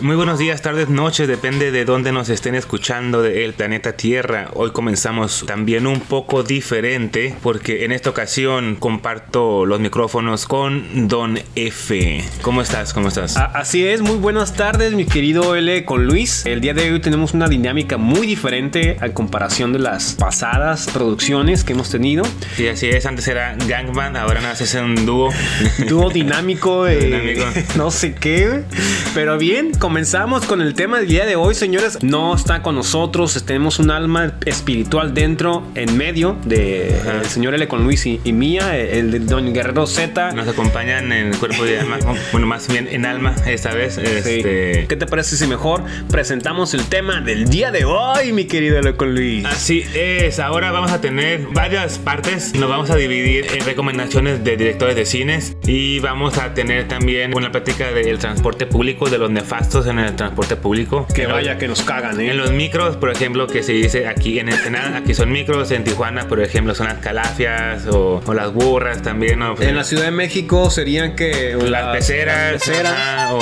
Muy 0.00 0.14
buenos 0.14 0.38
días, 0.38 0.62
tardes, 0.62 0.88
noches, 0.88 1.26
depende 1.26 1.72
de 1.72 1.84
dónde 1.84 2.12
nos 2.12 2.28
estén 2.28 2.54
escuchando 2.54 3.20
del 3.20 3.52
planeta 3.52 3.96
Tierra. 3.96 4.48
Hoy 4.54 4.70
comenzamos 4.70 5.44
también 5.44 5.88
un 5.88 5.98
poco 5.98 6.44
diferente 6.44 7.34
porque 7.42 7.84
en 7.84 7.90
esta 7.90 8.10
ocasión 8.10 8.76
comparto 8.76 9.66
los 9.66 9.80
micrófonos 9.80 10.46
con 10.46 11.08
Don 11.08 11.40
F. 11.56 12.22
¿Cómo 12.42 12.62
estás? 12.62 12.94
¿Cómo 12.94 13.08
estás? 13.08 13.36
así 13.36 13.88
es, 13.88 14.00
muy 14.00 14.14
buenas 14.18 14.54
tardes, 14.54 14.92
mi 14.92 15.04
querido 15.04 15.56
L 15.56 15.84
con 15.84 16.06
Luis. 16.06 16.46
El 16.46 16.60
día 16.60 16.74
de 16.74 16.92
hoy 16.92 17.00
tenemos 17.00 17.34
una 17.34 17.48
dinámica 17.48 17.96
muy 17.96 18.24
diferente 18.24 18.98
a 19.00 19.08
comparación 19.08 19.72
de 19.72 19.80
las 19.80 20.14
pasadas 20.14 20.86
producciones 20.92 21.64
que 21.64 21.72
hemos 21.72 21.90
tenido. 21.90 22.24
Sí, 22.54 22.68
así 22.68 22.88
es, 22.88 23.04
antes 23.04 23.26
era 23.26 23.56
Gangman, 23.66 24.16
ahora 24.16 24.40
nos 24.40 24.60
hace 24.60 24.80
un 24.80 25.04
dúo. 25.04 25.30
Dúo 25.88 26.08
dinámico, 26.10 26.84
dinámico. 26.86 27.44
no 27.74 27.90
sé 27.90 28.14
qué, 28.14 28.62
pero 29.12 29.38
bien, 29.38 29.72
comenzamos 29.88 30.44
con 30.44 30.60
el 30.60 30.74
tema 30.74 30.98
del 30.98 31.08
día 31.08 31.24
de 31.24 31.34
hoy, 31.34 31.54
señores. 31.54 31.96
No 32.02 32.34
está 32.34 32.60
con 32.60 32.74
nosotros, 32.74 33.42
tenemos 33.46 33.78
un 33.78 33.90
alma 33.90 34.34
espiritual 34.44 35.14
dentro, 35.14 35.66
en 35.74 35.96
medio 35.96 36.36
de 36.44 36.88
el 36.88 37.24
señor 37.24 37.54
L 37.54 37.66
con 37.68 37.84
Luis 37.84 38.04
y, 38.04 38.18
mía, 38.34 38.76
el 38.76 39.10
de 39.10 39.20
Don 39.20 39.50
Guerrero 39.54 39.86
Z. 39.86 40.32
Nos 40.32 40.46
acompañan 40.46 41.10
en 41.10 41.34
cuerpo 41.38 41.64
y 41.64 41.74
alma, 41.74 41.96
bueno, 42.32 42.46
más 42.46 42.68
bien 42.68 42.86
en 42.92 43.06
alma 43.06 43.34
esta 43.46 43.72
vez. 43.72 43.96
Este... 43.96 44.84
¿Qué 44.86 44.96
te 44.96 45.06
parece 45.06 45.38
si 45.38 45.46
mejor 45.46 45.82
presentamos 46.10 46.74
el 46.74 46.84
tema 46.84 47.22
del 47.22 47.48
día 47.48 47.70
de 47.70 47.86
hoy, 47.86 48.34
mi 48.34 48.44
querido 48.44 48.78
L 48.80 48.94
con 48.94 49.14
Luis? 49.14 49.46
Así 49.46 49.84
es, 49.94 50.38
ahora 50.38 50.70
vamos 50.70 50.92
a 50.92 51.00
tener 51.00 51.46
varias 51.54 51.98
partes, 51.98 52.54
nos 52.54 52.68
vamos 52.68 52.90
a 52.90 52.96
dividir 52.96 53.46
en 53.54 53.64
recomendaciones 53.64 54.44
de 54.44 54.58
directores 54.58 54.96
de 54.96 55.06
cines 55.06 55.56
y 55.66 55.98
vamos 56.00 56.36
a 56.36 56.52
tener 56.52 56.88
también 56.88 57.34
una 57.34 57.50
plática 57.50 57.90
del 57.90 58.18
transporte 58.18 58.66
público, 58.66 59.08
de 59.08 59.16
los 59.16 59.30
nefastos 59.30 59.77
en 59.86 59.98
el 59.98 60.16
transporte 60.16 60.56
público. 60.56 61.06
Que 61.14 61.26
vaya, 61.26 61.58
que 61.58 61.68
nos 61.68 61.82
cagan, 61.82 62.20
¿eh? 62.20 62.30
En 62.30 62.36
los 62.36 62.50
micros, 62.50 62.96
por 62.96 63.10
ejemplo, 63.10 63.46
que 63.46 63.62
se 63.62 63.72
dice 63.72 64.06
aquí 64.06 64.38
en 64.38 64.48
Ensenada, 64.48 64.98
aquí 64.98 65.14
son 65.14 65.30
micros, 65.30 65.70
en 65.70 65.84
Tijuana, 65.84 66.28
por 66.28 66.40
ejemplo, 66.40 66.74
son 66.74 66.88
las 66.88 66.98
calafias 66.98 67.86
o, 67.86 68.22
las 68.34 68.52
burras 68.52 69.02
también. 69.02 69.40
en 69.60 69.76
la 69.76 69.84
Ciudad 69.84 70.04
de 70.04 70.10
México 70.10 70.70
serían 70.70 71.16
que 71.16 71.56
las, 71.68 71.96
peceras. 71.96 72.52
peceras. 72.54 73.32
o, 73.32 73.38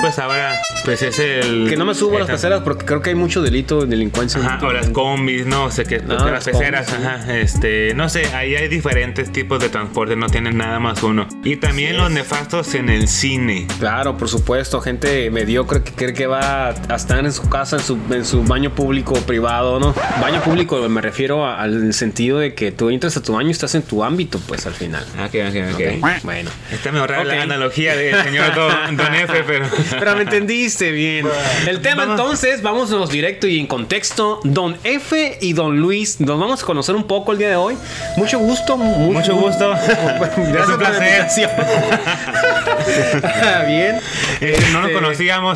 pues 0.00 0.18
ahora, 0.18 0.54
pues 0.84 1.02
es 1.02 1.18
el. 1.18 1.66
Que 1.68 1.76
no 1.76 1.84
me 1.84 1.94
subo 1.94 2.16
a 2.16 2.20
las 2.20 2.28
peceras 2.28 2.62
porque 2.62 2.84
creo 2.84 3.02
que 3.02 3.10
hay 3.10 3.16
mucho 3.16 3.42
delito, 3.42 3.86
delincuencia. 3.86 4.40
Ajá, 4.40 4.66
o 4.66 4.72
las 4.72 4.88
combis, 4.90 5.46
no 5.46 5.70
sé 5.70 5.84
qué, 5.84 6.00
no, 6.00 6.14
las, 6.30 6.44
peceras, 6.44 6.92
ajá, 6.92 7.36
este, 7.36 7.94
no 7.94 8.08
sé, 8.08 8.26
ahí 8.34 8.56
hay 8.56 8.68
diferentes 8.68 9.32
tipos 9.32 9.60
de 9.60 9.68
transporte, 9.68 10.16
no 10.16 10.28
tienen 10.28 10.56
nada 10.56 10.78
más 10.78 11.02
uno. 11.02 11.26
Y 11.44 11.56
también 11.56 11.96
los 11.96 12.10
nefastos 12.10 12.74
en 12.74 12.88
el 12.88 13.08
cine. 13.08 13.66
Claro, 13.78 14.16
por 14.16 14.28
supuesto, 14.28 14.80
gente 14.80 15.30
mediocre 15.30 15.67
creo 15.68 15.84
que 15.84 15.92
cree 15.92 16.14
que 16.14 16.26
va 16.26 16.70
a 16.70 16.96
estar 16.96 17.18
en 17.24 17.32
su 17.32 17.48
casa, 17.48 17.76
en 17.76 17.82
su, 17.82 17.98
en 18.10 18.24
su 18.24 18.42
baño 18.42 18.74
público 18.74 19.14
o 19.14 19.20
privado, 19.20 19.78
¿no? 19.78 19.94
Baño 20.20 20.42
público 20.42 20.76
me 20.88 21.00
refiero 21.00 21.46
al 21.46 21.92
sentido 21.94 22.38
de 22.38 22.54
que 22.54 22.72
tú 22.72 22.90
entras 22.90 23.16
a 23.16 23.22
tu 23.22 23.34
baño 23.34 23.48
y 23.48 23.52
estás 23.52 23.74
en 23.74 23.82
tu 23.82 24.02
ámbito, 24.02 24.40
pues 24.48 24.66
al 24.66 24.74
final. 24.74 25.04
Ok, 25.24 25.34
ok, 25.48 25.74
ok. 25.74 26.22
Bueno. 26.24 26.50
Está 26.72 26.90
mejor 26.90 27.24
la 27.24 27.42
analogía 27.42 27.94
del 27.94 28.22
señor 28.24 28.54
Don, 28.54 29.14
F, 29.14 29.44
pero... 29.46 29.66
pero 29.98 30.16
me 30.16 30.22
entendiste 30.22 30.90
bien. 30.90 31.26
El 31.66 31.80
tema 31.80 32.04
entonces, 32.04 32.62
vámonos 32.62 33.10
directo 33.10 33.46
y 33.46 33.58
en 33.60 33.66
contexto. 33.66 34.40
Don 34.44 34.76
F 34.84 35.38
y 35.40 35.52
Don 35.52 35.78
Luis, 35.78 36.20
nos 36.20 36.40
vamos 36.40 36.62
a 36.62 36.66
conocer 36.66 36.96
un 36.96 37.04
poco 37.04 37.32
el 37.32 37.38
día 37.38 37.50
de 37.50 37.56
hoy. 37.56 37.76
Mucho 38.16 38.38
gusto. 38.38 38.76
mucho 38.76 39.36
gusto. 39.36 39.70
Gracias 40.36 40.76
por 40.76 40.80
la 40.80 40.96
invitación. 40.96 41.50
bien. 43.66 44.00
Eh, 44.40 44.56
no 44.72 44.80
nos 44.80 44.90
este, 44.90 44.98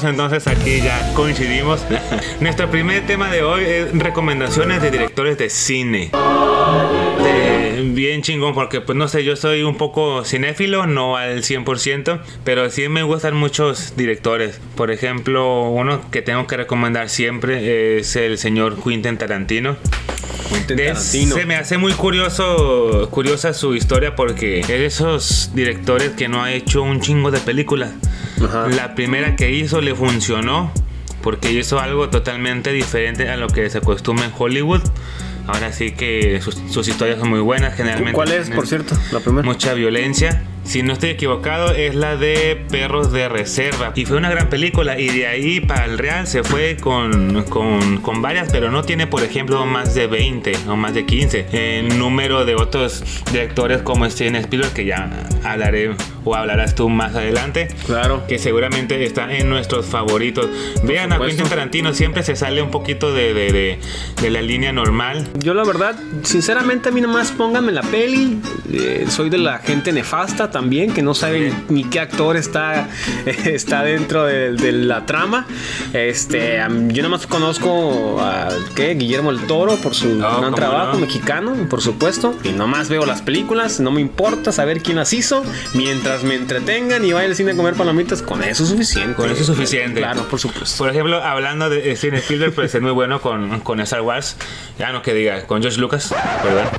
entonces 0.05 0.47
aquí 0.47 0.81
ya 0.81 1.13
coincidimos. 1.15 1.85
Nuestro 2.41 2.71
primer 2.71 3.07
tema 3.07 3.31
de 3.31 3.43
hoy 3.43 3.65
es 3.65 3.99
recomendaciones 3.99 4.83
de 4.83 4.91
directores 4.91 5.39
de 5.39 5.51
cine. 5.51 6.11
bien 7.95 8.23
chingón 8.23 8.55
porque 8.55 8.81
pues 8.81 8.97
no 8.97 9.09
sé, 9.09 9.25
yo 9.25 9.37
soy 9.37 9.63
un 9.63 9.77
poco 9.77 10.25
cinéfilo, 10.25 10.87
no 10.87 11.17
al 11.17 11.43
100%, 11.43 12.21
pero 12.45 12.71
sí 12.71 12.89
me 12.89 13.03
gustan 13.03 13.37
muchos 13.37 13.97
directores. 13.97 14.61
Por 14.77 14.91
ejemplo, 14.91 15.69
uno 15.69 16.01
que 16.11 16.23
tengo 16.23 16.47
que 16.47 16.57
recomendar 16.57 17.09
siempre 17.09 17.99
es 17.99 18.17
el 18.17 18.39
señor 18.39 18.83
Quentin 18.83 19.19
Tarantino. 19.19 19.77
Tarantino. 20.53 21.37
se 21.37 21.47
me 21.47 21.57
hace 21.57 21.79
muy 21.79 21.93
curioso, 21.93 23.09
curiosa 23.11 23.53
su 23.53 23.75
historia 23.75 24.15
porque 24.15 24.61
es 24.61 24.69
de 24.69 24.87
esos 24.87 25.51
directores 25.55 26.11
que 26.11 26.29
no 26.29 26.43
ha 26.43 26.53
hecho 26.53 26.83
un 26.83 27.01
chingo 27.01 27.31
de 27.31 27.41
películas. 27.41 27.91
La 28.77 28.95
primera 28.95 29.37
que 29.37 29.53
hizo 29.53 29.81
le 29.81 29.95
funcionó 29.95 30.73
porque 31.23 31.53
hizo 31.53 31.79
algo 31.79 32.11
totalmente 32.11 32.73
diferente 32.73 33.29
a 33.29 33.37
lo 33.37 33.49
que 33.49 33.71
se 33.71 33.79
acostumbra 33.79 34.27
en 34.27 34.33
Hollywood. 34.37 34.83
Ahora 35.47 35.73
sí 35.73 35.93
que 35.93 36.41
sus, 36.41 36.89
historias 36.89 37.19
son 37.19 37.31
muy 37.31 37.41
buenas, 37.41 37.75
generalmente. 37.77 38.13
¿Cuál 38.13 38.33
es, 38.33 38.51
por 38.51 38.67
cierto, 38.67 38.97
la 39.13 39.21
primera? 39.21 39.45
Mucha 39.45 39.75
violencia 39.75 40.43
si 40.65 40.83
no 40.83 40.93
estoy 40.93 41.11
equivocado, 41.11 41.73
es 41.73 41.95
la 41.95 42.17
de 42.17 42.65
Perros 42.71 43.13
de 43.13 43.29
Reserva. 43.29 43.93
Y 43.95 44.05
fue 44.05 44.17
una 44.17 44.31
gran 44.31 44.49
película. 44.49 44.99
Y 44.99 45.09
de 45.09 45.27
ahí 45.27 45.61
para 45.61 45.85
el 45.85 45.99
Real 45.99 46.27
se 46.27 46.45
fue 46.45 46.77
con, 46.77 47.45
con, 47.45 48.23
varias, 48.23 48.51
pero 48.53 48.71
no 48.71 48.83
tiene, 48.83 49.07
por 49.07 49.23
ejemplo, 49.23 49.67
más 49.67 49.95
de 49.95 50.07
20 50.07 50.53
o 50.69 50.77
más 50.77 50.95
de 50.95 51.05
15. 51.05 51.47
En 51.53 51.99
número 51.99 52.45
de 52.45 52.55
otros 52.55 53.03
directores 53.33 53.83
como 53.83 54.09
Steven 54.09 54.37
Spielberg, 54.37 54.73
que 54.73 54.85
ya 54.85 55.11
hablaré 55.43 55.95
o 56.25 56.35
hablarás 56.37 56.75
tú 56.75 56.89
más 56.89 57.15
adelante. 57.17 57.69
Claro. 57.87 58.25
Que 58.29 58.39
seguramente 58.39 59.05
está 59.05 59.33
en 59.35 59.49
nuestros 59.49 59.87
favoritos. 59.87 60.49
Vean 60.85 61.13
a 61.13 61.19
Quentin 61.19 61.49
Tarantino, 61.49 61.93
siempre 61.93 62.23
se 62.23 62.37
sale 62.37 62.63
un 62.63 62.71
poquito 62.71 63.13
de, 63.13 63.35
de, 63.35 63.79
de, 64.21 64.31
la 64.31 64.41
línea 64.41 64.73
normal. 64.73 65.29
Yo, 65.39 65.55
la 65.55 65.65
verdad, 65.65 65.97
sinceramente, 66.23 66.91
a 66.91 66.93
mí 66.93 67.01
nomás 67.01 67.33
pónganme 67.33 67.73
la 67.73 67.83
peli. 67.83 68.39
Eh, 68.73 69.07
soy 69.09 69.29
de 69.29 69.39
la 69.39 69.59
gente 69.59 69.93
nefasta 69.93 70.52
también, 70.53 70.93
que 70.93 71.03
no 71.03 71.15
saben 71.15 71.53
ni 71.69 71.85
qué 71.85 72.01
actor 72.01 72.37
está, 72.37 72.89
está 73.27 73.83
dentro 73.83 74.25
de, 74.25 74.73
la 74.73 75.07
trama. 75.07 75.47
Este, 75.93 76.59
yo 76.59 77.03
nada 77.03 77.09
más 77.09 77.27
conozco 77.27 78.21
a 78.21 78.49
¿qué? 78.75 78.95
Guillermo 78.95 79.31
el 79.31 79.47
Toro 79.47 79.77
por 79.77 79.95
su 79.95 80.19
gran 80.19 80.55
trabajo 80.55 80.99
mexicano, 80.99 81.55
por 81.69 81.81
supuesto. 81.81 82.35
Y 82.45 82.51
nomás 82.51 82.89
veo 82.89 83.05
las 83.07 83.23
películas, 83.23 83.81
no 83.81 83.91
me 83.91 84.01
importa 84.01 84.53
saber 84.53 84.83
quién 84.83 84.97
las 84.97 85.13
hizo. 85.13 85.43
Mientras 85.75 86.25
me 86.25 86.35
entretengan 86.35 87.05
y 87.05 87.13
vaya 87.13 87.29
al 87.29 87.35
cine 87.35 87.53
a 87.53 87.57
comer 87.57 87.75
palomitas, 87.75 88.23
con 88.23 88.43
eso 88.43 88.63
es 88.63 88.69
suficiente. 88.69 89.15
Con 89.15 89.31
eso 89.31 89.41
es 89.41 89.47
suficiente. 89.47 90.01
Claro, 90.01 90.29
por 90.29 90.39
supuesto. 90.39 90.79
Por 90.79 90.91
ejemplo, 90.91 91.23
hablando 91.23 91.71
de 91.71 91.97
Steven 91.97 92.19
Spielberg, 92.19 92.55
pues 92.55 92.75
es 92.75 92.83
muy 92.83 92.93
bueno 92.93 93.21
con, 93.21 93.61
con 93.61 93.81
Star 93.81 94.03
Wars. 94.03 94.37
Ya 94.79 94.93
no 94.93 95.03
que 95.03 95.15
diga, 95.15 95.47
con 95.47 95.63
George 95.63 95.81
Lucas, 95.81 96.15
¿verdad? 96.45 96.71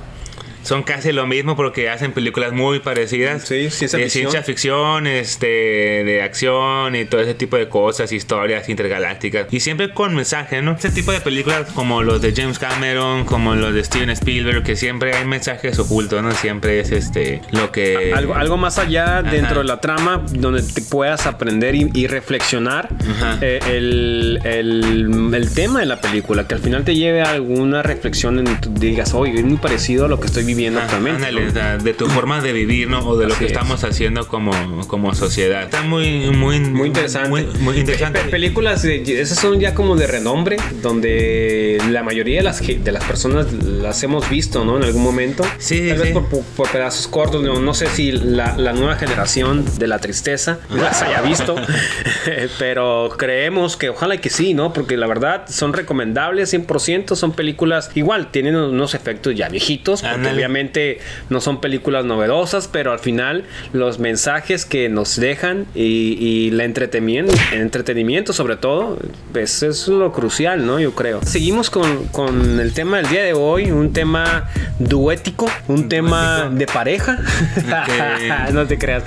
Son 0.63 0.83
casi 0.83 1.11
lo 1.11 1.27
mismo 1.27 1.55
porque 1.55 1.89
hacen 1.89 2.13
películas 2.13 2.53
muy 2.53 2.79
parecidas. 2.79 3.43
Sí, 3.43 3.69
ciencia 3.69 3.99
de 3.99 4.05
ficción. 4.05 4.31
ciencia 4.31 4.43
ficción, 4.43 5.07
este, 5.07 5.47
de 5.47 6.21
acción 6.23 6.95
y 6.95 7.05
todo 7.05 7.21
ese 7.21 7.33
tipo 7.33 7.57
de 7.57 7.67
cosas, 7.67 8.11
historias 8.11 8.69
intergalácticas. 8.69 9.47
Y 9.51 9.59
siempre 9.59 9.93
con 9.93 10.15
mensaje, 10.15 10.61
¿no? 10.61 10.71
Este 10.71 10.89
tipo 10.89 11.11
de 11.11 11.19
películas 11.19 11.71
como 11.73 12.01
los 12.01 12.21
de 12.21 12.33
James 12.33 12.59
Cameron, 12.59 13.25
como 13.25 13.55
los 13.55 13.73
de 13.73 13.83
Steven 13.83 14.09
Spielberg, 14.11 14.63
que 14.63 14.75
siempre 14.75 15.13
hay 15.15 15.25
mensajes 15.25 15.77
ocultos, 15.79 16.23
¿no? 16.23 16.31
Siempre 16.31 16.79
es 16.79 16.91
este 16.91 17.41
lo 17.51 17.71
que... 17.71 18.13
Algo, 18.13 18.35
algo 18.35 18.57
más 18.57 18.77
allá 18.77 19.21
dentro 19.21 19.59
de 19.59 19.65
la 19.65 19.81
trama 19.81 20.23
donde 20.31 20.63
te 20.63 20.81
puedas 20.81 21.25
aprender 21.27 21.75
y, 21.75 22.07
reflexionar 22.13 22.89
eh, 23.41 23.59
el, 23.65 24.39
el, 24.43 25.33
el, 25.33 25.53
tema 25.53 25.79
de 25.79 25.85
la 25.85 25.99
película, 25.99 26.47
que 26.47 26.53
al 26.53 26.61
final 26.61 26.83
te 26.83 26.95
lleve 26.95 27.21
a 27.21 27.31
alguna 27.31 27.81
reflexión 27.81 28.39
en 28.39 28.57
digas, 28.71 29.13
oye, 29.13 29.39
es 29.39 29.45
muy 29.45 29.57
parecido 29.57 30.05
a 30.05 30.07
lo 30.07 30.19
que 30.19 30.27
estoy 30.27 30.43
viviendo 30.43 30.52
viviendo 30.53 30.81
de 31.83 31.93
tu 31.93 32.07
forma 32.07 32.41
de 32.41 32.53
vivir, 32.53 32.87
¿no? 32.87 32.99
O 33.07 33.17
de 33.17 33.27
lo 33.27 33.35
que 33.35 33.45
estamos 33.45 33.83
haciendo 33.83 34.27
como, 34.27 34.51
como 34.87 35.13
sociedad. 35.15 35.63
Está 35.63 35.81
muy, 35.81 36.29
muy, 36.31 36.59
muy 36.59 36.87
interesante. 36.87 37.47
Muy, 37.59 37.79
interesante. 37.79 38.19
películas, 38.25 38.83
esas 38.85 39.39
son 39.39 39.59
ya 39.59 39.73
como 39.73 39.95
de 39.95 40.07
renombre, 40.07 40.57
donde 40.81 41.81
la 41.89 42.03
mayoría 42.03 42.37
de 42.37 42.43
las, 42.43 42.61
de 42.65 42.91
las 42.91 43.03
personas 43.03 43.51
las 43.51 44.01
hemos 44.03 44.29
visto, 44.29 44.63
¿no? 44.65 44.77
En 44.77 44.83
algún 44.83 45.03
momento. 45.03 45.43
Sí, 45.57 45.89
Tal 45.89 45.99
vez 45.99 46.17
por, 46.55 46.71
pedazos 46.71 47.07
cortos, 47.07 47.43
no, 47.43 47.59
no 47.59 47.73
sé 47.73 47.87
si 47.87 48.11
la, 48.11 48.57
la, 48.57 48.73
nueva 48.73 48.95
generación 48.95 49.65
de 49.77 49.87
la 49.87 49.99
tristeza 49.99 50.59
las 50.69 51.01
haya 51.01 51.21
visto, 51.21 51.55
pero 52.59 53.09
creemos 53.17 53.77
que 53.77 53.89
ojalá 53.89 54.17
que 54.17 54.29
sí, 54.29 54.53
¿no? 54.53 54.73
Porque 54.73 54.97
la 54.97 55.07
verdad 55.07 55.45
son 55.47 55.73
recomendables 55.73 56.53
100%, 56.53 57.15
son 57.15 57.33
películas 57.33 57.91
igual, 57.95 58.31
tienen 58.31 58.55
unos 58.55 58.93
efectos 58.93 59.35
ya 59.35 59.49
viejitos 59.49 60.03
Obviamente 60.43 60.99
no 61.29 61.39
son 61.39 61.61
películas 61.61 62.03
novedosas, 62.03 62.67
pero 62.67 62.91
al 62.91 62.99
final 62.99 63.45
los 63.71 63.99
mensajes 63.99 64.65
que 64.65 64.89
nos 64.89 65.15
dejan 65.15 65.65
y, 65.73 66.17
y 66.19 66.51
la 66.51 66.65
entretenimiento, 66.65 67.33
entretenimiento 67.53 68.33
sobre 68.33 68.57
todo, 68.57 68.99
pues 69.31 69.63
es 69.63 69.87
lo 69.87 70.11
crucial, 70.11 70.65
¿no? 70.65 70.81
Yo 70.81 70.93
creo. 70.95 71.21
Seguimos 71.23 71.69
con, 71.69 72.07
con 72.07 72.59
el 72.59 72.73
tema 72.73 72.97
del 72.97 73.07
día 73.07 73.23
de 73.23 73.31
hoy, 73.31 73.71
un 73.71 73.93
tema 73.93 74.49
duético, 74.79 75.49
un 75.69 75.87
tema 75.87 76.49
de 76.53 76.65
pareja. 76.65 77.19
no 78.51 78.67
te 78.67 78.77
creas. 78.77 79.03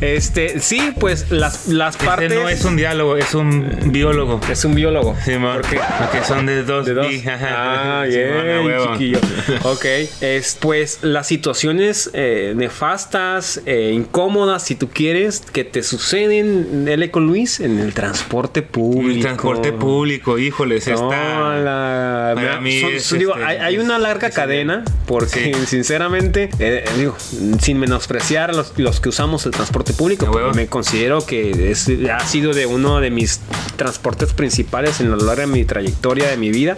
Este, 0.00 0.58
sí, 0.58 0.92
pues 0.98 1.30
las, 1.30 1.68
las 1.68 1.96
partes... 1.98 2.34
no 2.34 2.48
es 2.48 2.64
un 2.64 2.74
diálogo, 2.76 3.16
es 3.16 3.32
un 3.34 3.92
biólogo. 3.92 4.40
Es 4.50 4.64
un 4.64 4.74
biólogo. 4.74 5.16
Simón, 5.24 5.60
¿Por 5.60 5.70
qué? 5.70 5.80
Porque 6.00 6.24
son 6.24 6.46
de 6.46 6.64
dos. 6.64 6.84
De 6.84 6.94
dos. 6.94 7.06
Ah, 7.28 8.04
huevo. 8.08 8.92
chiquillo. 8.94 9.20
Ok. 9.62 9.84
Es, 10.20 10.56
pues 10.60 10.79
las 11.02 11.26
situaciones 11.26 12.10
eh, 12.12 12.52
nefastas, 12.56 13.60
eh, 13.66 13.92
incómodas, 13.94 14.64
si 14.64 14.74
tú 14.74 14.88
quieres, 14.88 15.40
que 15.52 15.64
te 15.64 15.82
suceden, 15.82 16.86
L 16.88 17.10
con 17.10 17.26
Luis, 17.26 17.60
en 17.60 17.78
el 17.78 17.94
transporte 17.94 18.62
público. 18.62 19.10
El 19.10 19.20
transporte 19.20 19.72
público, 19.72 20.38
híjoles, 20.38 20.86
No, 20.88 20.94
está. 20.94 21.56
la- 21.58 22.32
para 22.34 22.60
mí 22.60 22.80
son- 22.80 22.92
es, 22.92 23.02
son- 23.04 23.18
digo, 23.18 23.32
este, 23.32 23.44
hay, 23.44 23.56
hay 23.58 23.78
una 23.78 23.98
larga 23.98 24.28
es- 24.28 24.34
cadena 24.34 24.84
porque 25.06 25.52
Sí. 25.54 25.60
sinceramente 25.66 26.50
eh, 26.58 26.84
digo 26.96 27.16
sin 27.60 27.78
menospreciar 27.78 28.50
a 28.50 28.52
los, 28.52 28.72
los 28.76 29.00
que 29.00 29.08
usamos 29.08 29.46
el 29.46 29.52
transporte 29.52 29.92
público 29.92 30.26
porque 30.30 30.56
me 30.56 30.66
considero 30.66 31.24
que 31.24 31.70
es- 31.70 31.88
ha 32.10 32.20
sido 32.26 32.52
de 32.52 32.66
uno 32.66 33.00
de 33.00 33.10
mis 33.10 33.40
transportes 33.76 34.32
principales 34.32 35.00
en 35.00 35.10
lo 35.10 35.16
largo 35.16 35.40
de 35.42 35.46
mi 35.46 35.64
trayectoria 35.64 36.28
de 36.28 36.36
mi 36.36 36.50
vida 36.50 36.76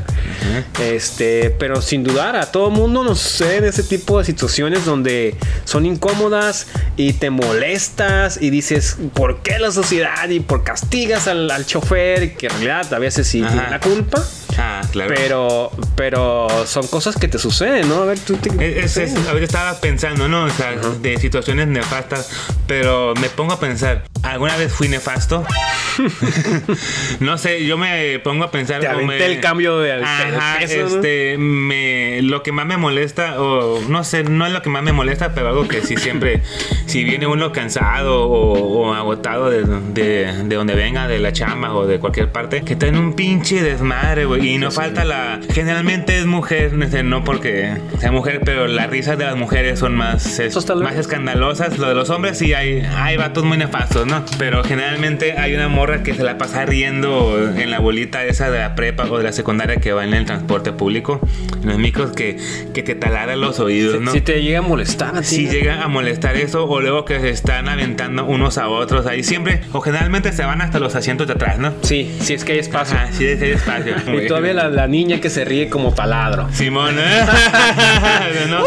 este 0.80 1.50
pero 1.50 1.80
sin 1.82 2.04
dudar 2.04 2.36
a 2.36 2.50
todo 2.50 2.70
mundo 2.70 3.04
nos 3.04 3.20
suceden 3.20 3.64
ese 3.64 3.82
tipo 3.82 4.18
de 4.18 4.24
situaciones 4.24 4.84
donde 4.84 5.36
son 5.64 5.86
incómodas 5.86 6.66
y 6.96 7.12
te 7.14 7.30
molestas 7.30 8.40
y 8.40 8.50
dices 8.50 8.96
¿por 9.14 9.42
qué 9.42 9.58
la 9.58 9.70
sociedad? 9.70 10.28
y 10.28 10.40
por 10.40 10.64
castigas 10.64 11.28
al, 11.28 11.50
al 11.50 11.66
chofer 11.66 12.36
que 12.36 12.46
en 12.46 12.52
realidad 12.52 12.94
a 12.94 12.98
veces 12.98 13.26
sí 13.26 13.42
tiene 13.42 13.70
la 13.70 13.80
culpa 13.80 14.22
Ah, 14.58 14.82
claro. 14.90 15.14
pero, 15.16 15.70
pero 15.96 16.46
son 16.66 16.86
cosas 16.88 17.16
que 17.16 17.28
te 17.28 17.38
suceden, 17.38 17.88
¿no? 17.88 18.02
A 18.02 18.06
ver, 18.06 18.18
tú 18.18 18.36
te. 18.36 18.50
Es, 18.80 18.96
es- 18.96 19.14
es- 19.16 19.26
ahorita 19.26 19.44
estaba 19.46 19.80
pensando, 19.80 20.28
¿no? 20.28 20.44
O 20.44 20.50
sea, 20.50 20.72
de 21.00 21.16
situaciones 21.18 21.68
nefastas, 21.68 22.30
pero 22.66 23.14
me 23.20 23.28
pongo 23.30 23.52
a 23.54 23.60
pensar, 23.60 24.04
¿alguna 24.22 24.56
vez 24.56 24.72
fui 24.72 24.88
nefasto? 24.88 25.44
no 27.20 27.38
sé, 27.38 27.64
yo 27.66 27.76
me 27.78 28.18
pongo 28.20 28.44
a 28.44 28.50
pensar. 28.50 28.80
Te 28.80 28.88
aventé 28.88 29.18
me- 29.18 29.26
el 29.26 29.40
cambio 29.40 29.78
de 29.78 29.92
de 29.92 30.04
Ajá, 30.04 30.58
peso, 30.60 30.76
¿no? 30.80 30.86
este, 30.96 31.36
me, 31.38 32.22
lo 32.22 32.42
que 32.42 32.50
más 32.52 32.66
me 32.66 32.76
molesta, 32.76 33.40
o 33.42 33.80
no 33.88 34.04
sé, 34.04 34.24
no 34.24 34.46
es 34.46 34.52
lo 34.52 34.62
que 34.62 34.70
más 34.70 34.82
me 34.82 34.92
molesta, 34.92 35.34
pero 35.34 35.48
algo 35.48 35.68
que 35.68 35.82
sí 35.82 35.96
siempre, 35.96 36.42
si 36.86 37.04
viene 37.04 37.26
uno 37.26 37.52
cansado 37.52 38.22
o, 38.30 38.52
o 38.88 38.94
agotado 38.94 39.50
de, 39.50 39.64
de, 39.92 40.44
de 40.44 40.56
donde 40.56 40.74
venga, 40.74 41.08
de 41.08 41.18
la 41.18 41.32
chamba 41.32 41.74
o 41.74 41.86
de 41.86 41.98
cualquier 41.98 42.30
parte, 42.32 42.62
que 42.62 42.72
está 42.74 42.86
en 42.86 42.96
un 42.96 43.12
pinche 43.14 43.62
desmadre, 43.62 44.24
güey, 44.24 44.41
y 44.42 44.58
no 44.58 44.70
falta 44.70 45.04
la, 45.04 45.40
generalmente 45.52 46.18
es 46.18 46.26
mujer, 46.26 46.72
no 46.74 46.88
sé, 46.88 47.02
no 47.02 47.24
porque 47.24 47.74
sea 47.98 48.12
mujer, 48.12 48.40
pero 48.44 48.66
las 48.66 48.90
risas 48.90 49.16
de 49.18 49.24
las 49.24 49.36
mujeres 49.36 49.78
son 49.78 49.94
más, 49.94 50.38
es- 50.38 50.52
más 50.76 50.96
escandalosas, 50.96 51.78
lo 51.78 51.88
de 51.88 51.94
los 51.94 52.10
hombres 52.10 52.38
sí 52.38 52.52
hay, 52.54 52.82
hay 52.96 53.16
vatos 53.16 53.44
muy 53.44 53.58
nefastos, 53.58 54.06
¿no? 54.06 54.24
Pero 54.38 54.64
generalmente 54.64 55.38
hay 55.38 55.54
una 55.54 55.68
morra 55.68 56.02
que 56.02 56.14
se 56.14 56.22
la 56.22 56.38
pasa 56.38 56.64
riendo 56.66 57.50
en 57.56 57.70
la 57.70 57.78
bolita 57.80 58.24
esa 58.24 58.50
de 58.50 58.58
la 58.58 58.74
prepa 58.74 59.04
o 59.10 59.18
de 59.18 59.24
la 59.24 59.32
secundaria 59.32 59.76
que 59.76 59.92
va 59.92 60.04
en 60.04 60.14
el 60.14 60.24
transporte 60.24 60.72
público, 60.72 61.20
en 61.62 61.68
los 61.68 61.78
micros 61.78 62.12
que, 62.12 62.36
que 62.74 62.82
te 62.82 62.94
talara 62.94 63.36
los 63.36 63.60
oídos, 63.60 64.00
¿no? 64.00 64.12
Si 64.12 64.20
te 64.20 64.42
llega 64.42 64.58
a 64.58 64.62
molestar. 64.62 65.24
Si 65.24 65.48
llega 65.48 65.82
a 65.82 65.88
molestar 65.88 66.36
eso 66.36 66.64
o 66.68 66.80
luego 66.80 67.04
que 67.04 67.20
se 67.20 67.30
están 67.30 67.68
aventando 67.68 68.24
unos 68.24 68.58
a 68.58 68.68
otros 68.68 69.06
ahí 69.06 69.22
siempre 69.22 69.60
o 69.72 69.80
generalmente 69.80 70.32
se 70.32 70.44
van 70.44 70.60
hasta 70.60 70.78
los 70.78 70.94
asientos 70.94 71.26
de 71.26 71.34
atrás, 71.34 71.58
¿no? 71.58 71.72
Sí, 71.82 72.14
sí 72.20 72.34
es 72.34 72.44
que 72.44 72.52
hay 72.52 72.58
espacio. 72.58 72.96
Ajá, 72.96 73.08
sí, 73.12 73.26
sí 73.36 73.44
hay 73.44 73.50
espacio. 73.52 73.94
Todavía 74.32 74.54
la, 74.54 74.68
la 74.70 74.86
niña 74.88 75.20
que 75.20 75.28
se 75.28 75.44
ríe 75.44 75.68
como 75.68 75.92
taladro. 75.92 76.48
Simón, 76.52 76.96
¿eh? 76.98 77.02
no. 78.48 78.64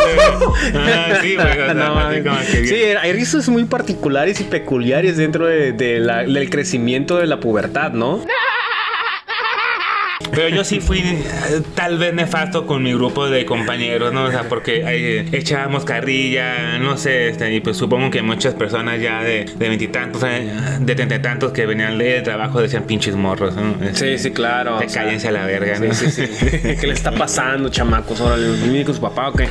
Ah, 0.75 1.17
sí, 1.21 1.35
güey. 1.35 1.47
o 1.47 1.53
sea, 1.65 1.73
No, 1.73 1.97
hay 3.01 3.13
risas 3.13 3.49
muy 3.49 3.65
particulares 3.65 4.39
y 4.41 4.43
peculiares 4.43 5.17
dentro 5.17 5.47
de, 5.47 5.71
de 5.71 5.99
la- 5.99 6.23
del 6.23 6.49
crecimiento 6.51 7.17
de 7.17 7.25
la 7.25 7.39
pubertad, 7.39 7.91
¿no? 7.93 8.21
Pero 10.31 10.49
yo 10.49 10.63
sí 10.63 10.79
fui 10.79 10.99
eh, 10.99 11.23
tal 11.75 11.97
vez 11.97 12.13
nefasto 12.13 12.65
con 12.67 12.83
mi 12.83 12.93
grupo 12.93 13.29
de 13.29 13.45
compañeros, 13.45 14.11
¿no? 14.13 14.25
O 14.25 14.31
sea, 14.31 14.43
porque 14.49 14.83
eh, 14.85 15.25
echábamos 15.31 15.85
carrilla, 15.85 16.77
no 16.79 16.97
sé, 16.97 17.29
este, 17.29 17.53
y 17.53 17.59
pues 17.61 17.77
supongo 17.77 18.09
que 18.11 18.21
muchas 18.21 18.53
personas 18.53 18.99
ya 19.01 19.23
de 19.23 19.45
de 19.45 19.69
veintitantos, 19.69 20.23
eh, 20.23 20.51
de 20.79 20.95
treinta 20.95 21.15
y 21.15 21.19
tantos 21.21 21.51
que 21.53 21.65
venían 21.65 21.97
de 21.97 22.21
trabajo 22.21 22.61
decían 22.61 22.83
pinches 22.83 23.15
morros, 23.15 23.55
¿no? 23.55 23.75
Este, 23.85 24.17
Sí, 24.17 24.23
sí, 24.23 24.31
claro. 24.31 24.79
Sea, 24.79 24.87
cállense 24.87 25.27
a 25.27 25.31
la 25.31 25.45
verga, 25.45 25.79
¿no? 25.79 25.93
Sí, 25.93 26.09
sí, 26.11 26.27
sí. 26.27 26.47
¿Qué 26.81 26.87
le 26.87 26.93
está 26.93 27.11
pasando, 27.11 27.69
chamacos? 27.69 28.19
Órale, 28.19 28.51
¿viene 28.63 28.83
con 28.83 28.95
su 28.95 29.01
papá 29.01 29.29
o 29.29 29.33
qué? 29.33 29.47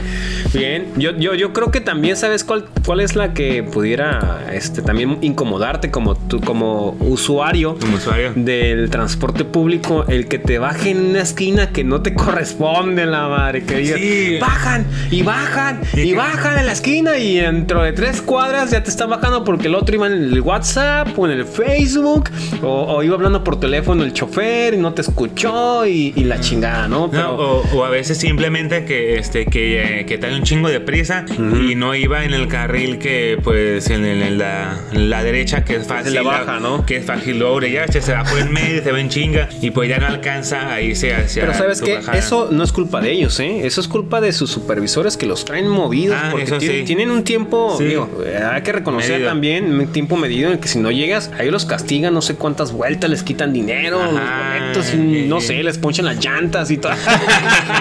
Bien. 0.53 0.87
Yo, 0.97 1.17
yo, 1.17 1.35
yo 1.35 1.53
creo 1.53 1.71
que 1.71 1.81
también 1.81 2.17
sabes 2.17 2.45
cuál, 2.45 2.67
cuál 2.85 3.01
es 3.01 3.17
la 3.17 3.33
que 3.33 3.63
pudiera 3.63 4.47
este, 4.53 4.83
también 4.83 5.19
incomodarte 5.23 5.91
como 5.91 6.15
tú, 6.15 6.41
como 6.41 6.91
usuario 7.01 7.77
Como 7.81 7.97
usuario. 7.97 8.33
del 8.35 8.91
transporte 8.91 9.45
público, 9.45 10.05
el 10.09 10.29
que 10.29 10.39
te 10.39 10.59
baje 10.65 10.93
en 10.93 11.11
una 11.11 11.21
esquina 11.21 11.73
que 11.73 11.85
no 11.85 12.01
te 12.01 12.15
corresponde, 12.15 13.05
la 13.05 13.29
madre. 13.29 13.65
Que 13.65 13.77
digas, 13.77 14.01
Sí. 14.01 14.39
bajan 14.41 14.87
y 15.11 15.23
bajan 15.23 15.81
y, 15.95 16.15
bajan 16.15 16.59
en 16.59 16.67
la 16.67 16.73
esquina 16.73 17.19
y 17.19 17.37
dentro 17.37 17.83
de 17.83 17.93
tres 17.93 18.23
cuadras 18.23 18.71
ya 18.71 18.83
te 18.83 18.89
están 18.89 19.11
bajando 19.11 19.45
porque 19.45 19.67
el 19.67 19.75
otro 19.75 19.95
iba 19.95 20.07
en 20.07 20.15
el 20.15 20.41
WhatsApp 20.41 21.09
o 21.19 21.27
en 21.27 21.33
el 21.33 21.45
Facebook 21.45 22.31
o, 22.63 22.85
o 22.95 23.03
iba 23.03 23.15
hablando 23.15 23.45
por 23.45 23.61
teléfono 23.61 24.05
el 24.05 24.15
chofer 24.15 24.73
y 24.73 24.79
no 24.79 24.95
te 24.95 25.03
escuchó 25.03 25.85
y, 25.87 26.15
y 26.17 26.25
la 26.25 26.41
chingada, 26.41 26.89
¿no? 26.89 27.05
O, 27.05 27.63
o 27.75 27.85
a 27.85 27.91
veces 27.91 28.17
simplemente 28.17 28.87
que 28.87 29.19
este 29.19 29.45
que, 29.45 30.01
eh, 30.01 30.07
que 30.07 30.17
trae 30.17 30.35
un 30.35 30.45
chingo 30.45 30.69
de 30.71 30.81
prisa 30.81 31.27
y 31.69 31.75
no 31.75 31.95
iba 31.95 32.25
en 32.25 32.33
el 32.33 32.49
carril 32.49 32.99
que 32.99 33.37
pues 33.45 33.91
en, 33.91 34.39
la, 34.39 34.81
la 34.93 35.23
derecha 35.23 35.63
que 35.65 35.77
es 35.77 35.87
fácil 35.87 36.15
la 36.15 36.23
baja, 36.23 36.59
¿no? 36.59 36.87
que 36.87 36.97
es 36.97 37.05
fácil 37.05 37.39
luego 37.39 37.61
ya 37.61 37.87
se 37.87 38.01
va 38.13 38.25
por 38.25 38.39
el 38.39 38.49
medio 38.49 38.83
se 38.83 38.93
va 38.93 39.01
en 39.01 39.11
chinga 39.11 39.49
y 39.61 39.71
pues 39.71 39.91
ya 39.91 39.99
no 39.99 40.07
alcanza 40.07 40.54
a 40.55 40.81
irse 40.81 41.15
hacia 41.15 41.43
pero 41.43 41.55
sabes 41.55 41.81
que 41.81 42.01
eso 42.15 42.49
no 42.51 42.63
es 42.65 42.73
culpa 42.73 43.01
de 43.01 43.13
ellos, 43.13 43.39
¿eh? 43.41 43.67
Eso 43.67 43.81
es 43.81 43.89
culpa 43.89 44.21
de 44.21 44.33
sus 44.33 44.51
supervisores 44.51 45.17
que 45.17 45.27
los 45.27 45.45
traen 45.45 45.69
movidos 45.69 46.17
Ah, 46.21 46.29
porque 46.31 46.45
eso 46.45 46.59
tienen, 46.59 46.79
sí. 46.81 46.85
tienen 46.85 47.11
un 47.11 47.25
tiempo, 47.25 47.75
Sí. 47.79 47.85
digo, 47.85 48.09
eh, 48.25 48.39
hay 48.43 48.63
que 48.63 48.73
reconocer 48.73 49.13
Medido. 49.13 49.29
también 49.29 49.79
un 49.79 49.87
tiempo 49.89 50.17
medido 50.17 50.53
en 50.53 50.59
que 50.59 50.69
si 50.69 50.79
no 50.79 50.91
llegas, 50.91 51.31
ahí 51.39 51.51
los 51.51 51.65
castigan, 51.67 52.15
no 52.15 52.23
sé 52.23 52.37
cuántas 52.37 52.73
vueltas, 52.73 53.11
les 53.11 53.23
quitan 53.23 53.53
dinero, 53.53 53.99
los 54.03 54.13
boletos, 54.13 54.95
y 54.95 55.27
no 55.29 55.41
sé, 55.41 55.63
les 55.63 55.79
ponchan 55.79 56.05
las 56.07 56.25
llantas 56.25 56.71
y 56.71 56.77
todo. 56.79 56.93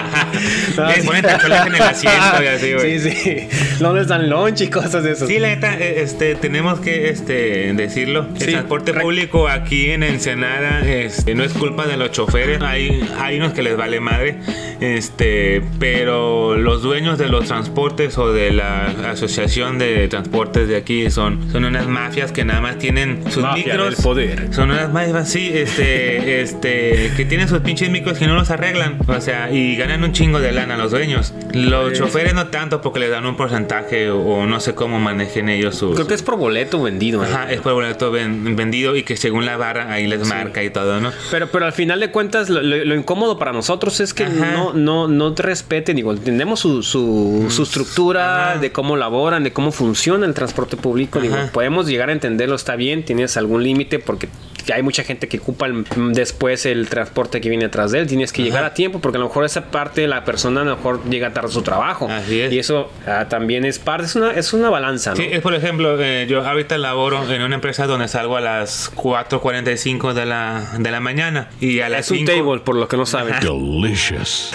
Les 0.88 1.04
ponen 1.04 1.24
en 1.24 1.74
el 1.74 1.82
asiento 1.82 2.42
y 2.42 2.46
así, 2.46 2.72
güey. 2.72 2.98
Sí, 2.98 3.10
sí. 3.12 3.48
No 3.80 3.92
les 3.94 4.08
dan 4.08 4.28
lunch 4.28 4.60
y 4.62 4.68
cosas 4.68 5.04
de 5.04 5.12
esas. 5.12 5.28
Sí, 5.28 5.38
la 5.38 5.48
neta, 5.48 5.74
eh, 5.78 6.02
este, 6.02 6.34
tenemos 6.34 6.80
que 6.80 7.08
este, 7.10 7.72
decirlo. 7.74 8.26
El 8.34 8.40
Sí. 8.40 8.50
transporte 8.52 8.92
público 8.94 9.48
aquí 9.48 9.90
en 9.90 10.02
Ensenada 10.02 10.80
este, 10.80 11.34
no 11.34 11.44
es 11.44 11.52
culpa 11.52 11.86
de 11.86 11.96
los 11.96 12.10
choferes. 12.10 12.60
Hay, 12.64 13.08
hay 13.18 13.36
unos 13.38 13.52
que 13.52 13.62
les 13.62 13.76
vale 13.76 14.00
madre. 14.00 14.36
Este, 14.84 15.62
pero 15.80 16.56
los 16.56 16.82
dueños 16.82 17.16
de 17.18 17.28
los 17.28 17.46
transportes 17.46 18.18
o 18.18 18.32
de 18.32 18.52
la 18.52 18.86
asociación 19.10 19.78
de 19.78 20.06
transportes 20.08 20.68
de 20.68 20.76
aquí 20.76 21.10
son, 21.10 21.50
son 21.50 21.64
unas 21.64 21.86
mafias 21.88 22.32
que 22.32 22.44
nada 22.44 22.60
más 22.60 22.78
tienen 22.78 23.22
sus 23.30 23.42
Mafia 23.42 23.64
micros. 23.74 23.94
del 23.96 24.02
poder. 24.04 24.48
Son 24.54 24.70
unas 24.70 24.92
mafias, 24.92 25.28
sí, 25.28 25.50
este, 25.54 26.40
este, 26.42 27.12
que 27.16 27.24
tienen 27.24 27.48
sus 27.48 27.60
pinches 27.60 27.88
micros 27.90 28.20
y 28.20 28.26
no 28.26 28.34
los 28.34 28.50
arreglan. 28.50 28.98
O 29.08 29.20
sea, 29.20 29.50
y 29.50 29.74
ganan 29.76 30.04
un 30.04 30.12
chingo 30.12 30.38
de 30.40 30.52
lana 30.52 30.76
los 30.76 30.90
dueños. 30.90 31.32
Los 31.54 31.94
choferes 31.98 32.34
no 32.34 32.48
tanto 32.48 32.80
porque 32.82 33.00
les 33.00 33.10
dan 33.10 33.24
un 33.26 33.36
porcentaje 33.36 34.10
o, 34.10 34.18
o 34.20 34.46
no 34.46 34.60
sé 34.60 34.74
cómo 34.74 34.98
manejen 34.98 35.48
ellos 35.48 35.76
sus. 35.76 35.94
Creo 35.94 36.06
que 36.06 36.14
es 36.14 36.22
por 36.22 36.36
boleto 36.36 36.82
vendido. 36.82 37.24
¿eh? 37.24 37.28
Ajá, 37.30 37.50
es 37.50 37.60
por 37.62 37.72
boleto 37.72 38.10
ven- 38.10 38.54
vendido 38.56 38.96
y 38.96 39.02
que 39.02 39.16
según 39.16 39.46
la 39.46 39.56
barra 39.56 39.90
ahí 39.92 40.06
les 40.06 40.26
marca 40.28 40.62
y 40.62 40.70
todo, 40.70 41.00
¿no? 41.00 41.10
Pero, 41.30 41.48
pero 41.48 41.64
al 41.66 41.72
final 41.72 42.00
de 42.00 42.10
cuentas, 42.10 42.50
lo, 42.50 42.62
lo- 42.62 42.84
lo 42.84 42.94
incómodo 42.94 43.38
para 43.38 43.52
nosotros 43.52 44.00
es 44.00 44.12
que 44.12 44.24
Ajá. 44.24 44.52
no, 44.52 44.72
no, 44.74 45.08
no 45.08 45.32
te 45.34 45.42
respeten. 45.42 45.96
Digo, 45.96 46.12
entendemos 46.12 46.60
su, 46.60 46.82
su, 46.82 47.46
su 47.50 47.62
estructura, 47.62 48.50
Ajá. 48.52 48.58
de 48.60 48.72
cómo 48.72 48.96
laboran, 48.96 49.44
de 49.44 49.52
cómo 49.52 49.72
funciona 49.72 50.26
el 50.26 50.34
transporte 50.34 50.76
público. 50.76 51.20
Digo, 51.20 51.36
podemos 51.52 51.86
llegar 51.86 52.08
a 52.10 52.12
entenderlo, 52.12 52.54
está 52.56 52.76
bien, 52.76 53.04
tienes 53.04 53.36
algún 53.36 53.62
límite 53.62 53.98
porque 53.98 54.28
hay 54.72 54.82
mucha 54.82 55.04
gente 55.04 55.28
que 55.28 55.38
ocupa 55.38 55.66
el- 55.66 55.84
después 56.12 56.66
el 56.66 56.88
transporte 56.88 57.40
que 57.40 57.48
viene 57.48 57.66
atrás 57.66 57.90
de 57.90 58.00
él. 58.00 58.06
Tienes 58.06 58.32
que 58.32 58.42
llegar 58.42 58.64
a 58.64 58.74
tiempo 58.74 59.00
porque 59.00 59.18
a 59.18 59.20
lo 59.20 59.26
mejor 59.26 59.44
esa 59.44 59.66
parte 59.66 60.06
la 60.06 60.24
persona 60.24 60.62
a 60.62 60.64
lo 60.64 60.76
mejor 60.76 61.04
llega 61.08 61.32
tarde 61.32 61.48
a 61.48 61.52
su 61.52 61.62
trabajo. 61.62 62.08
Así 62.10 62.40
es. 62.40 62.52
Y 62.52 62.58
eso 62.58 62.90
ah, 63.06 63.26
también 63.28 63.64
es 63.64 63.78
parte, 63.78 64.06
es 64.06 64.16
una, 64.16 64.32
es 64.32 64.52
una 64.52 64.70
balanza, 64.70 65.10
¿no? 65.10 65.16
Sí, 65.16 65.28
es 65.30 65.40
por 65.40 65.54
ejemplo, 65.54 66.00
eh, 66.00 66.26
yo 66.28 66.46
ahorita 66.46 66.78
laboro 66.78 67.30
en 67.30 67.42
una 67.42 67.54
empresa 67.56 67.86
donde 67.86 68.08
salgo 68.08 68.36
a 68.36 68.40
las 68.40 68.92
4.45 68.94 70.12
de 70.12 70.26
la, 70.26 70.70
de 70.78 70.90
la 70.90 71.00
mañana 71.00 71.48
y 71.60 71.80
a 71.80 71.88
las 71.88 72.06
es 72.06 72.10
un 72.12 72.18
5 72.26 72.32
table, 72.32 72.60
por 72.60 72.76
lo 72.76 72.88
que 72.88 72.96
no 72.96 73.06
saben. 73.06 73.34
Delicious. 73.40 74.52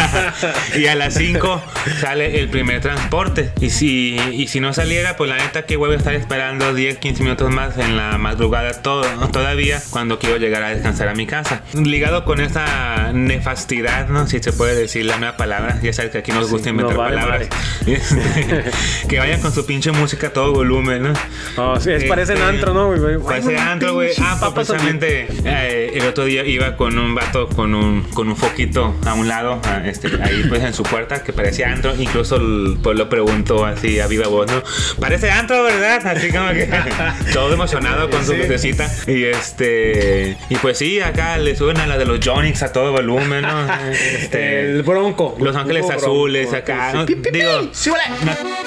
y 0.76 0.86
a 0.86 0.94
las 0.94 1.14
5 1.14 1.62
sale 2.00 2.40
el 2.40 2.48
primer 2.48 2.80
transporte. 2.80 3.52
Y 3.60 3.70
si, 3.70 4.16
y 4.32 4.46
si 4.48 4.60
no 4.60 4.72
saliera, 4.72 5.16
pues 5.16 5.30
la 5.30 5.36
neta 5.36 5.66
que 5.66 5.76
voy 5.76 5.92
a 5.92 5.96
estar 5.96 6.14
esperando 6.14 6.74
10, 6.74 6.98
15 6.98 7.22
minutos 7.22 7.50
más 7.50 7.78
en 7.78 7.96
la 7.96 8.18
madrugada 8.18 8.82
todo, 8.82 9.04
todavía 9.40 9.82
cuando 9.90 10.18
quiero 10.18 10.36
llegar 10.36 10.62
a 10.62 10.68
descansar 10.70 11.08
a 11.08 11.14
mi 11.14 11.26
casa. 11.26 11.62
Ligado 11.72 12.24
con 12.26 12.40
esa 12.40 13.10
nefastidad, 13.12 14.08
¿no? 14.08 14.26
Si 14.26 14.38
se 14.40 14.52
puede 14.52 14.74
decir 14.74 15.06
la 15.06 15.16
nueva 15.16 15.36
palabra. 15.38 15.78
Ya 15.82 15.92
sabes 15.94 16.10
que 16.12 16.18
aquí 16.18 16.30
nos 16.32 16.50
gusta 16.50 16.68
inventar 16.68 16.94
no, 16.96 17.02
vale, 17.02 17.16
palabras. 17.16 17.48
Este, 17.86 18.64
que 19.08 19.18
vayan 19.18 19.40
con 19.40 19.52
su 19.52 19.64
pinche 19.64 19.90
música 19.92 20.26
a 20.28 20.32
todo 20.32 20.52
volumen, 20.52 21.02
¿no? 21.02 21.12
Oh, 21.56 21.80
sí, 21.80 21.90
es, 21.90 21.96
Este, 21.96 22.08
parecen 22.08 22.40
antro, 22.42 22.74
¿no? 22.74 22.94
güey? 22.94 23.18
Parece 23.18 23.56
antro, 23.56 23.94
güey. 23.94 24.10
Ah, 24.20 24.36
pues 24.38 24.66
precisamente 24.68 25.26
eh, 25.44 25.92
el 25.94 26.06
otro 26.06 26.24
día 26.26 26.44
iba 26.44 26.76
con 26.76 26.98
un 26.98 27.14
vato 27.14 27.48
con 27.48 27.74
un, 27.74 28.02
con 28.14 28.28
un 28.28 28.36
foquito 28.36 28.94
a 29.06 29.14
un 29.14 29.26
lado, 29.28 29.60
ah, 29.64 29.80
este, 29.86 30.08
ahí 30.22 30.44
pues 30.48 30.62
en 30.62 30.74
su 30.74 30.82
puerta, 30.82 31.22
que 31.24 31.32
parecía 31.32 31.72
antro. 31.72 31.94
Incluso 31.96 32.36
el- 32.36 32.78
pues 32.82 32.96
lo 32.98 33.08
preguntó 33.08 33.64
así 33.64 33.98
a 34.00 34.06
viva 34.06 34.28
voz, 34.28 34.46
¿no? 34.52 34.62
Parece 35.00 35.30
antro, 35.30 35.62
¿verdad? 35.64 36.06
Así 36.06 36.30
como 36.30 36.50
que 36.50 36.68
todo 37.32 37.52
emocionado 37.54 38.10
con 38.10 38.24
su 38.24 38.32
Sí. 38.32 38.36
lucecita. 38.38 38.88
Y 39.06 39.24
este. 39.30 40.36
Y 40.48 40.56
pues 40.56 40.78
sí, 40.78 41.00
acá 41.00 41.38
le 41.38 41.56
suben 41.56 41.78
a 41.78 41.86
la 41.86 41.98
de 41.98 42.04
los 42.04 42.20
Jonix 42.24 42.62
a 42.62 42.72
todo 42.72 42.92
volumen, 42.92 43.42
¿no? 43.42 43.66
Este, 43.90 44.60
El 44.60 44.82
bronco. 44.82 45.36
Los 45.40 45.56
Ángeles 45.56 45.88
Azules 45.90 46.50
Bronco. 46.50 46.56
acá. 46.72 46.92
¿no? 46.92 47.06
Pi, 47.06 47.14
pi, 47.16 47.30
pi. 47.30 47.38
Digo, 47.38 47.68
Súbele. 47.72 48.04
no 48.24 48.60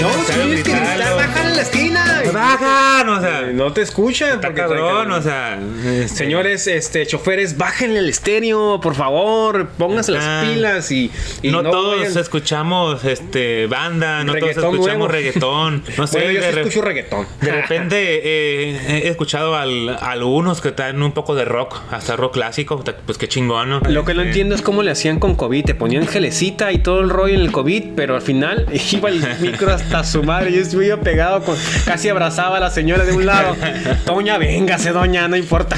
No, 0.00 0.08
es 0.08 0.64
gritarlo. 0.64 1.13
En 1.54 1.56
la 1.56 1.62
esquina. 1.62 2.22
Bajan, 2.32 3.08
o 3.08 3.20
sea. 3.20 3.42
No 3.52 3.72
te 3.72 3.82
escuchan. 3.82 4.28
Está 4.34 4.48
porque 4.48 4.60
cabrón, 4.62 5.12
o 5.12 5.22
sea. 5.22 5.58
este, 5.86 6.08
Señores, 6.08 6.66
este, 6.66 7.06
choferes, 7.06 7.56
bájenle 7.56 7.98
el 8.00 8.08
estéreo, 8.08 8.80
por 8.80 8.94
favor, 8.94 9.68
pónganse 9.78 10.12
Ah. 10.16 10.42
las 10.42 10.44
pilas 10.52 10.90
y, 10.90 11.10
y 11.42 11.50
no, 11.50 11.62
todos 11.62 11.98
vayan- 12.00 12.18
escuchamos 12.18 13.04
este 13.04 13.66
banda, 13.66 14.24
no 14.24 14.34
todos 14.34 14.50
escuchamos 14.50 14.86
nuevo. 14.86 15.08
reggaetón. 15.08 15.82
No 15.96 16.06
sé, 16.06 16.18
Bueno, 16.18 16.32
yo 16.32 16.40
de, 16.40 16.46
sí 16.48 16.54
re- 16.54 16.60
escucho 16.62 16.82
reggaetón. 16.82 17.26
de 17.40 17.52
repente 17.52 18.20
eh, 18.24 19.02
he 19.04 19.08
escuchado 19.08 19.56
al, 19.56 19.96
algunos 20.00 20.60
que 20.60 20.72
traen 20.72 21.02
un 21.02 21.12
poco 21.12 21.34
de 21.34 21.44
rock, 21.44 21.76
hasta 21.90 22.16
rock 22.16 22.34
clásico, 22.34 22.82
pues 23.06 23.18
qué 23.18 23.28
chingón, 23.28 23.68
¿no? 23.70 23.80
Lo 23.88 24.04
que 24.04 24.14
no 24.14 24.22
Eh, 24.22 24.26
entiendo 24.26 24.54
es 24.54 24.62
cómo 24.62 24.82
le 24.82 24.90
hacían 24.90 25.18
con 25.20 25.34
COVID. 25.34 25.64
Te 25.64 25.74
ponían 25.74 26.06
gelecita 26.06 26.72
y 26.72 26.78
todo 26.78 27.00
el 27.00 27.10
rollo 27.10 27.34
en 27.34 27.40
el 27.40 27.52
COVID, 27.52 27.90
pero 27.96 28.14
al 28.16 28.22
final 28.22 28.66
iba 28.92 29.08
el 29.08 29.22
micro 29.40 29.72
hasta 29.72 30.02
su 30.04 30.22
madre. 30.22 30.52
Yo 30.52 30.60
estuve 30.60 30.96
pegado 30.98 31.42
con. 31.44 31.56
Casi 31.84 32.08
abrazaba 32.08 32.56
a 32.56 32.60
la 32.60 32.70
señora 32.70 33.04
de 33.04 33.12
un 33.12 33.26
lado. 33.26 33.56
Doña, 34.06 34.38
véngase, 34.38 34.90
doña, 34.90 35.28
no 35.28 35.36
importa. 35.36 35.76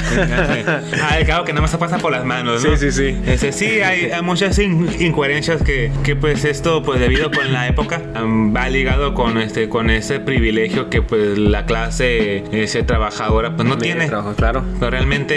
Ah, 1.01 1.17
claro 1.25 1.43
que 1.45 1.53
nada 1.53 1.61
más 1.61 1.71
se 1.71 1.77
pasa 1.77 1.97
por 1.97 2.11
las 2.11 2.25
manos, 2.25 2.63
¿no? 2.63 2.75
Sí, 2.77 2.91
sí, 2.91 2.91
sí. 2.91 3.17
Este, 3.25 3.51
sí, 3.51 3.81
hay, 3.81 4.11
hay 4.11 4.21
muchas 4.21 4.57
in- 4.59 4.89
incoherencias 4.99 5.61
que, 5.61 5.91
que, 6.03 6.15
pues 6.15 6.45
esto, 6.45 6.83
pues 6.83 6.99
debido 6.99 7.31
con 7.31 7.51
la 7.53 7.67
época, 7.67 8.01
um, 8.21 8.55
va 8.55 8.69
ligado 8.69 9.13
con 9.13 9.37
este, 9.37 9.69
con 9.69 9.89
ese 9.89 10.19
privilegio 10.19 10.89
que 10.89 11.01
pues 11.01 11.37
la 11.37 11.65
clase 11.65 12.43
ese 12.51 12.83
trabajadora 12.83 13.55
pues 13.55 13.67
no 13.67 13.77
tiene. 13.77 14.07
Trabajo, 14.07 14.33
claro. 14.35 14.63
Pero 14.79 14.91
realmente 14.91 15.35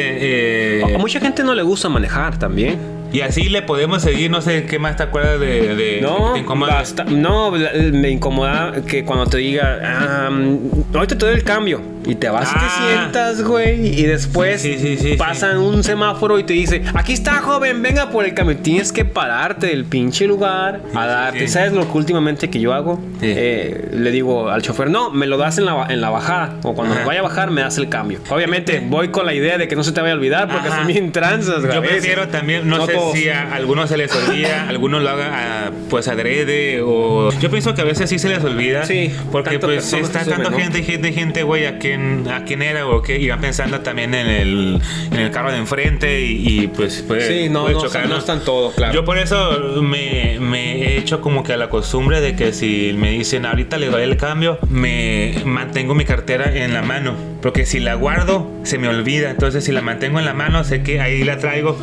eh, 0.81 0.95
A 0.95 0.99
mucha 0.99 1.21
gente 1.21 1.43
no 1.43 1.55
le 1.55 1.63
gusta 1.63 1.89
manejar 1.89 2.39
también. 2.39 3.00
Y 3.13 3.21
así 3.23 3.49
le 3.49 3.63
podemos 3.63 4.03
seguir, 4.03 4.31
no 4.31 4.41
sé 4.41 4.67
qué 4.67 4.79
más 4.79 4.97
te 4.97 5.03
acuerdas 5.03 5.41
de, 5.41 5.75
de 5.75 5.99
No, 6.01 6.37
basta- 6.77 7.05
no, 7.05 7.51
me 7.51 8.11
incomoda 8.11 8.73
que 8.87 9.05
cuando 9.05 9.27
te 9.27 9.39
diga, 9.39 10.29
mm, 10.31 10.95
ahorita 10.95 11.19
te 11.19 11.27
doy 11.27 11.35
el 11.35 11.45
cambio. 11.45 11.81
Y 12.07 12.15
te 12.15 12.29
vas 12.31 12.49
y 12.51 12.55
Ah. 12.57 12.61
te 12.61 12.87
sientas, 12.95 13.43
güey. 13.43 14.01
Y 14.01 14.05
después 14.05 14.63
Sí, 14.63 14.79
sí, 14.79 14.97
sí, 14.97 15.15
pasan 15.17 15.59
un 15.59 15.85
semáforo 15.85 16.39
y 16.39 16.45
te 16.45 16.55
dice, 16.55 16.83
aquí 16.95 17.13
está, 17.13 17.37
joven, 17.43 17.83
venga 17.83 18.11
por 18.11 18.25
el 18.25 18.35
cambio. 18.35 18.57
Tienes 18.57 18.91
que 18.93 19.05
pararte 19.05 19.67
del 19.69 19.85
pinche 19.85 20.27
lugar 20.27 20.81
a 20.95 21.07
darte. 21.07 21.47
¿Sabes 21.49 21.73
lo 21.73 21.91
que 21.91 21.99
últimamente 21.99 22.49
que 22.51 22.59
yo 22.61 22.73
hago? 22.73 23.01
Eh, 23.23 23.89
le 23.93 24.11
digo 24.11 24.49
al 24.49 24.63
chofer, 24.63 24.91
no, 24.91 25.11
me 25.11 25.27
lo 25.27 25.37
das 25.37 25.59
en 25.59 25.67
la, 25.67 25.87
en 25.91 26.01
la 26.01 26.11
bajada. 26.11 26.55
O 26.63 26.75
cuando 26.75 26.95
Ajá. 26.95 27.05
vaya 27.05 27.21
a 27.21 27.23
bajar, 27.23 27.51
me 27.51 27.61
das 27.61 27.77
el 27.79 27.89
cambio. 27.89 28.21
Obviamente, 28.31 28.83
voy 28.89 29.09
con 29.09 29.27
la 29.27 29.35
idea 29.35 29.59
de 29.59 29.69
que 29.69 29.77
no 29.77 29.83
se 29.85 29.93
te 29.93 30.01
vaya 30.01 30.15
a 30.15 30.17
olvidar 30.17 30.49
porque 30.51 30.69
Ajá. 30.69 30.79
son 30.79 30.87
bien 30.87 31.13
tranzas, 31.13 31.61
güey. 31.61 31.73
Yo 31.73 31.79
a 31.81 31.83
prefiero 31.83 32.29
también, 32.29 32.69
no, 32.69 32.87
sé 32.87 32.95
todos. 32.95 33.13
si 33.15 33.29
a 33.29 33.53
algunos 33.55 33.89
se 33.91 33.97
les 33.97 34.15
olvida, 34.15 34.69
algunos 34.69 35.03
lo 35.03 35.11
hagan 35.11 35.31
ah, 35.33 35.71
pues 35.91 36.09
adrede 36.09 36.81
o... 36.83 37.31
Yo 37.41 37.51
pienso 37.51 37.75
que 37.75 37.83
a 37.83 37.85
veces 37.85 38.09
sí 38.09 38.19
se 38.19 38.29
les 38.29 38.43
olvida. 38.43 38.85
Sí, 38.87 39.13
Porque 39.31 39.59
pues 39.59 39.93
está 39.93 40.25
tanta 40.25 40.51
¿no? 40.51 40.57
gente, 40.57 40.83
gente, 40.83 41.13
gente, 41.13 41.43
güey, 41.43 41.67
a 41.67 41.79
quién, 41.91 42.29
a 42.29 42.45
quién 42.45 42.63
era 42.63 42.87
o 42.87 43.03
qué. 43.03 43.19
Y 43.19 43.29
van 43.29 43.41
pensando 43.41 43.81
también 43.81 44.15
en 44.15 44.27
el, 44.27 44.81
en 45.11 45.19
el 45.19 45.31
carro 45.31 45.51
de 45.51 45.59
enfrente 45.59 46.21
y, 46.21 46.63
y, 46.63 46.67
pues 46.69 47.03
puede, 47.03 47.27
Sí, 47.27 47.49
no, 47.49 47.63
puede 47.63 47.75
no, 47.75 47.83
chocar, 47.83 48.09
no 48.09 48.17
están 48.17 48.45
todos, 48.45 48.75
claro. 48.75 48.95
Yo 48.95 49.05
por 49.05 49.19
eso 49.19 49.81
me, 49.83 50.39
me 50.41 50.83
he 50.83 50.99
hecho 50.99 51.21
como 51.21 51.43
que 51.43 51.53
a 51.53 51.57
la 51.57 51.69
costumbre 51.69 52.21
de 52.21 52.37
que 52.37 52.53
si 52.53 52.93
me 52.97 53.11
dicen 53.11 53.47
ahorita 53.47 53.79
les 53.79 53.91
doy 53.91 54.03
el 54.03 54.17
cambio, 54.17 54.59
me 54.69 55.35
mantengo 55.45 55.95
mi 55.95 56.05
cartera 56.05 56.55
en 56.55 56.73
la 56.73 56.83
mano. 56.83 57.30
Porque 57.43 57.65
si 57.67 57.81
la 57.81 57.95
guardo, 57.95 58.51
se 58.65 58.79
me 58.79 58.89
olvida. 58.89 59.31
Entonces, 59.31 59.65
si 59.65 59.73
la 59.73 59.81
mantengo 59.83 60.19
en 60.19 60.25
la 60.27 60.35
mano, 60.35 60.63
sé 60.65 60.83
que 60.83 61.01
ahí 61.01 61.25
la 61.25 61.39
traigo. 61.39 61.79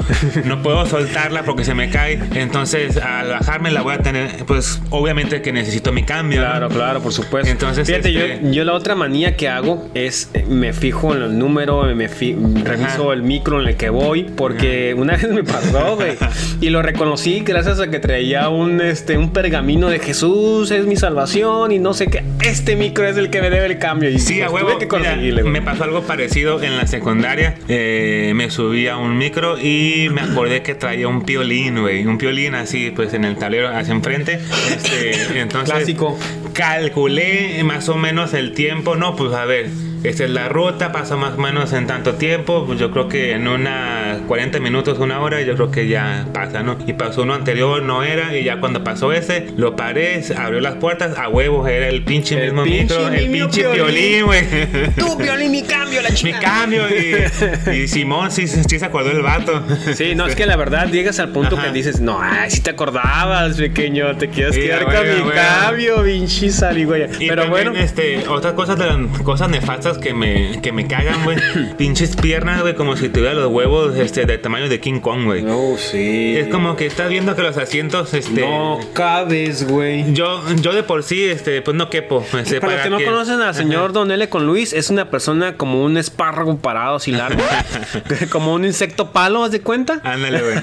No 0.45 0.61
puedo 0.61 0.85
soltarla 0.85 1.43
porque 1.43 1.63
se 1.63 1.73
me 1.73 1.89
cae. 1.89 2.19
Entonces, 2.35 2.97
al 2.97 3.29
bajarme 3.29 3.71
la 3.71 3.81
voy 3.81 3.93
a 3.95 3.99
tener. 3.99 4.45
Pues, 4.45 4.81
obviamente 4.89 5.41
que 5.41 5.51
necesito 5.51 5.91
mi 5.91 6.03
cambio. 6.03 6.41
¿no? 6.41 6.47
Claro, 6.47 6.69
claro, 6.69 7.01
por 7.01 7.13
supuesto. 7.13 7.49
Entonces, 7.49 7.87
fíjate, 7.87 8.09
este- 8.09 8.43
yo, 8.45 8.51
yo 8.51 8.63
la 8.65 8.73
otra 8.73 8.95
manía 8.95 9.35
que 9.35 9.47
hago 9.49 9.89
es 9.93 10.29
eh, 10.33 10.45
me 10.47 10.73
fijo 10.73 11.15
en 11.15 11.21
el 11.23 11.37
número, 11.39 11.83
me 11.95 12.07
reviso 12.07 13.13
el 13.13 13.23
micro 13.23 13.61
en 13.61 13.67
el 13.67 13.75
que 13.75 13.89
voy, 13.89 14.23
porque 14.23 14.93
una 14.95 15.13
vez 15.13 15.29
me 15.31 15.43
pasó, 15.43 15.95
güey, 15.95 16.13
y 16.61 16.69
lo 16.69 16.81
reconocí 16.81 17.41
gracias 17.41 17.79
a 17.79 17.89
que 17.89 17.99
traía 17.99 18.49
un 18.49 18.81
este 18.81 19.17
un 19.17 19.31
pergamino 19.31 19.89
de 19.89 19.99
Jesús 19.99 20.71
es 20.71 20.85
mi 20.85 20.95
salvación 20.95 21.71
y 21.71 21.79
no 21.79 21.93
sé 21.93 22.07
qué. 22.07 22.23
Este 22.41 22.75
micro 22.75 23.07
es 23.07 23.17
el 23.17 23.29
que 23.29 23.41
me 23.41 23.49
debe 23.49 23.65
el 23.65 23.77
cambio 23.79 24.09
y 24.09 24.19
Sí, 24.19 24.41
a 24.41 24.47
pues, 24.47 24.55
huevo. 24.63 24.69
tuve 24.69 24.79
que 24.79 24.87
conseguirle. 24.87 25.43
Me 25.47 25.61
pasó 25.61 25.83
algo 25.83 26.03
parecido 26.03 26.61
en 26.61 26.77
la 26.77 26.87
secundaria. 26.87 27.55
Eh, 27.67 28.33
me 28.35 28.49
subí 28.49 28.87
a 28.87 28.97
un 28.97 29.17
micro 29.17 29.57
y 29.59 30.09
me 30.11 30.21
acordé 30.21 30.61
que 30.61 30.75
traía 30.75 31.07
un 31.07 31.23
piolín, 31.23 31.81
güey. 31.81 32.05
Un 32.05 32.17
piolín 32.17 32.55
así, 32.55 32.91
pues 32.91 33.13
en 33.13 33.23
el 33.25 33.37
tablero 33.37 33.69
hacia 33.69 33.93
enfrente. 33.93 34.39
Este, 34.69 35.39
entonces, 35.39 35.73
Clásico. 35.73 36.17
calculé 36.53 37.63
más 37.63 37.89
o 37.89 37.95
menos 37.97 38.33
el 38.33 38.53
tiempo. 38.53 38.95
No, 38.95 39.15
pues 39.15 39.33
a 39.33 39.45
ver. 39.45 39.69
Esta 40.03 40.23
es 40.23 40.29
la 40.29 40.47
ruta, 40.49 40.91
pasa 40.91 41.15
más 41.15 41.33
o 41.33 41.37
menos 41.37 41.73
en 41.73 41.87
tanto 41.87 42.13
tiempo. 42.13 42.65
Pues 42.65 42.79
yo 42.79 42.91
creo 42.91 43.09
que 43.09 43.31
en 43.33 43.47
una 43.47 44.19
40 44.27 44.59
minutos, 44.59 44.99
una 44.99 45.19
hora, 45.19 45.41
yo 45.41 45.55
creo 45.55 45.71
que 45.71 45.87
ya 45.87 46.27
pasa, 46.33 46.63
¿no? 46.63 46.77
Y 46.85 46.93
pasó 46.93 47.23
uno 47.23 47.33
anterior, 47.33 47.81
no 47.81 48.03
era. 48.03 48.35
Y 48.35 48.43
ya 48.43 48.59
cuando 48.59 48.83
pasó 48.83 49.11
ese, 49.11 49.47
lo 49.57 49.75
paré, 49.75 50.23
abrió 50.37 50.61
las 50.61 50.75
puertas, 50.75 51.17
a 51.17 51.29
huevos, 51.29 51.67
era 51.69 51.87
el 51.87 52.03
pinche 52.03 52.35
El 52.35 52.53
mismo 52.53 52.63
pinche 52.63 52.81
micro, 52.95 53.07
el 53.09 53.31
pinche 53.31 53.63
piolín, 53.69 54.25
güey. 54.25 54.43
Tú, 54.97 55.17
Piolín, 55.17 55.51
mi 55.51 55.63
cambio, 55.63 56.01
la 56.01 56.09
Mi 56.09 56.15
chica. 56.15 56.39
cambio 56.39 56.83
y, 56.89 57.71
y 57.75 57.87
Simón 57.87 58.31
sí, 58.31 58.47
sí 58.47 58.79
se 58.79 58.85
acordó 58.85 59.11
el 59.11 59.21
vato. 59.21 59.63
Sí, 59.93 60.13
no, 60.15 60.27
es 60.27 60.35
que 60.35 60.45
la 60.45 60.55
verdad 60.55 60.87
llegas 60.89 61.19
al 61.19 61.29
punto 61.29 61.57
Ajá. 61.57 61.67
que 61.67 61.71
dices, 61.73 61.99
no, 62.01 62.21
ay, 62.21 62.51
si 62.51 62.61
te 62.61 62.69
acordabas, 62.69 63.57
pequeño, 63.57 64.15
te 64.17 64.29
quieres 64.29 64.55
Sí, 64.55 64.61
quedar 64.61 64.85
con 64.85 65.25
mi 65.25 65.31
cambio, 65.31 66.03
pinche 66.03 66.47
güey. 66.85 67.03
Y 67.19 67.27
Pero 67.27 67.43
también, 67.43 67.49
bueno, 67.49 67.73
este, 67.75 68.27
otras 68.27 68.53
cosas, 68.53 68.77
cosas 69.23 69.49
nefastas 69.49 69.86
que 69.97 70.13
me, 70.13 70.59
que 70.61 70.71
me 70.71 70.87
cagan, 70.87 71.23
güey. 71.23 71.37
Pinches 71.77 72.15
piernas, 72.15 72.61
güey, 72.61 72.75
como 72.75 72.97
si 72.97 73.09
tuviera 73.09 73.33
los 73.33 73.51
huevos 73.51 73.95
este, 73.95 74.25
de 74.25 74.37
tamaño 74.37 74.69
de 74.69 74.79
King 74.79 74.99
Kong, 74.99 75.25
güey. 75.25 75.43
No, 75.43 75.75
sí. 75.77 76.35
Es 76.37 76.47
como 76.49 76.75
que 76.75 76.85
estás 76.85 77.09
viendo 77.09 77.35
que 77.35 77.41
los 77.43 77.57
asientos, 77.57 78.13
este. 78.13 78.41
No 78.41 78.79
cabes, 78.93 79.67
güey. 79.67 80.13
Yo, 80.13 80.43
yo 80.55 80.73
de 80.73 80.83
por 80.83 81.03
sí, 81.03 81.25
este, 81.25 81.61
pues 81.61 81.75
no 81.77 81.89
quepo. 81.89 82.25
Este, 82.37 82.59
Para 82.59 82.73
los 82.73 82.81
que 82.83 82.89
no 82.89 82.97
que- 82.97 83.05
conocen 83.05 83.41
al 83.41 83.53
señor 83.55 83.93
Don 83.93 84.11
L. 84.11 84.27
con 84.29 84.45
Luis, 84.45 84.73
es 84.73 84.89
una 84.89 85.09
persona 85.09 85.55
como 85.55 85.83
un 85.83 85.97
espárrago 85.97 86.57
parado 86.57 86.95
así 86.97 87.11
largo. 87.11 87.41
como 88.29 88.53
un 88.53 88.65
insecto 88.65 89.11
palo, 89.11 89.43
¿haz 89.43 89.51
de 89.51 89.61
cuenta? 89.61 90.01
Ándale, 90.03 90.41
güey. 90.41 90.55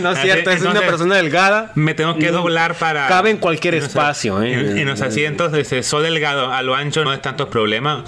no 0.00 0.12
es 0.12 0.18
cierto, 0.20 0.50
es 0.50 0.62
una 0.62 0.80
persona 0.80 1.16
delgada. 1.16 1.72
Me 1.74 1.94
tengo 1.94 2.16
que 2.16 2.30
doblar 2.30 2.74
para. 2.74 3.08
Cabe 3.08 3.30
en 3.30 3.38
cualquier 3.38 3.74
en 3.74 3.80
los- 3.80 3.88
espacio, 3.88 4.42
¿eh? 4.42 4.52
En, 4.52 4.78
en 4.78 4.88
los 4.88 5.00
asientos, 5.00 5.52
este, 5.54 5.82
soy 5.82 6.02
delgado, 6.04 6.52
a 6.52 6.62
lo 6.62 6.74
ancho 6.74 7.04
no 7.04 7.12
es 7.12 7.20
tanto 7.22 7.41
otro 7.42 7.50
problema. 7.50 8.04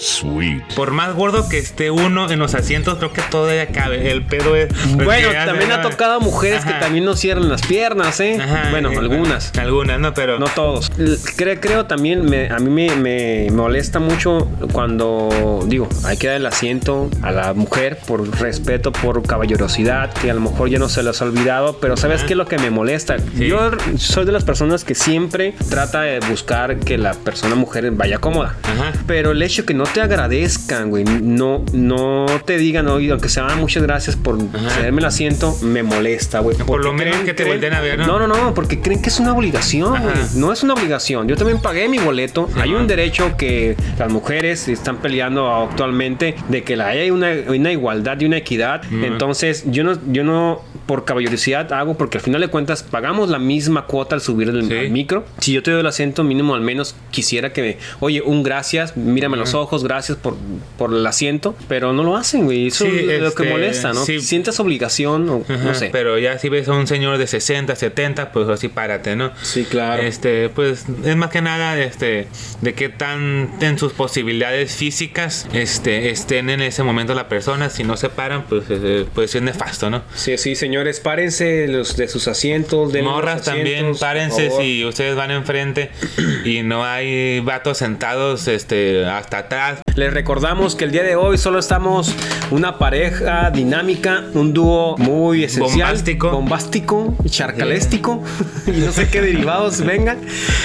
Por 0.76 0.90
más 0.92 1.14
gordo 1.14 1.48
que 1.48 1.58
esté 1.58 1.90
uno 1.90 2.30
en 2.30 2.38
los 2.38 2.54
asientos, 2.54 2.98
creo 2.98 3.12
que 3.12 3.22
todavía 3.22 3.66
cabe. 3.68 4.10
El 4.10 4.22
pedo 4.24 4.54
es. 4.56 4.68
Bueno, 4.96 5.28
también 5.44 5.72
ha 5.72 5.82
tocado 5.82 6.14
a 6.14 6.18
mujeres 6.20 6.64
que 6.64 6.70
Ajá. 6.70 6.80
también 6.80 7.04
no 7.04 7.14
cierran 7.16 7.48
las 7.48 7.62
piernas, 7.62 8.20
¿eh? 8.20 8.38
Ajá, 8.40 8.68
bueno, 8.70 8.90
eh, 8.92 8.96
algunas. 8.98 9.52
Algunas, 9.58 9.98
no, 10.00 10.14
pero. 10.14 10.38
No 10.38 10.46
todos. 10.46 10.90
Creo, 11.36 11.60
creo 11.60 11.86
también, 11.86 12.24
me- 12.24 12.48
a 12.50 12.58
mí 12.58 12.70
me, 12.70 12.94
me 12.96 13.50
molesta 13.50 13.98
mucho 14.00 14.48
cuando, 14.72 15.64
digo, 15.66 15.88
hay 16.04 16.16
que 16.16 16.28
dar 16.28 16.36
el 16.36 16.46
asiento 16.46 17.10
a 17.22 17.30
la 17.32 17.54
mujer 17.54 17.98
por 18.06 18.28
respeto, 18.40 18.92
por 18.92 19.22
caballerosidad, 19.26 20.12
que 20.12 20.30
a 20.30 20.34
lo 20.34 20.40
mejor 20.40 20.68
ya 20.68 20.78
no 20.78 20.88
se 20.88 21.02
les 21.02 21.20
ha 21.20 21.24
olvidado, 21.24 21.78
pero 21.80 21.96
¿sabes 21.96 22.22
qué 22.22 22.32
es 22.34 22.36
lo 22.36 22.46
que 22.46 22.58
me 22.58 22.70
molesta? 22.70 23.16
Sí. 23.36 23.46
Yo 23.48 23.70
soy 23.98 24.24
de 24.24 24.32
las 24.32 24.44
personas 24.44 24.84
que 24.84 24.94
siempre 24.94 25.54
trata 25.70 26.02
de 26.02 26.20
buscar 26.20 26.78
que 26.78 26.98
la 26.98 27.14
persona 27.14 27.54
mujer 27.54 27.90
vaya 27.92 28.18
cómoda. 28.18 28.54
Ajá. 28.62 28.92
Pero 29.06 29.23
el 29.32 29.42
hecho 29.42 29.64
que 29.64 29.74
no 29.74 29.84
te 29.84 30.00
agradezcan, 30.00 30.90
güey, 30.90 31.04
no, 31.04 31.64
no 31.72 32.26
te 32.44 32.56
digan, 32.58 32.88
oye, 32.88 33.10
aunque 33.10 33.28
sea 33.28 33.46
"Ah, 33.48 33.56
muchas 33.56 33.82
gracias 33.82 34.16
por 34.16 34.38
cederme 34.70 35.00
el 35.00 35.04
asiento, 35.06 35.56
me 35.62 35.82
molesta, 35.82 36.40
güey. 36.40 36.56
Por 36.58 36.84
lo 36.84 36.92
menos 36.92 37.16
que 37.20 37.34
te 37.34 37.44
volteen 37.44 37.74
a 37.74 37.80
ver, 37.80 37.98
¿no? 37.98 38.06
No, 38.18 38.26
no, 38.26 38.26
no, 38.28 38.54
porque 38.54 38.80
creen 38.80 39.00
que 39.02 39.08
es 39.08 39.20
una 39.20 39.32
obligación, 39.34 39.94
Ajá. 39.96 40.02
güey. 40.04 40.16
No 40.36 40.52
es 40.52 40.62
una 40.62 40.74
obligación. 40.74 41.28
Yo 41.28 41.36
también 41.36 41.60
pagué 41.60 41.88
mi 41.88 41.98
boleto. 41.98 42.48
Hay 42.56 42.70
Ajá. 42.70 42.80
un 42.80 42.86
derecho 42.86 43.36
que 43.36 43.76
las 43.98 44.10
mujeres 44.10 44.68
están 44.68 44.98
peleando 44.98 45.48
actualmente 45.52 46.34
de 46.48 46.62
que 46.64 46.76
la 46.76 46.88
haya 46.88 47.12
una, 47.12 47.32
una 47.48 47.72
igualdad 47.72 48.20
y 48.20 48.24
una 48.26 48.36
equidad. 48.38 48.82
Entonces, 48.90 49.64
yo 49.66 49.84
no, 49.84 49.98
yo 50.12 50.24
no 50.24 50.62
por 50.86 51.04
caballerosidad 51.04 51.72
hago, 51.72 51.96
porque 51.96 52.18
al 52.18 52.24
final 52.24 52.40
de 52.40 52.48
cuentas 52.48 52.82
pagamos 52.82 53.28
la 53.30 53.38
misma 53.38 53.86
cuota 53.86 54.14
al 54.14 54.20
subir 54.20 54.48
el 54.48 54.66
Sí. 54.68 54.74
al 54.76 54.90
micro. 54.90 55.24
Si 55.38 55.52
yo 55.52 55.62
te 55.62 55.70
doy 55.70 55.80
el 55.80 55.86
asiento 55.86 56.24
mínimo, 56.24 56.54
al 56.54 56.60
menos 56.60 56.94
quisiera 57.10 57.52
que 57.52 57.62
me, 57.62 57.78
oye, 58.00 58.22
un 58.22 58.42
gracias, 58.42 58.96
mírame 58.96 59.36
a 59.36 59.40
los 59.40 59.54
ojos, 59.54 59.82
gracias 59.84 60.18
por, 60.18 60.36
por 60.78 60.92
el 60.92 61.06
asiento, 61.06 61.54
pero 61.68 61.92
no 61.92 62.02
lo 62.02 62.16
hacen, 62.16 62.44
güey. 62.44 62.68
Eso 62.68 62.84
Sí, 62.84 62.90
es 63.10 63.20
lo 63.20 63.34
que 63.34 63.42
este, 63.44 63.50
molesta, 63.50 63.92
¿no? 63.92 64.04
sí. 64.04 64.20
Sientes 64.20 64.58
obligación 64.60 65.28
o 65.30 65.42
Ajá, 65.48 65.56
no 65.64 65.74
sé. 65.74 65.90
Pero 65.92 66.18
ya 66.18 66.38
si 66.38 66.48
ves 66.48 66.68
a 66.68 66.72
un 66.72 66.86
señor 66.86 67.18
de 67.18 67.26
60, 67.26 67.74
70, 67.76 68.32
pues 68.32 68.48
así 68.48 68.68
párate, 68.68 69.16
¿no? 69.16 69.30
Sí, 69.42 69.64
claro. 69.64 70.02
Este, 70.02 70.48
pues 70.48 70.84
es 71.04 71.16
más 71.16 71.30
que 71.30 71.40
nada 71.42 71.78
este 71.80 72.28
de 72.60 72.74
qué 72.74 72.88
tan 72.88 73.50
en 73.60 73.78
sus 73.78 73.92
posibilidades 73.92 74.74
físicas 74.76 75.46
este 75.52 76.10
estén 76.10 76.50
en 76.50 76.60
ese 76.62 76.82
momento 76.82 77.14
la 77.14 77.28
persona, 77.28 77.70
si 77.70 77.84
no 77.84 77.96
se 77.96 78.08
paran, 78.08 78.44
pues 78.48 78.64
eh, 78.70 79.06
puede 79.14 79.28
ser 79.28 79.42
nefasto, 79.42 79.90
¿no? 79.90 80.02
Sí, 80.14 80.36
sí, 80.38 80.54
señores, 80.74 80.98
párense 80.98 81.68
los 81.68 81.96
de 81.96 82.08
sus 82.08 82.26
asientos. 82.26 82.92
los 82.92 83.02
Morras 83.04 83.42
también, 83.42 83.76
asientos, 83.76 84.00
párense 84.00 84.50
si 84.50 84.84
ustedes 84.84 85.14
van 85.14 85.30
enfrente 85.30 85.90
y 86.44 86.64
no 86.64 86.84
hay 86.84 87.38
vatos 87.38 87.78
sentados 87.78 88.48
este 88.48 89.06
hasta 89.06 89.38
atrás. 89.38 89.82
Les 89.94 90.12
recordamos 90.12 90.74
que 90.74 90.82
el 90.82 90.90
día 90.90 91.04
de 91.04 91.14
hoy 91.14 91.38
solo 91.38 91.60
estamos 91.60 92.12
una 92.50 92.78
pareja 92.78 93.52
dinámica, 93.52 94.24
un 94.34 94.52
dúo 94.52 94.96
muy 94.98 95.44
esencial, 95.44 95.90
Bombástico. 95.90 96.30
bombástico, 96.32 97.16
charcaléstico 97.30 98.24
y 98.66 98.72
no 98.72 98.90
sé 98.90 99.08
qué 99.08 99.20
derivados 99.20 99.80
vengan. 99.80 100.18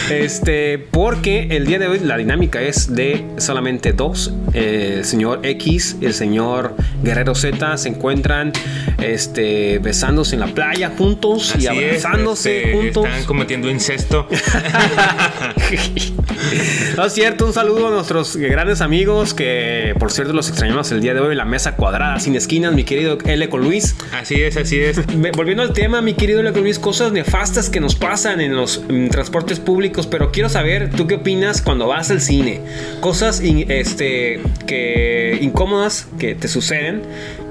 Este, 0.10 0.80
porque 0.80 1.50
el 1.51 1.68
día 1.68 1.78
de 1.78 1.86
hoy 1.86 2.00
la 2.00 2.18
dinámica 2.18 2.60
es 2.63 2.96
de 2.96 3.28
solamente 3.38 3.94
dos. 3.94 4.34
El 4.54 5.06
señor 5.06 5.42
X, 5.44 5.98
el 6.01 6.16
señor 6.16 6.74
Guerrero 7.04 7.36
Z 7.36 7.78
se 7.78 7.89
encuentran 7.89 8.51
este 8.98 9.78
besándose 10.00 10.36
en 10.36 10.39
la 10.39 10.48
playa 10.48 10.94
juntos 10.98 11.53
y 11.60 11.68
Así 11.68 11.79
es, 11.84 12.06
abrazándose 12.06 12.58
este, 12.62 12.72
juntos. 12.74 13.06
Están 13.06 13.25
cometiendo 13.25 13.70
incesto. 13.70 14.27
No 16.96 17.06
es 17.06 17.13
cierto, 17.13 17.46
un 17.46 17.53
saludo 17.53 17.88
a 17.88 17.91
nuestros 17.91 18.36
grandes 18.38 18.79
amigos 18.82 19.34
que 19.34 19.94
por 20.00 20.12
cierto 20.12 20.32
los 20.34 20.48
extrañamos 20.50 20.89
el 20.91 21.01
día 21.01 21.13
de 21.13 21.20
hoy, 21.20 21.36
la 21.36 21.44
mesa 21.46 21.75
cuadrada 21.75 22.20
sin 22.20 22.36
esquinas, 22.36 22.74
mi 22.74 22.84
querido 22.86 23.18
L 23.25 23.50
con 23.50 23.62
Luis. 23.62 23.96
Así 24.13 24.41
es, 24.41 24.56
así 24.58 24.79
es. 24.79 25.01
Volviendo 25.36 25.63
al 25.63 25.74
tema, 25.74 26.01
mi 26.01 26.13
querido 26.13 26.39
L 26.39 26.51
con 26.53 26.63
Luis, 26.63 26.79
cosas 26.79 27.12
nefastas 27.12 27.70
que 27.70 27.79
nos 27.82 27.96
pasan 27.96 28.39
en 28.41 28.56
los 28.56 28.82
mm, 28.89 29.08
transportes 29.10 29.60
públicos, 29.60 30.08
pero 30.08 30.32
quiero 30.32 30.48
saber, 30.50 30.89
¿tú 30.91 31.08
qué 31.08 31.15
opinas 31.15 31.62
cuando 31.62 31.88
vas 31.88 32.10
al 32.10 32.22
cine? 32.22 32.62
Cosas 33.01 33.41
in- 33.41 33.70
este, 33.70 34.39
que 34.65 35.38
incómodas 35.41 36.08
que 36.20 36.36
te 36.36 36.48
suceden 36.48 37.01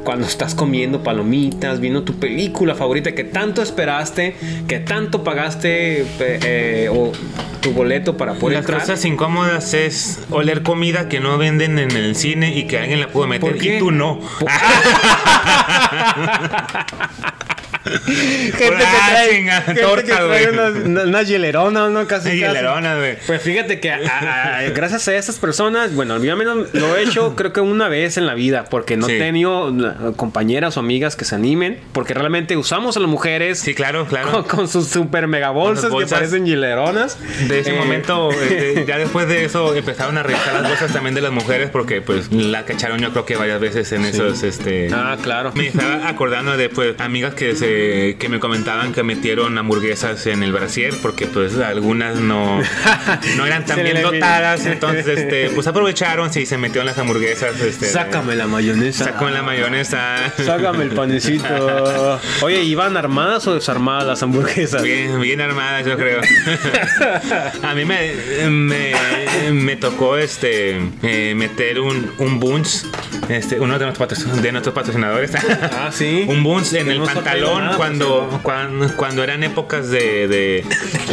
cuando 0.08 0.26
estás 0.26 0.54
comiendo 0.54 1.02
palomitas, 1.02 1.80
viendo 1.80 2.02
tu 2.02 2.14
película 2.14 2.74
favorita 2.74 3.12
que 3.12 3.24
tanto 3.24 3.60
esperaste, 3.60 4.34
que 4.66 4.78
tanto 4.78 5.22
pagaste 5.22 6.00
eh, 6.00 6.06
eh, 6.18 6.88
o 6.90 7.12
tu 7.60 7.72
boleto 7.72 8.16
para 8.16 8.32
poder 8.32 8.56
Las 8.56 8.64
entrar. 8.64 8.80
cosas 8.80 9.04
incómodas 9.04 9.74
es 9.74 10.20
oler 10.30 10.62
comida 10.62 11.10
que 11.10 11.20
no 11.20 11.36
venden 11.36 11.78
en 11.78 11.90
el 11.90 12.16
cine 12.16 12.56
y 12.56 12.66
que 12.66 12.78
alguien 12.78 13.00
la 13.00 13.08
pudo 13.08 13.26
meter 13.26 13.50
¿Por 13.50 13.60
qué? 13.60 13.76
y 13.76 13.78
tú 13.80 13.90
no. 13.90 14.18
gente 18.06 18.56
que 18.58 18.66
Ah, 18.76 19.08
trae, 19.10 19.30
chinga, 19.36 19.60
gente 19.62 19.80
torta, 19.82 20.02
que 20.02 20.12
trae 20.12 20.50
unas, 20.50 21.04
unas- 21.06 21.28
hieleronas, 21.28 21.90
¿no? 21.90 22.06
Casi, 22.06 22.30
Sí, 22.30 22.40
casi. 22.40 22.52
hieleronas, 22.54 22.98
güey. 22.98 23.16
Pues 23.26 23.42
fíjate 23.42 23.80
que 23.80 23.90
a- 23.92 24.58
a- 24.58 24.62
gracias 24.70 25.06
a 25.08 25.16
esas 25.16 25.36
personas, 25.38 25.94
bueno, 25.94 26.22
yo 26.22 26.32
al 26.32 26.38
menos 26.38 26.68
lo 26.74 26.96
he 26.96 27.02
hecho 27.02 27.34
creo 27.36 27.52
que 27.52 27.60
una 27.60 27.88
vez 27.88 28.16
en 28.16 28.26
la 28.26 28.34
vida, 28.34 28.64
porque 28.70 28.96
no 28.96 29.06
Sí. 29.06 29.12
he 29.12 29.18
tenido 29.18 29.74
compañeras 30.16 30.76
o 30.76 30.80
amigas 30.80 31.16
que 31.16 31.24
se 31.24 31.34
animen, 31.34 31.78
porque 31.92 32.14
realmente 32.14 32.56
usamos 32.56 32.96
a 32.96 33.00
las 33.00 33.08
mujeres 33.08 33.58
Sí, 33.60 33.74
claro, 33.74 34.06
claro. 34.06 34.30
con, 34.32 34.42
con 34.44 34.68
sus 34.68 34.88
super 34.88 35.26
mega 35.26 35.50
bolsas, 35.50 35.84
Con 35.86 35.90
sus 35.92 35.98
que 35.98 36.04
bolsas. 36.04 36.18
parecen 36.18 36.46
hieleronas. 36.46 37.18
De 37.48 37.60
ese 37.60 37.70
Eh, 37.70 37.78
momento, 37.78 38.30
eh, 38.50 38.84
ya 38.86 38.98
después 38.98 39.28
de 39.28 39.44
eso 39.44 39.74
empezaron 39.74 40.18
a 40.18 40.22
revisar 40.22 40.54
las 40.54 40.68
bolsas 40.68 40.92
también 40.92 41.14
de 41.14 41.20
las 41.20 41.32
mujeres 41.32 41.70
porque 41.70 42.00
pues 42.00 42.32
la 42.32 42.64
cacharon 42.64 42.98
yo 43.00 43.10
creo 43.12 43.24
que 43.26 43.36
varias 43.36 43.60
veces 43.60 43.90
en 43.92 44.04
esos, 44.04 44.42
este... 44.42 44.88
Ah, 44.92 45.16
claro. 45.22 45.52
Me 45.54 45.68
estaba 45.68 46.08
acordando 46.08 46.56
de 46.56 46.68
pues 46.68 46.94
amigas 47.00 47.34
que 47.34 47.54
se 47.54 47.67
que 48.18 48.28
me 48.28 48.40
comentaban 48.40 48.92
que 48.92 49.02
metieron 49.02 49.56
hamburguesas 49.58 50.26
en 50.26 50.42
el 50.42 50.52
brasier 50.52 50.94
porque 51.02 51.26
pues 51.26 51.56
algunas 51.58 52.16
no 52.16 52.60
no 53.36 53.46
eran 53.46 53.64
tan 53.64 53.82
bien 53.82 54.02
dotadas, 54.02 54.66
entonces 54.66 55.06
este 55.06 55.50
pues 55.50 55.66
aprovecharon 55.66 56.32
sí 56.32 56.46
se 56.46 56.58
metieron 56.58 56.86
las 56.86 56.98
hamburguesas 56.98 57.58
este 57.60 57.86
Sácame 57.86 58.34
la 58.36 58.46
mayonesa. 58.46 59.04
sacó 59.04 59.28
la 59.30 59.42
mayonesa. 59.42 60.32
Sácame 60.36 60.84
el 60.84 60.90
panecito. 60.90 62.20
Oye, 62.42 62.62
¿iban 62.62 62.96
armadas 62.96 63.46
o 63.46 63.54
desarmadas 63.54 64.06
las 64.06 64.22
hamburguesas? 64.22 64.82
Bien, 64.82 65.20
bien 65.20 65.40
armadas, 65.40 65.86
yo 65.86 65.96
creo. 65.96 66.20
A 67.62 67.74
mí 67.74 67.84
me, 67.84 68.12
me, 68.48 68.92
me 69.52 69.76
tocó 69.76 70.16
este 70.16 70.78
eh, 71.02 71.34
meter 71.36 71.80
un, 71.80 72.10
un 72.18 72.40
Bunch, 72.40 72.84
este, 73.28 73.60
uno 73.60 73.78
de 73.78 73.84
nuestros, 73.86 74.08
patro- 74.08 74.40
de 74.42 74.52
nuestros 74.52 74.74
patrocinadores. 74.74 75.32
Ah, 75.34 75.90
sí. 75.92 76.24
Un 76.28 76.42
Bunch 76.42 76.72
en 76.74 76.90
el 76.90 77.00
pantalón 77.02 77.64
nada, 77.64 77.76
cuando, 77.76 78.40
cuando, 78.42 78.88
cuando 78.96 79.22
eran 79.24 79.42
épocas 79.44 79.90
de, 79.90 80.28
de, 80.28 80.64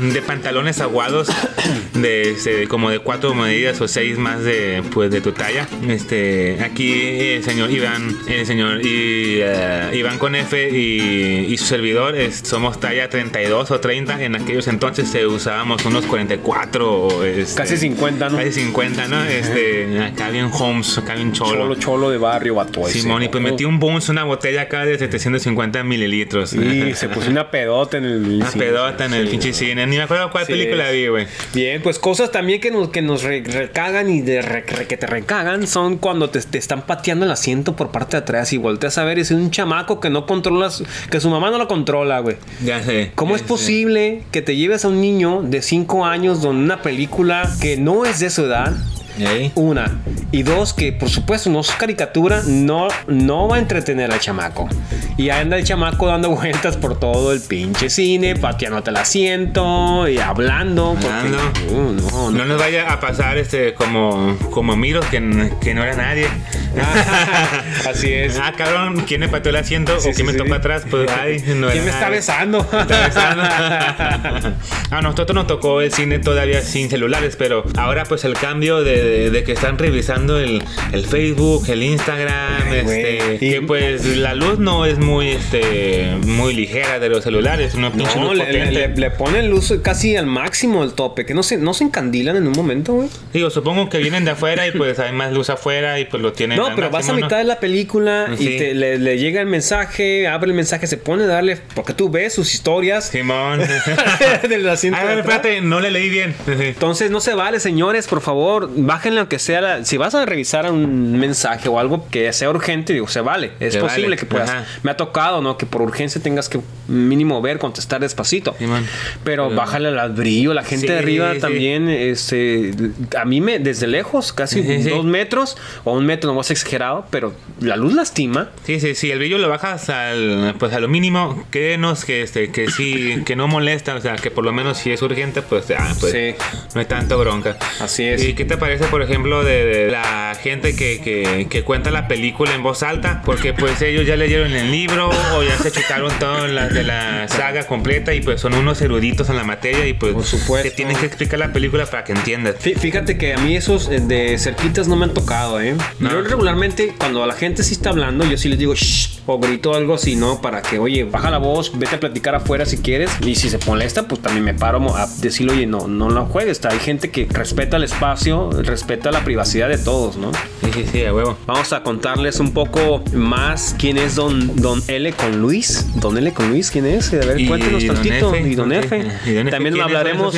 de, 0.00 0.12
de 0.12 0.22
pantalones 0.22 0.80
aguados 0.80 1.28
de 1.94 2.30
este, 2.32 2.68
como 2.68 2.90
de 2.90 2.98
cuatro 3.00 3.34
medidas 3.34 3.80
o 3.80 3.88
seis 3.88 4.18
más 4.18 4.42
de 4.42 4.82
pues 4.92 5.10
de 5.10 5.20
tu 5.20 5.32
talla. 5.32 5.66
Este 5.88 6.58
aquí 6.62 6.92
el 7.20 7.44
señor 7.44 7.70
Iván, 7.70 8.16
el 8.28 8.46
señor 8.46 8.80
y, 8.84 9.38
eh, 9.42 9.90
Iván 9.94 10.18
con 10.18 10.34
F 10.34 10.70
y, 10.70 11.46
y 11.52 11.56
su 11.58 11.66
servidor 11.66 12.16
es- 12.16 12.40
somos 12.44 12.80
talla 12.80 13.08
32 13.08 13.70
o 13.70 13.80
30. 13.80 14.22
En 14.22 14.36
aquellos 14.36 14.66
entonces 14.68 15.14
eh, 15.14 15.26
usábamos 15.26 15.84
unos 15.84 16.06
44 16.06 16.92
o, 16.92 17.24
este, 17.24 17.54
Casi 17.54 17.76
50, 17.76 18.28
¿no? 18.28 18.36
Casi 18.38 18.52
50, 18.52 19.08
¿no? 19.08 19.24
Este, 19.24 20.00
acá 20.02 20.30
bien 20.30 20.50
Holmes, 20.52 20.98
acá 20.98 21.14
bien 21.14 21.32
Cholo, 21.32 21.49
cholo 21.78 22.10
de 22.10 22.18
barrio, 22.18 22.54
vato. 22.54 22.86
Simón, 22.86 23.22
y 23.22 23.28
pues 23.28 23.42
metí 23.42 23.64
un 23.64 23.78
Bones, 23.78 24.08
una 24.08 24.24
botella 24.24 24.62
acá 24.62 24.84
de 24.84 24.98
750 24.98 25.82
mililitros. 25.84 26.52
Y 26.52 26.94
se 26.94 27.08
puso 27.08 27.30
una 27.30 27.50
pedota 27.50 27.98
en 27.98 28.04
el. 28.04 28.24
Una 28.36 28.50
pedota 28.50 29.04
en 29.06 29.14
el 29.14 29.28
pinche 29.28 29.52
cine. 29.52 29.86
Ni 29.86 29.96
me 29.96 30.02
acuerdo 30.02 30.30
cuál 30.30 30.46
película 30.46 30.90
vi, 30.90 31.06
güey. 31.08 31.26
Bien, 31.54 31.80
pues 31.82 31.98
cosas 31.98 32.30
también 32.30 32.60
que 32.60 32.70
nos, 32.70 32.88
que 32.90 33.02
nos 33.02 33.22
re- 33.22 33.42
recagan 33.44 34.10
y 34.10 34.20
de 34.20 34.64
que 34.88 34.96
te 34.96 35.06
recagan 35.06 35.66
son 35.66 35.96
cuando 35.98 36.30
te, 36.30 36.40
te 36.40 36.58
están 36.58 36.82
pateando 36.82 37.24
el 37.24 37.30
asiento 37.32 37.76
por 37.76 37.90
parte 37.90 38.16
de 38.16 38.22
atrás 38.22 38.52
y 38.52 38.58
volteas 38.58 38.98
a 38.98 39.04
ver 39.04 39.18
y 39.18 39.22
es 39.22 39.30
un 39.30 39.50
chamaco 39.50 40.00
que 40.00 40.10
no 40.10 40.26
controlas, 40.26 40.82
que 41.10 41.20
su 41.20 41.30
mamá 41.30 41.50
no 41.50 41.58
lo 41.58 41.68
controla, 41.68 42.20
güey. 42.20 42.36
Ya 42.64 42.82
sé. 42.82 43.12
¿Cómo 43.14 43.36
es 43.36 43.42
posible 43.42 44.22
que 44.30 44.42
te 44.42 44.56
lleves 44.56 44.84
a 44.84 44.88
un 44.88 45.00
niño 45.00 45.42
de 45.42 45.62
5 45.62 46.04
años 46.06 46.38
con 46.40 46.56
una 46.56 46.82
película 46.82 47.50
que 47.60 47.76
no 47.76 48.04
es 48.04 48.20
de 48.20 48.30
su 48.30 48.44
edad? 48.44 48.72
¿Eh? 49.18 49.50
Una. 49.54 50.00
Y 50.32 50.42
dos, 50.42 50.72
que 50.72 50.92
por 50.92 51.08
supuesto 51.10 51.50
no 51.50 51.60
es 51.60 51.70
caricatura, 51.72 52.42
no, 52.46 52.88
no 53.06 53.48
va 53.48 53.56
a 53.56 53.58
entretener 53.58 54.12
al 54.12 54.20
chamaco. 54.20 54.68
Y 55.16 55.30
anda 55.30 55.56
el 55.56 55.64
chamaco 55.64 56.06
dando 56.06 56.30
vueltas 56.36 56.76
por 56.76 56.98
todo 56.98 57.32
el 57.32 57.40
pinche 57.40 57.90
cine, 57.90 58.36
pateándote 58.36 58.90
el 58.90 58.96
asiento 58.96 60.08
y 60.08 60.18
hablando. 60.18 60.96
porque-. 61.00 61.74
Uh, 61.74 61.92
no, 61.92 62.30
no. 62.30 62.30
No 62.30 62.44
nos 62.44 62.58
vaya 62.58 62.92
a 62.92 63.00
pasar 63.00 63.38
este 63.38 63.74
como, 63.74 64.36
como 64.50 64.76
Miro, 64.76 65.00
que, 65.10 65.52
que 65.60 65.74
no 65.74 65.82
era 65.82 65.94
nadie. 65.94 66.28
Así 67.88 68.12
es. 68.12 68.38
Ah, 68.38 68.52
cabrón, 68.56 69.04
¿quién 69.06 69.20
me 69.20 69.28
pateó 69.28 69.50
el 69.50 69.56
asiento 69.56 69.96
o 69.96 70.12
quién 70.12 70.26
me 70.26 70.32
tocó 70.34 70.54
atrás? 70.54 70.84
Pues, 70.90 71.10
ay, 71.10 71.42
no 71.56 71.68
¿Quién 71.68 71.84
me 71.84 71.90
está 71.90 72.08
besando? 72.08 72.60
Está 72.72 73.06
besando. 73.06 73.42
a 74.90 75.00
nosotros 75.02 75.34
nos 75.34 75.46
tocó 75.46 75.80
el 75.80 75.92
cine 75.92 76.18
todavía 76.18 76.62
sin 76.62 76.90
celulares, 76.90 77.36
pero 77.36 77.64
ahora 77.76 78.04
pues 78.04 78.24
el 78.24 78.34
cambio 78.34 78.82
de, 78.82 79.30
de 79.30 79.44
que 79.44 79.52
están 79.52 79.78
revisando 79.78 80.38
el, 80.38 80.62
el 80.92 81.06
Facebook, 81.06 81.64
el 81.68 81.82
Instagram, 81.82 82.64
Ay, 82.70 82.78
este, 82.78 83.38
que 83.38 83.62
pues 83.66 84.04
la 84.16 84.34
luz 84.34 84.58
no 84.58 84.86
es 84.86 84.98
muy, 84.98 85.30
este, 85.30 86.16
muy 86.24 86.54
ligera 86.54 86.98
de 86.98 87.08
los 87.08 87.24
celulares, 87.24 87.74
No, 87.74 87.90
luz 87.90 88.36
le, 88.36 88.44
potente. 88.44 88.70
le, 88.72 88.88
le 88.88 89.10
ponen 89.10 89.50
luz 89.50 89.72
casi 89.82 90.16
al 90.16 90.26
máximo, 90.26 90.84
el 90.84 90.92
tope, 90.94 91.26
que 91.26 91.34
no 91.34 91.42
se, 91.42 91.56
no 91.56 91.74
se 91.74 91.84
encandilan 91.84 92.36
en 92.36 92.46
un 92.46 92.52
momento, 92.52 92.94
güey. 92.94 93.08
Digo, 93.32 93.50
supongo 93.50 93.88
que 93.88 93.98
vienen 93.98 94.24
de 94.24 94.32
afuera 94.32 94.66
y 94.66 94.72
pues 94.72 94.98
hay 94.98 95.12
más 95.12 95.32
luz 95.32 95.50
afuera 95.50 95.98
y 96.00 96.04
pues 96.04 96.22
lo 96.22 96.32
tienen 96.32 96.59
No, 96.60 96.66
al 96.68 96.74
pero 96.74 96.90
vas 96.90 97.08
a 97.08 97.12
mitad 97.14 97.38
de 97.38 97.44
la 97.44 97.58
película 97.60 98.28
Sí. 98.36 98.48
y 98.48 98.58
te, 98.58 98.74
le, 98.74 98.98
le 98.98 99.18
llega 99.18 99.40
el 99.40 99.46
mensaje, 99.46 100.28
abre 100.28 100.48
el 100.50 100.54
mensaje, 100.56 100.86
se 100.86 100.96
pone 100.96 101.24
a 101.24 101.26
darle, 101.26 101.58
porque 101.74 101.92
tú 101.94 102.08
ves 102.10 102.32
sus 102.34 102.52
historias 102.54 103.06
Simón. 103.06 103.60
del 104.48 104.68
asiento 104.68 104.98
A 104.98 105.04
ver, 105.04 105.14
de 105.16 105.20
atrás. 105.22 105.36
espérate, 105.36 105.60
no 105.60 105.80
le 105.80 105.90
leí 105.90 106.08
bien. 106.10 106.34
Entonces 106.46 107.10
no 107.10 107.20
se 107.20 107.34
vale, 107.34 107.60
señores, 107.60 108.06
por 108.06 108.20
favor, 108.20 108.70
bájenle 108.74 109.20
aunque 109.20 109.38
sea, 109.38 109.60
la- 109.60 109.84
si 109.84 109.96
vas 109.96 110.14
a 110.14 110.24
revisar 110.26 110.70
un 110.70 111.18
mensaje 111.18 111.68
o 111.68 111.78
algo 111.78 112.06
que 112.10 112.32
sea 112.32 112.50
urgente, 112.50 112.92
digo, 112.92 113.08
se 113.08 113.20
vale, 113.20 113.52
es 113.60 113.74
Se 113.74 113.80
posible 113.80 114.04
vale, 114.08 114.16
que 114.16 114.26
puedas. 114.26 114.50
ajá. 114.50 114.64
Me 114.82 114.90
ha 114.90 114.96
tocado, 114.96 115.40
¿no? 115.42 115.56
Que 115.58 115.66
por 115.66 115.82
urgencia 115.82 116.20
tengas 116.22 116.48
que 116.48 116.60
mínimo 116.88 117.40
ver, 117.42 117.58
contestar 117.58 118.00
despacito. 118.00 118.54
Simón. 118.58 118.86
Pero 119.24 119.48
Pero- 119.48 119.56
bájale 119.56 119.88
al 119.98 120.10
brillo, 120.12 120.54
la 120.54 120.62
gente 120.64 120.86
Sí, 120.86 120.92
de 120.92 120.98
arriba 120.98 121.34
sí. 121.34 121.40
también, 121.40 121.88
este, 121.88 122.72
a 123.18 123.24
mí 123.24 123.40
me, 123.40 123.58
desde 123.58 123.86
lejos, 123.86 124.32
casi 124.32 124.60
dos 124.62 125.04
metros 125.04 125.56
o 125.84 125.92
un 125.92 126.04
metro, 126.06 126.28
no 126.30 126.34
exagerado, 126.50 127.06
pero 127.10 127.32
la 127.60 127.76
luz 127.76 127.94
lastima. 127.94 128.50
Sí, 128.64 128.80
sí, 128.80 128.94
sí, 128.94 129.10
el 129.10 129.18
brillo 129.18 129.38
lo 129.38 129.48
bajas 129.48 129.88
al, 129.90 130.54
pues 130.58 130.72
a 130.72 130.80
lo 130.80 130.88
mínimo, 130.88 131.44
créenos 131.50 132.04
que 132.04 132.22
este, 132.22 132.50
que 132.50 132.68
sí, 132.70 133.22
que 133.26 133.36
no 133.36 133.48
molesta, 133.48 133.94
o 133.94 134.00
sea, 134.00 134.16
que 134.16 134.30
por 134.30 134.44
lo 134.44 134.52
menos 134.52 134.78
si 134.78 134.90
es 134.92 135.02
urgente, 135.02 135.42
pues, 135.42 135.66
ah, 135.76 135.94
pues 136.00 136.12
Sí. 136.12 136.34
no 136.74 136.80
hay 136.80 136.86
tanto 136.86 137.18
bronca. 137.18 137.56
Así 137.80 138.04
es. 138.04 138.22
¿Y 138.24 138.34
qué 138.34 138.44
te 138.44 138.56
parece, 138.56 138.84
por 138.86 139.02
ejemplo, 139.02 139.44
de, 139.44 139.64
de 139.64 139.90
la 139.90 140.36
gente 140.40 140.74
que, 140.76 141.00
que, 141.02 141.46
que 141.48 141.62
cuenta 141.62 141.90
la 141.90 142.08
película 142.08 142.54
en 142.54 142.62
voz 142.62 142.82
alta? 142.82 143.22
Porque 143.24 143.52
pues 143.52 143.80
ellos 143.82 144.06
ya 144.06 144.16
leyeron 144.16 144.52
el 144.52 144.70
libro 144.70 145.10
o 145.34 145.42
ya 145.42 145.56
se 145.58 145.70
chutaron 145.70 146.10
todo 146.18 146.46
la, 146.48 146.68
de 146.68 146.82
la 146.82 147.28
saga 147.28 147.64
completa 147.66 148.14
y 148.14 148.20
pues 148.20 148.40
son 148.40 148.54
unos 148.54 148.80
eruditos 148.82 149.28
en 149.28 149.36
la 149.36 149.44
materia 149.44 149.86
y 149.86 149.92
pues 149.94 150.12
Por 150.14 150.24
supuesto. 150.24 150.68
te 150.68 150.74
tienen 150.74 150.96
que 150.96 151.06
explicar 151.06 151.38
la 151.38 151.52
película 151.52 151.86
para 151.86 152.04
que 152.04 152.12
entiendas. 152.12 152.56
Fí- 152.56 152.76
Fíjate 152.78 153.16
que 153.18 153.34
a 153.34 153.38
mí 153.38 153.56
esos 153.56 153.88
eh, 153.88 154.00
de 154.00 154.38
cerquitas 154.38 154.88
no 154.88 154.96
me 154.96 155.04
han 155.04 155.14
tocado, 155.14 155.60
¿eh? 155.60 155.74
No. 155.98 156.10
Yo 156.10 156.22
regularmente, 156.40 156.94
cuando 156.96 157.26
la 157.26 157.34
gente 157.34 157.62
sí 157.62 157.74
está 157.74 157.90
hablando, 157.90 158.24
yo 158.24 158.38
sí 158.38 158.48
les 158.48 158.58
digo 158.58 158.74
shh 158.74 159.19
o 159.32 159.38
grito 159.38 159.74
algo 159.74 159.94
así, 159.94 160.16
¿no? 160.16 160.40
Para 160.40 160.62
que, 160.62 160.78
oye, 160.78 161.04
baja 161.04 161.30
la 161.30 161.38
voz, 161.38 161.72
vete 161.78 161.96
a 161.96 162.00
platicar 162.00 162.34
afuera 162.34 162.66
si 162.66 162.78
quieres. 162.78 163.10
Y 163.24 163.34
si 163.34 163.48
se 163.50 163.58
molesta, 163.66 164.06
pues 164.08 164.20
también 164.20 164.44
me 164.44 164.54
paro 164.54 164.94
a 164.96 165.06
decirle, 165.20 165.52
oye, 165.52 165.66
no, 165.66 165.88
no 165.88 166.10
la 166.10 166.22
juegues. 166.22 166.64
Hay 166.64 166.78
gente 166.78 167.10
que 167.10 167.26
respeta 167.30 167.76
el 167.76 167.84
espacio, 167.84 168.50
respeta 168.62 169.10
la 169.10 169.24
privacidad 169.24 169.68
de 169.68 169.78
todos, 169.78 170.16
¿no? 170.16 170.32
Sí, 170.62 170.70
sí, 170.74 170.84
sí, 170.92 171.04
a 171.04 171.12
huevo. 171.14 171.36
Vamos 171.46 171.72
a 171.72 171.82
contarles 171.82 172.38
un 172.40 172.52
poco 172.52 173.02
más 173.12 173.74
quién 173.78 173.96
es 173.98 174.14
Don, 174.14 174.56
don 174.56 174.82
L 174.88 175.12
con 175.12 175.40
Luis. 175.40 175.86
Don 175.96 176.16
L 176.16 176.32
con 176.32 176.48
Luis, 176.50 176.70
¿quién 176.70 176.86
es? 176.86 177.12
A 177.12 177.16
ver, 177.16 177.46
cuéntenos 177.46 177.84
tantito. 177.86 178.34
F, 178.34 178.48
y 178.48 178.54
Don. 178.54 178.72
F. 178.72 178.96
Y 179.26 179.32
Don 179.32 179.48
F, 179.48 179.50
También 179.50 179.50
¿quiénes 179.50 179.72
son 179.72 179.80
hablaremos, 179.82 180.34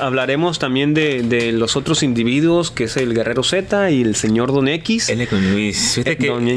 hablaremos 0.00 0.58
también 0.58 0.94
de, 0.94 1.22
de 1.22 1.52
los 1.52 1.76
otros 1.76 2.02
individuos, 2.02 2.70
que 2.70 2.84
es 2.84 2.96
el 2.96 3.14
Guerrero 3.14 3.42
Z 3.42 3.90
y 3.90 4.02
el 4.02 4.16
señor 4.16 4.52
Don 4.52 4.68
X. 4.68 5.08
L 5.08 5.26
con 5.26 5.50
Luis. 5.52 5.92
Fíjate 5.94 6.12
Eh, 6.12 6.16
que 6.16 6.26
don- 6.28 6.48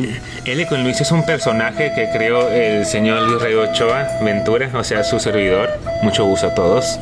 L 0.46 0.68
con 0.68 0.84
Luis 0.84 1.02
es 1.02 1.12
un 1.12 1.26
personaje 1.26 1.75
que 1.76 2.10
creó 2.14 2.50
el 2.50 2.86
señor 2.86 3.24
Luis 3.24 3.42
Rey 3.42 3.54
Ochoa 3.54 4.08
Ventura, 4.22 4.70
o 4.74 4.84
sea, 4.84 5.04
su 5.04 5.20
servidor. 5.20 5.70
Mucho 6.02 6.26
gusto 6.26 6.48
a 6.48 6.56
todos. 6.56 7.00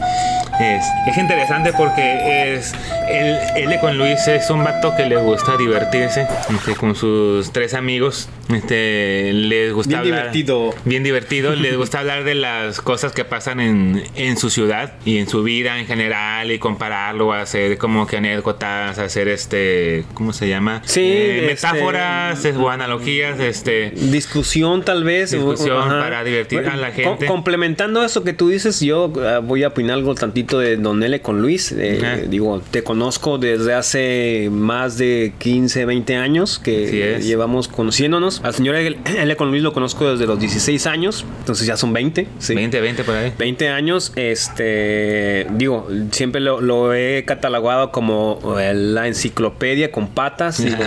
Es, 0.60 0.86
es 1.08 1.18
interesante 1.18 1.74
porque 1.74 2.54
es 2.56 2.74
el 3.10 3.38
L 3.64 3.80
con 3.80 3.98
Luis 3.98 4.28
es 4.28 4.50
un 4.52 4.64
vato 4.64 4.96
que 4.96 5.06
le 5.06 5.18
gusta 5.18 5.58
divertirse 5.58 6.28
este, 6.54 6.76
con 6.76 6.96
sus 6.96 7.52
tres 7.52 7.74
amigos. 7.74 8.30
Este, 8.54 9.32
les 9.34 9.74
gusta 9.74 9.90
Bien 9.90 10.14
hablar. 10.14 10.32
divertido. 10.32 10.76
Bien 10.86 11.04
divertido. 11.04 11.56
les 11.56 11.76
gusta 11.76 12.00
hablar 12.00 12.24
de 12.24 12.36
las 12.36 12.82
cosas 12.82 13.14
que 13.14 13.26
pasan 13.26 13.60
en, 13.62 14.04
en 14.16 14.38
su 14.38 14.50
ciudad 14.52 14.94
y 15.06 15.18
en 15.18 15.28
su 15.28 15.42
vida 15.44 15.80
en 15.80 15.88
general 15.88 16.52
y 16.52 16.60
compararlo, 16.60 17.34
hacer 17.34 17.78
como 17.80 18.06
que 18.06 18.18
anécdotas, 18.18 19.00
hacer 19.00 19.28
este, 19.30 20.06
¿cómo 20.14 20.34
se 20.34 20.48
llama? 20.50 20.82
Sí, 20.86 21.02
Eh, 21.02 21.50
este- 21.52 21.72
metáforas 21.72 22.46
es- 22.46 22.56
o 22.58 22.70
analogías, 22.70 23.40
este. 23.40 23.92
Discusión 23.96 24.84
tal 24.86 25.04
vez. 25.04 25.32
Discusión 25.32 25.90
para 25.90 26.24
divertir 26.24 26.60
a 26.68 26.76
la 26.76 26.90
co- 26.92 26.96
gente. 26.96 27.26
complementando 27.26 28.04
eso 28.04 28.24
que 28.24 28.34
tú 28.34 28.50
dices, 28.50 28.80
yo 28.82 29.12
ah, 29.26 29.40
voy 29.40 29.64
a 29.64 29.70
opinar 29.70 29.96
algo 29.96 30.14
tantito 30.14 30.43
de 30.48 30.78
Don 30.78 31.02
L 31.04 31.22
con 31.22 31.42
Luis. 31.42 31.72
Eh. 31.78 32.28
Digo, 32.30 32.62
te 32.72 32.84
conozco 32.84 33.38
desde 33.38 33.74
hace 33.74 34.50
más 34.52 34.98
de 34.98 35.34
15, 35.38 35.86
20 35.86 36.16
años 36.16 36.60
que 36.60 37.20
llevamos 37.22 37.68
conociéndonos. 37.68 38.42
Al 38.44 38.54
señor 38.54 38.76
L 39.18 39.36
con 39.36 39.50
Luis 39.52 39.64
lo 39.64 39.74
conozco 39.74 40.12
desde 40.12 40.26
los 40.28 40.40
16 40.40 40.86
años, 40.88 41.26
entonces 41.40 41.66
ya 41.68 41.78
son 41.78 41.94
20. 41.94 42.28
Sí. 42.40 42.56
20, 42.56 42.82
20 42.82 43.04
por 43.04 43.16
ahí. 43.16 43.34
20 43.38 43.70
años, 43.70 44.12
este, 44.16 45.48
digo, 45.54 45.88
siempre 46.12 46.42
lo, 46.42 46.62
lo 46.62 46.94
he 46.94 47.24
catalogado 47.26 47.92
como 47.92 48.56
eh, 48.60 48.74
la 48.74 49.08
enciclopedia 49.08 49.92
con 49.92 50.08
patas. 50.10 50.64
Digo, 50.64 50.78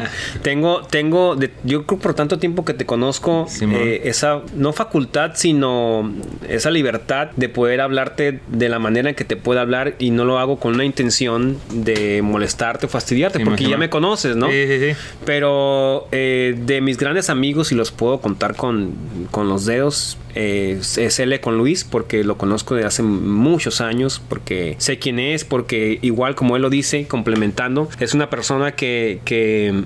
tengo, 0.43 0.83
tengo, 0.83 1.37
de- 1.37 1.51
yo 1.65 1.85
creo 1.87 1.99
por 1.99 2.15
tanto 2.15 2.39
tiempo 2.39 2.65
que 2.65 2.75
te 2.75 2.87
conozco, 2.87 3.47
eh, 3.63 4.03
esa, 4.05 4.43
no 4.55 4.73
facultad, 4.73 5.33
sino 5.35 6.13
esa 6.49 6.71
libertad 6.71 7.29
de 7.37 7.49
poder 7.49 7.81
hablarte 7.81 8.41
de 8.49 8.69
la 8.69 8.79
manera 8.79 9.09
en 9.11 9.15
que 9.15 9.25
te 9.25 9.37
pueda 9.47 9.61
hablar 9.61 9.95
y 10.01 10.11
no 10.11 10.25
lo 10.25 10.41
hago 10.41 10.59
con 10.59 10.75
una 10.75 10.85
intención 10.85 11.57
de 11.73 12.21
molestarte 12.21 12.87
o 12.87 12.89
fastidiarte, 12.89 13.39
porque 13.45 13.69
ya 13.69 13.79
me 13.79 13.89
conoces, 13.89 14.35
¿no? 14.35 14.51
Sí, 14.51 14.67
sí, 14.67 14.81
sí. 14.81 14.99
Pero 15.25 16.09
eh, 16.11 16.57
de 16.67 16.81
mis 16.81 16.99
grandes 16.99 17.31
amigos, 17.31 17.71
y 17.71 17.77
los 17.77 17.93
puedo 17.93 18.21
contar 18.21 18.57
con, 18.57 18.95
con 19.31 19.49
los 19.49 19.65
dedos, 19.65 20.19
eh, 20.37 20.79
es 20.81 21.19
L 21.19 21.41
con 21.41 21.57
Luis, 21.59 21.85
porque 21.85 22.23
lo 22.25 22.37
conozco 22.39 22.75
de 22.75 22.85
hace 22.85 23.03
muchos 23.03 23.81
años, 23.81 24.23
porque 24.29 24.77
sé 24.79 24.99
quién 24.99 25.19
es, 25.19 25.45
porque 25.45 25.99
igual 26.03 26.35
como 26.35 26.57
él 26.57 26.63
lo 26.63 26.71
dice, 26.71 27.07
complementando, 27.09 27.89
es 27.99 28.15
una 28.15 28.31
persona 28.31 28.73
que, 28.73 29.21
que, 29.25 29.85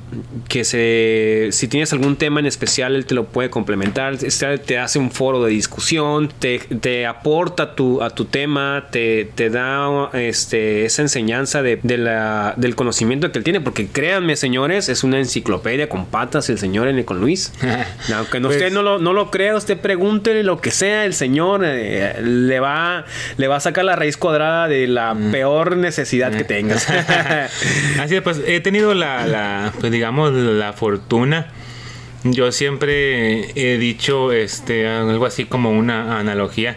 que 0.48 0.64
se, 0.64 1.48
si 1.52 1.68
tienes 1.68 1.92
algún 1.92 2.16
tema 2.16 2.40
en 2.40 2.46
especial, 2.46 2.94
él 2.96 3.06
te 3.06 3.14
lo 3.14 3.24
puede 3.26 3.50
complementar, 3.50 4.16
te 4.18 4.78
hace 4.78 4.98
un 4.98 5.10
foro 5.10 5.44
de 5.44 5.50
discusión, 5.52 6.30
te, 6.38 6.58
te 6.58 7.06
aporta 7.06 7.74
tu, 7.74 8.02
a 8.02 8.10
tu 8.10 8.24
tema, 8.24 8.88
te, 8.90 9.30
te 9.34 9.50
da 9.50 10.10
este, 10.14 10.84
esa 10.84 11.02
enseñanza 11.02 11.62
de, 11.62 11.78
de 11.82 11.98
la, 11.98 12.54
del 12.56 12.74
conocimiento 12.74 13.30
que 13.32 13.38
él 13.38 13.44
tiene, 13.44 13.60
porque 13.60 13.86
créanme, 13.86 14.36
señores, 14.36 14.88
es 14.88 15.04
una 15.04 15.18
enciclopedia 15.18 15.88
con 15.88 16.06
patas 16.06 16.48
el 16.50 16.58
señor 16.58 16.88
N 16.88 17.04
con 17.04 17.20
Luis. 17.20 17.52
Aunque 18.14 18.40
no, 18.40 18.48
Pues- 18.48 18.58
usted 18.58 18.72
no 18.72 18.82
lo, 18.82 18.98
no 18.98 19.12
lo 19.12 19.30
crea, 19.30 19.54
usted 19.56 19.78
lo 20.42 20.61
que 20.61 20.70
sea, 20.70 21.05
el 21.05 21.14
señor 21.14 21.62
eh, 21.64 22.20
le, 22.22 22.61
va, 22.61 23.05
le 23.37 23.48
va 23.48 23.57
a 23.57 23.61
sacar 23.61 23.85
la 23.85 23.96
raíz 23.96 24.16
cuadrada 24.16 24.68
de 24.68 24.87
la 24.87 25.16
peor 25.31 25.76
necesidad 25.76 26.33
que 26.33 26.44
tengas. 26.44 26.88
Así 28.00 28.16
es, 28.16 28.22
pues 28.22 28.40
he 28.46 28.61
tenido 28.61 28.94
la, 28.94 29.26
la, 29.26 29.72
pues 29.81 29.92
digamos, 29.92 30.33
la 30.33 30.72
fortuna. 30.72 31.48
Yo 32.22 32.53
siempre 32.53 33.50
he 33.55 33.79
dicho 33.79 34.31
este 34.31 34.87
algo 34.87 35.24
así 35.24 35.46
como 35.46 35.70
una 35.70 36.18
analogía. 36.18 36.76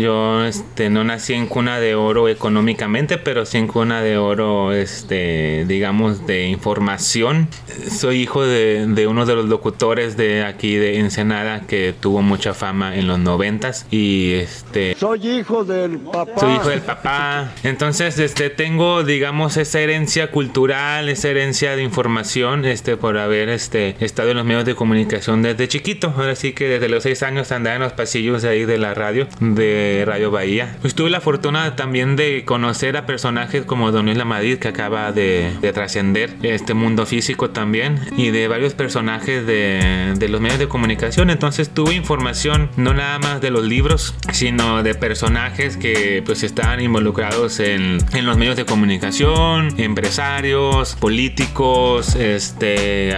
Yo 0.00 0.44
este 0.44 0.90
no 0.90 1.04
nací 1.04 1.34
en 1.34 1.46
cuna 1.46 1.80
de 1.80 1.94
oro 1.94 2.28
económicamente, 2.28 3.18
pero 3.18 3.46
sí 3.46 3.58
en 3.58 3.66
cuna 3.66 4.02
de 4.02 4.18
oro 4.18 4.72
este 4.72 5.64
digamos 5.66 6.26
de 6.26 6.46
información. 6.48 7.48
Soy 7.90 8.22
hijo 8.22 8.44
de, 8.44 8.86
de 8.86 9.06
uno 9.06 9.26
de 9.26 9.34
los 9.34 9.46
locutores 9.46 10.16
de 10.16 10.44
aquí 10.44 10.76
de 10.76 10.98
Ensenada 10.98 11.62
que 11.66 11.94
tuvo 11.98 12.22
mucha 12.22 12.54
fama 12.54 12.96
en 12.96 13.06
los 13.06 13.18
noventas 13.18 13.86
y 13.90 14.32
este 14.34 14.94
Soy 14.98 15.26
hijo 15.28 15.64
del 15.64 15.98
papá. 15.98 16.40
soy 16.40 16.54
hijo 16.54 16.68
del 16.68 16.80
papá. 16.80 17.52
Entonces, 17.62 18.18
este, 18.18 18.50
tengo, 18.50 19.02
digamos, 19.04 19.56
esa 19.56 19.80
herencia 19.80 20.30
cultural, 20.30 21.08
esa 21.08 21.28
herencia 21.28 21.76
de 21.76 21.82
información, 21.82 22.64
este, 22.64 22.96
por 22.96 23.18
haber, 23.18 23.48
este, 23.48 23.96
estado 24.00 24.30
en 24.30 24.36
los 24.36 24.46
medios 24.46 24.64
de 24.64 24.74
comunicación 24.74 25.42
desde 25.42 25.68
chiquito. 25.68 26.12
Ahora 26.16 26.34
sí 26.34 26.52
que 26.52 26.68
desde 26.68 26.88
los 26.88 27.02
seis 27.02 27.22
años 27.22 27.52
andaba 27.52 27.76
en 27.76 27.82
los 27.82 27.92
pasillos 27.92 28.42
de 28.42 28.48
ahí 28.48 28.64
de 28.64 28.78
la 28.78 28.94
radio, 28.94 29.26
de 29.40 29.83
de 29.84 30.04
Radio 30.04 30.30
Bahía. 30.30 30.76
Pues 30.80 30.94
tuve 30.94 31.10
la 31.10 31.20
fortuna 31.20 31.76
también 31.76 32.16
de 32.16 32.44
conocer 32.44 32.96
a 32.96 33.06
personajes 33.06 33.64
como 33.64 33.92
Don 33.92 34.06
Luis 34.06 34.16
Lamadrid, 34.16 34.58
que 34.58 34.68
acaba 34.68 35.12
de, 35.12 35.52
de 35.60 35.72
trascender 35.72 36.34
este 36.42 36.74
mundo 36.74 37.06
físico 37.06 37.50
también, 37.50 38.00
y 38.16 38.30
de 38.30 38.48
varios 38.48 38.74
personajes 38.74 39.46
de, 39.46 40.14
de 40.16 40.28
los 40.28 40.40
medios 40.40 40.58
de 40.58 40.68
comunicación. 40.68 41.30
Entonces 41.30 41.70
tuve 41.70 41.94
información 41.94 42.70
no 42.76 42.94
nada 42.94 43.18
más 43.18 43.40
de 43.40 43.50
los 43.50 43.64
libros, 43.64 44.14
sino 44.32 44.82
de 44.82 44.94
personajes 44.94 45.76
que 45.76 46.22
pues 46.24 46.42
estaban 46.42 46.80
involucrados 46.80 47.60
en, 47.60 47.98
en 48.12 48.26
los 48.26 48.36
medios 48.36 48.56
de 48.56 48.64
comunicación, 48.64 49.78
empresarios, 49.78 50.96
políticos, 50.96 52.14
este, 52.14 53.14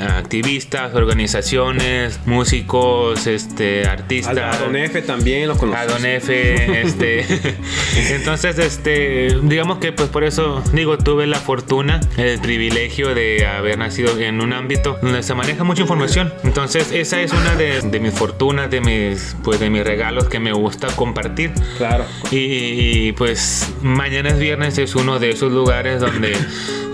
activistas, 0.00 0.94
organizaciones, 0.94 2.20
músicos, 2.26 3.26
este, 3.26 3.86
artistas. 3.86 4.60
A, 4.60 4.64
Don 4.64 4.76
F 4.76 5.02
también 5.02 5.48
lo 5.48 5.56
conozco. 5.56 5.74
F, 6.04 6.80
este. 6.82 7.24
entonces, 8.14 8.58
este, 8.58 9.38
digamos 9.42 9.78
que 9.78 9.92
pues 9.92 10.08
por 10.08 10.24
eso 10.24 10.62
digo, 10.72 10.98
tuve 10.98 11.26
la 11.26 11.38
fortuna, 11.38 12.00
el 12.16 12.40
privilegio 12.40 13.14
de 13.14 13.46
haber 13.46 13.78
nacido 13.78 14.18
en 14.18 14.40
un 14.40 14.52
ámbito 14.52 14.98
donde 15.02 15.22
se 15.22 15.34
maneja 15.34 15.64
mucha 15.64 15.82
información. 15.82 16.32
Entonces, 16.44 16.92
esa 16.92 17.20
es 17.20 17.32
una 17.32 17.54
de, 17.56 17.80
de 17.80 18.00
mis 18.00 18.14
fortunas, 18.14 18.70
de 18.70 18.80
mis, 18.80 19.36
pues 19.42 19.60
de 19.60 19.70
mis 19.70 19.84
regalos 19.84 20.28
que 20.28 20.38
me 20.38 20.52
gusta 20.52 20.88
compartir. 20.88 21.52
Claro. 21.76 22.04
Y, 22.30 23.08
y 23.08 23.12
pues 23.12 23.72
mañana 23.82 24.30
es 24.30 24.38
viernes, 24.38 24.78
es 24.78 24.94
uno 24.94 25.18
de 25.18 25.30
esos 25.30 25.52
lugares 25.52 26.00
donde 26.00 26.34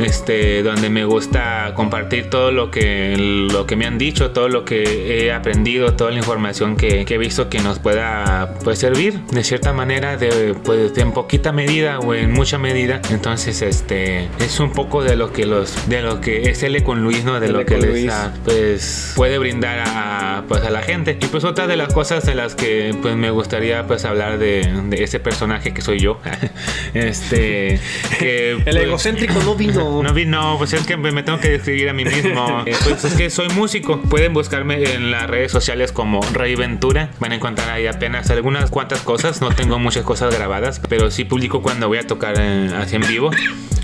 este, 0.01 0.63
donde 0.63 0.89
me 0.89 1.05
gusta 1.05 1.73
compartir 1.75 2.31
todo 2.31 2.51
lo 2.51 2.71
que, 2.71 3.15
lo 3.17 3.67
que 3.67 3.77
me 3.77 3.87
han 3.87 3.99
dicho, 3.99 4.31
todo 4.31 4.49
lo 4.49 4.65
que 4.65 5.25
he 5.25 5.33
aprendido, 5.33 5.95
toda 5.95 6.11
la 6.11 6.19
información 6.19 6.77
que, 6.77 7.05
que 7.05 7.15
he 7.15 7.19
visto 7.19 7.49
que 7.49 7.61
nos 7.61 7.79
pueda 7.79 8.55
pues, 8.65 8.79
servir 8.91 9.21
de 9.27 9.45
cierta 9.45 9.73
manera, 9.73 10.17
de, 10.17 10.55
pues, 10.65 10.97
en 10.99 11.13
poquita 11.13 11.53
medida 11.53 12.01
o 12.01 12.15
en 12.15 12.33
mucha 12.33 12.59
medida. 12.59 13.01
Entonces, 13.11 13.63
este, 13.63 14.29
es 14.41 14.59
un 14.59 14.73
poco 14.73 15.05
de 15.05 15.17
lo 15.17 15.33
que 15.33 15.47
los, 15.47 15.89
de 15.89 16.03
lo 16.03 16.21
que 16.21 16.51
es 16.51 16.63
L 16.63 16.83
con 16.83 17.03
Luis, 17.03 17.25
¿no? 17.25 17.39
De 17.39 17.49
lo 17.49 17.65
que 17.65 17.79
les 17.79 18.13
pues, 18.45 19.13
puede 19.15 19.39
brindar 19.39 19.85
a, 19.87 20.45
pues, 20.49 20.63
a 20.63 20.71
la 20.71 20.83
gente. 20.83 21.17
Y 21.21 21.27
pues 21.27 21.45
otra 21.45 21.67
de 21.67 21.77
las 21.77 21.93
cosas 21.93 22.27
de 22.27 22.35
las 22.35 22.55
que 22.55 22.95
pues 23.01 23.15
me 23.15 23.31
gustaría 23.31 23.87
pues 23.87 24.05
hablar 24.05 24.39
de, 24.39 24.69
de 24.89 25.05
ese 25.05 25.21
personaje 25.21 25.73
que 25.73 25.83
soy 25.83 26.01
yo. 26.01 26.21
este, 26.95 27.81
que, 28.19 28.51
el 28.57 28.65
pues, 28.65 28.77
egocéntrico 28.77 29.41
no 29.45 29.55
vino 29.55 30.03
no. 30.03 30.13
vi, 30.13 30.27
no, 30.27 30.57
pues 30.59 30.73
es 30.73 30.85
que 30.87 30.97
me 30.97 31.23
tengo 31.23 31.39
que 31.39 31.51
describir 31.51 31.89
a 31.89 31.93
mí 31.93 32.05
mismo. 32.05 32.65
Eh, 32.67 32.75
pues 32.83 33.05
es 33.05 33.15
que 33.15 33.31
soy 33.31 33.49
músico. 33.51 34.01
Pueden 34.03 34.35
buscarme 34.35 34.83
en 34.83 35.11
las 35.13 35.31
redes 35.31 35.53
sociales 35.53 35.93
como 35.93 36.21
Rey 36.33 36.57
Ventura. 36.57 37.11
Van 37.21 37.33
a 37.33 37.37
encontrar 37.37 37.71
ahí 37.71 37.87
apenas 37.87 38.31
algunas 38.31 38.71
cuantas 38.81 39.03
cosas. 39.03 39.43
No 39.43 39.51
tengo 39.51 39.79
muchas 39.79 40.05
cosas 40.05 40.35
grabadas, 40.35 40.81
pero 40.89 41.11
sí 41.11 41.25
publico 41.25 41.61
cuando 41.61 41.87
voy 41.87 41.99
a 41.99 42.07
tocar 42.07 42.41
en, 42.41 42.73
así 42.73 42.97
en 42.97 43.03
vivo 43.03 43.31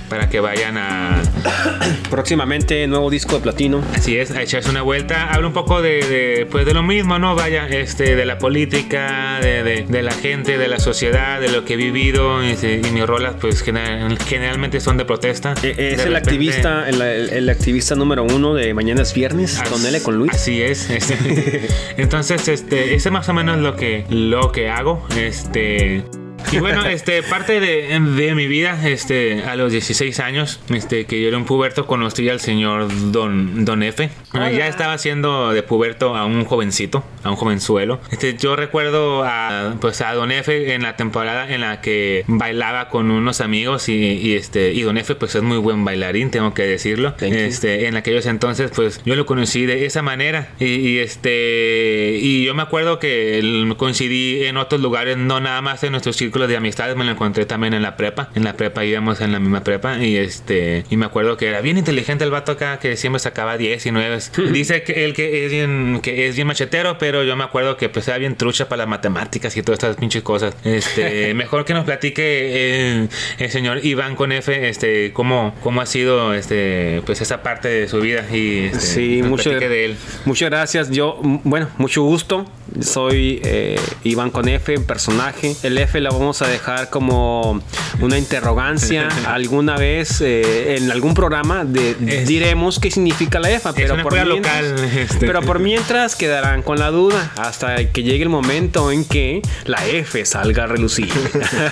para 0.09 0.29
que 0.29 0.41
vayan 0.41 0.79
a 0.79 1.23
próximamente 2.11 2.87
nuevo 2.87 3.11
disco 3.11 3.37
de 3.37 3.41
platino. 3.41 3.83
Así 3.95 4.17
es 4.17 4.31
a 4.31 4.43
echarse 4.43 4.71
una 4.71 4.83
vuelta. 4.83 5.33
Hablo 5.33 5.49
un 5.49 5.55
poco 5.55 5.83
de, 5.83 6.03
de, 6.07 6.47
pues 6.51 6.67
de 6.67 6.75
lo 6.75 6.83
mismo 6.83 7.19
no 7.19 7.35
vaya 7.35 7.67
este 7.69 8.17
de 8.17 8.25
la 8.25 8.39
política 8.39 9.39
de, 9.41 9.63
de, 9.63 9.83
de 9.87 10.03
la 10.03 10.13
gente 10.13 10.59
de 10.59 10.69
la 10.69 10.79
sociedad 10.79 11.41
de 11.41 11.49
lo 11.49 11.65
que 11.65 11.75
he 11.75 11.77
vivido 11.77 12.43
y, 12.43 12.51
y 12.51 12.91
mis 12.93 13.07
rolas 13.07 13.37
pues 13.41 13.63
general, 13.63 14.19
generalmente 14.19 14.81
son 14.81 14.97
de 14.97 15.05
protesta. 15.05 15.55
Eh, 15.63 15.75
es 15.77 16.01
el 16.01 16.13
repente, 16.13 16.17
activista 16.17 16.89
el, 16.89 17.01
el, 17.03 17.31
el, 17.31 17.49
activista 17.49 17.95
número 17.95 18.25
uno 18.25 18.55
de 18.55 18.73
mañana 18.75 19.03
es 19.03 19.15
viernes 19.15 19.61
con 19.71 19.85
L 19.85 20.01
con 20.03 20.17
Luis. 20.17 20.33
así 20.33 20.63
es 20.63 20.91
este, 20.91 21.69
entonces 21.97 22.49
este 22.49 22.95
ese 22.95 23.11
más 23.11 23.29
o 23.29 23.33
menos 23.35 23.59
lo 23.59 23.77
que 23.77 24.05
lo 24.09 24.53
que 24.53 24.69
hago 24.69 25.07
este 25.17 26.05
y 26.53 26.59
bueno, 26.59 26.85
este, 26.87 27.23
parte 27.23 27.61
de, 27.61 27.99
de, 27.99 28.35
mi 28.35 28.47
vida, 28.47 28.79
este, 28.87 29.45
a 29.45 29.57
los 29.57 29.73
16 29.73 30.21
años, 30.21 30.61
este, 30.71 31.07
que 31.07 31.21
yo 31.21 31.29
era 31.29 31.37
un 31.37 31.45
puberto, 31.45 31.87
conocí 31.87 32.29
al 32.29 32.41
señor 32.41 32.89
Don, 33.13 33.65
Don 33.65 33.83
F. 33.83 34.11
Bueno, 34.33 34.51
ya 34.51 34.67
estaba 34.69 34.93
haciendo 34.93 35.53
de 35.53 35.63
puberto 35.63 36.17
a 36.17 36.25
un 36.25 36.45
jovencito, 36.45 37.05
a 37.23 37.31
un 37.31 37.37
jovenzuelo. 37.37 38.01
Este, 38.11 38.37
yo 38.37 38.57
recuerdo 38.57 39.25
a, 39.25 39.75
pues, 39.81 40.01
a 40.01 40.15
Don 40.15 40.31
F 40.31 40.75
en 40.75 40.83
la 40.83 40.97
temporada 40.97 41.53
en 41.53 41.61
la 41.61 41.81
que 41.81 42.25
bailaba 42.27 42.89
con 42.89 43.11
unos 43.11 43.41
amigos 43.41 43.89
y, 43.89 43.95
y 43.95 44.35
este, 44.35 44.73
y 44.73 44.83
Don 44.83 44.99
F 44.99 45.15
pues 45.15 45.35
es 45.35 45.43
muy 45.43 45.59
buen 45.59 45.85
bailarín, 45.85 46.31
tengo 46.31 46.55
que 46.55 46.63
decirlo. 46.63 47.15
Este, 47.21 47.87
en 47.87 47.97
aquellos 47.97 48.27
entonces, 48.27 48.71
pues 48.75 49.01
yo 49.05 49.15
lo 49.17 49.27
conocí 49.27 49.67
de 49.67 49.87
esa 49.87 50.03
manera 50.03 50.49
y, 50.59 50.67
y 50.67 50.99
este, 50.99 52.19
y 52.21 52.45
yo 52.45 52.55
me 52.55 52.63
acuerdo 52.63 52.99
que 52.99 53.75
coincidí 53.77 54.45
en 54.45 54.57
otros 54.57 54.81
lugares, 54.81 55.17
no 55.17 55.41
nada 55.41 55.61
más 55.63 55.83
en 55.85 55.93
nuestro 55.93 56.13
círculo 56.27 56.49
de 56.49 56.57
amistades 56.57 56.97
me 56.97 57.05
lo 57.05 57.13
encontré 57.13 57.47
también 57.47 57.73
en 57.73 57.83
la 57.83 57.97
prepa. 57.97 58.31
En 58.35 58.43
la 58.43 58.55
prepa 58.55 58.85
íbamos 58.85 59.21
en 59.21 59.31
la 59.31 59.39
misma 59.39 59.63
prepa 59.63 60.03
y 60.03 60.17
este 60.17 60.85
y 60.91 60.97
me 60.97 61.07
acuerdo 61.07 61.37
que 61.37 61.47
era 61.47 61.61
bien 61.61 61.79
inteligente 61.79 62.25
el 62.25 62.33
vato 62.33 62.53
acá 62.53 62.81
que 62.81 62.97
siempre 62.97 63.21
sacaba 63.21 63.57
10 63.57 63.87
y 63.87 63.91
9. 63.93 64.19
Dice 64.53 64.83
que 64.83 65.05
él 65.05 65.15
que 65.15 65.47
es 65.47 65.53
bien 65.53 66.01
que 66.03 66.27
es 66.27 66.35
bien 66.35 66.49
machetero, 66.49 66.99
pero 66.99 67.23
yo 67.23 67.37
me 67.37 67.45
acuerdo 67.45 67.77
que 67.77 67.89
pues 67.89 68.09
era 68.09 68.19
bien 68.19 68.35
trucha 68.35 68.69
para 68.69 68.79
las 68.79 68.89
matemáticas 68.89 69.57
y 69.57 69.63
todas 69.63 69.79
estas 69.79 69.97
pinches 69.97 70.25
cosas. 70.25 70.57
Este, 70.65 71.33
mejor 71.35 71.65
que 71.65 71.75
nos 71.75 71.85
platique 71.85 72.91
el, 72.91 73.09
el, 73.39 73.51
señor 73.51 73.85
Iván 73.85 74.17
con 74.17 74.33
F 74.33 74.69
este 74.69 75.13
cómo 75.13 75.55
cómo 75.63 75.81
ha 75.81 75.87
sido 75.87 76.35
este 76.35 77.03
pues 77.07 77.21
esa 77.21 77.45
parte 77.45 77.69
de 77.69 77.87
su 77.89 78.01
vida 78.01 78.25
y 78.33 78.65
este, 78.65 78.81
sí, 78.81 79.23
mucho 79.23 79.51
de 79.51 79.85
él. 79.85 79.97
Muchas 80.25 80.51
gracias. 80.51 80.91
Yo 80.91 81.21
bueno, 81.23 81.69
mucho 81.79 82.03
gusto. 82.03 82.47
Soy 82.81 83.41
eh, 83.45 83.81
Iván 84.05 84.31
con 84.31 84.49
F, 84.49 84.79
personaje. 84.81 85.57
El 85.63 85.79
F 85.79 86.01
la 86.01 86.11
vamos 86.11 86.43
a 86.43 86.49
dejar 86.49 86.91
como 86.91 87.63
una 88.01 88.19
interrogancia 88.19 89.09
alguna 89.27 89.77
vez 89.77 90.21
eh, 90.21 90.77
en 90.77 90.91
algún 90.91 91.15
programa 91.15 91.65
de, 91.65 91.97
es, 92.07 92.29
diremos 92.29 92.79
qué 92.79 92.91
significa 92.91 93.41
la 93.41 93.51
EFA 93.51 93.73
pero 93.73 94.03
por, 94.03 94.13
mientras, 94.13 94.65
local, 94.65 94.91
este. 94.97 95.27
pero 95.27 95.43
por 95.43 95.59
mientras 95.59 96.17
quedarán 96.17 96.63
con 96.63 96.79
la 96.79 96.91
duda 96.91 97.33
hasta 97.37 97.77
que 97.91 98.03
llegue 98.03 98.23
el 98.23 98.29
momento 98.29 98.91
en 98.93 99.05
que 99.05 99.43
la 99.65 99.85
F 99.87 100.25
salga 100.27 100.65
a 100.65 100.67
relucir 100.67 101.09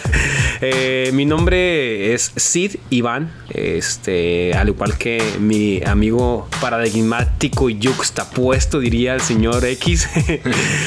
eh, 0.61 1.11
mi 1.13 1.27
nombre 1.27 2.15
es 2.15 2.33
Sid 2.37 2.77
Iván 2.91 3.33
este 3.51 4.55
al 4.55 4.69
igual 4.69 4.97
que 4.97 5.23
mi 5.41 5.83
amigo 5.85 6.49
paradigmático 6.61 7.69
y 7.71 7.79
yuxtapuesto 7.79 8.81
diría 8.81 9.15
el 9.15 9.21
señor 9.21 9.65
X 9.65 10.09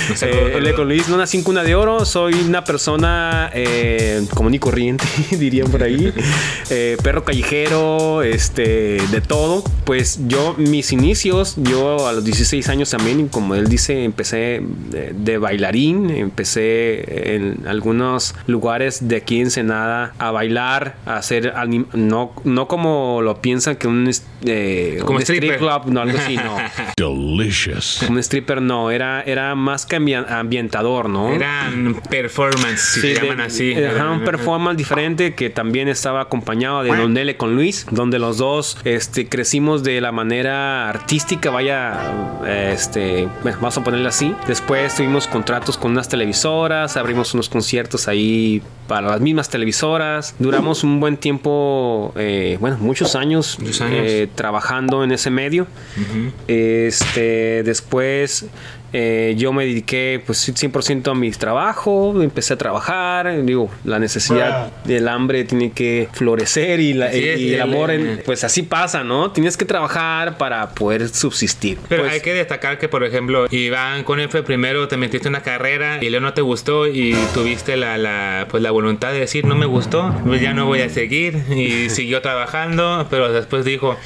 eh, 0.21 0.53
el 0.55 0.73
con 0.75 0.87
Luis 0.87 1.07
no 1.09 1.17
nací 1.17 1.37
en 1.37 1.43
cuna 1.43 1.63
de 1.63 1.75
oro 1.75 2.05
soy 2.05 2.33
una 2.33 2.63
persona 2.63 3.49
eh, 3.53 4.25
común 4.33 4.53
y 4.53 4.59
corriente, 4.59 5.05
dirían 5.31 5.69
por 5.69 5.83
ahí. 5.83 6.13
Eh, 6.69 6.97
perro 7.01 7.23
callejero, 7.23 8.23
este, 8.23 8.97
de 9.09 9.21
todo. 9.21 9.63
Pues 9.85 10.19
yo, 10.27 10.53
mis 10.57 10.91
inicios, 10.91 11.55
yo 11.55 12.05
a 12.05 12.11
los 12.11 12.25
16 12.25 12.67
años 12.67 12.89
también, 12.89 13.29
como 13.29 13.55
él 13.55 13.67
dice, 13.69 14.03
empecé 14.03 14.61
de, 14.89 15.13
de 15.13 15.37
bailarín, 15.37 16.09
empecé 16.09 17.35
en 17.35 17.65
algunos 17.67 18.35
lugares 18.47 19.07
de 19.07 19.15
aquí 19.15 19.39
en 19.39 19.49
Senada 19.49 20.13
a 20.17 20.31
bailar, 20.31 20.97
a 21.05 21.17
hacer, 21.17 21.53
no, 21.93 22.33
no 22.43 22.67
como 22.67 23.21
lo 23.21 23.41
piensan 23.41 23.75
que 23.75 23.87
un, 23.87 24.09
eh, 24.45 24.99
como 25.05 25.17
un 25.17 25.21
stripper. 25.23 25.57
club, 25.57 25.85
no, 25.87 26.01
algo 26.01 26.17
así, 26.17 26.35
no. 26.35 26.57
Delicious. 26.97 28.03
Un 28.09 28.17
stripper 28.19 28.61
no, 28.61 28.91
era, 28.91 29.21
era 29.23 29.55
más 29.55 29.85
que 29.85 29.96
ambientador, 29.97 31.09
¿no? 31.09 31.31
Era 31.31 31.71
performance, 32.09 32.79
si 32.79 33.01
sí, 33.01 33.13
llaman 33.13 33.41
así. 33.41 33.73
Ajá, 33.73 34.11
un 34.11 34.23
performance 34.23 34.77
diferente 34.77 35.35
que 35.35 35.49
también 35.49 35.87
estaba 35.87 36.21
acompañado 36.21 36.83
de 36.83 36.95
Don 36.95 37.13
Dele 37.13 37.37
con 37.37 37.55
Luis, 37.55 37.85
donde 37.91 38.19
los 38.19 38.37
dos 38.37 38.77
este, 38.83 39.27
crecimos 39.27 39.83
de 39.83 40.01
la 40.01 40.11
manera 40.11 40.89
artística, 40.89 41.49
vaya, 41.49 41.97
este, 42.45 43.27
bueno, 43.43 43.57
vamos 43.59 43.77
a 43.77 43.83
ponerle 43.83 44.07
así. 44.07 44.33
Después 44.47 44.95
tuvimos 44.95 45.27
contratos 45.27 45.77
con 45.77 45.91
unas 45.91 46.09
televisoras, 46.09 46.97
abrimos 46.97 47.33
unos 47.33 47.49
conciertos 47.49 48.07
ahí 48.07 48.61
para 48.87 49.07
las 49.09 49.21
mismas 49.21 49.49
televisoras. 49.49 50.35
Duramos 50.39 50.83
un 50.83 50.99
buen 50.99 51.17
tiempo, 51.17 52.13
eh, 52.15 52.57
bueno, 52.59 52.77
muchos 52.79 53.15
años, 53.15 53.59
muchos 53.59 53.81
años. 53.81 54.05
Eh, 54.05 54.29
trabajando 54.33 55.03
en 55.03 55.11
ese 55.11 55.29
medio. 55.29 55.63
Uh 55.97 56.01
-huh. 56.01 56.31
Este, 56.47 57.63
después 57.63 58.45
eh, 58.93 59.35
yo 59.37 59.53
me 59.53 59.65
dediqué 59.65 60.21
pues 60.25 60.47
100% 60.47 61.11
a 61.11 61.13
mi 61.13 61.31
trabajo, 61.31 62.21
empecé 62.21 62.53
a 62.53 62.57
trabajar, 62.57 63.43
digo, 63.43 63.69
la 63.83 63.99
necesidad 63.99 64.71
del 64.85 65.07
hambre 65.07 65.43
tiene 65.43 65.71
que 65.71 66.07
florecer 66.13 66.79
y, 66.79 66.93
la, 66.93 67.13
y, 67.15 67.19
y 67.19 67.53
el 67.53 67.61
amor, 67.61 67.91
en, 67.91 68.21
pues 68.25 68.43
así 68.43 68.63
pasa, 68.63 69.03
¿no? 69.03 69.31
Tienes 69.31 69.57
que 69.57 69.65
trabajar 69.65 70.37
para 70.37 70.69
poder 70.69 71.09
subsistir. 71.09 71.77
Pero 71.89 72.03
pues, 72.03 72.13
hay 72.13 72.21
que 72.21 72.33
destacar 72.33 72.77
que, 72.79 72.87
por 72.87 73.03
ejemplo, 73.03 73.47
Iván 73.51 74.03
con 74.03 74.19
F 74.19 74.41
primero 74.43 74.87
te 74.87 74.97
metiste 74.97 75.27
en 75.27 75.35
una 75.35 75.43
carrera 75.43 75.99
y 76.01 76.09
luego 76.09 76.25
no 76.25 76.33
te 76.33 76.41
gustó 76.41 76.87
y 76.87 77.15
tuviste 77.33 77.77
la, 77.77 77.97
la, 77.97 78.47
pues, 78.49 78.63
la 78.63 78.71
voluntad 78.71 79.11
de 79.11 79.19
decir 79.19 79.45
no 79.45 79.55
me 79.55 79.65
gustó, 79.65 80.13
pues 80.25 80.41
ya 80.41 80.53
no 80.53 80.65
voy 80.65 80.81
a 80.81 80.89
seguir 80.89 81.43
y 81.49 81.89
siguió 81.89 82.21
trabajando, 82.21 83.07
pero 83.09 83.31
después 83.31 83.65
dijo 83.65 83.97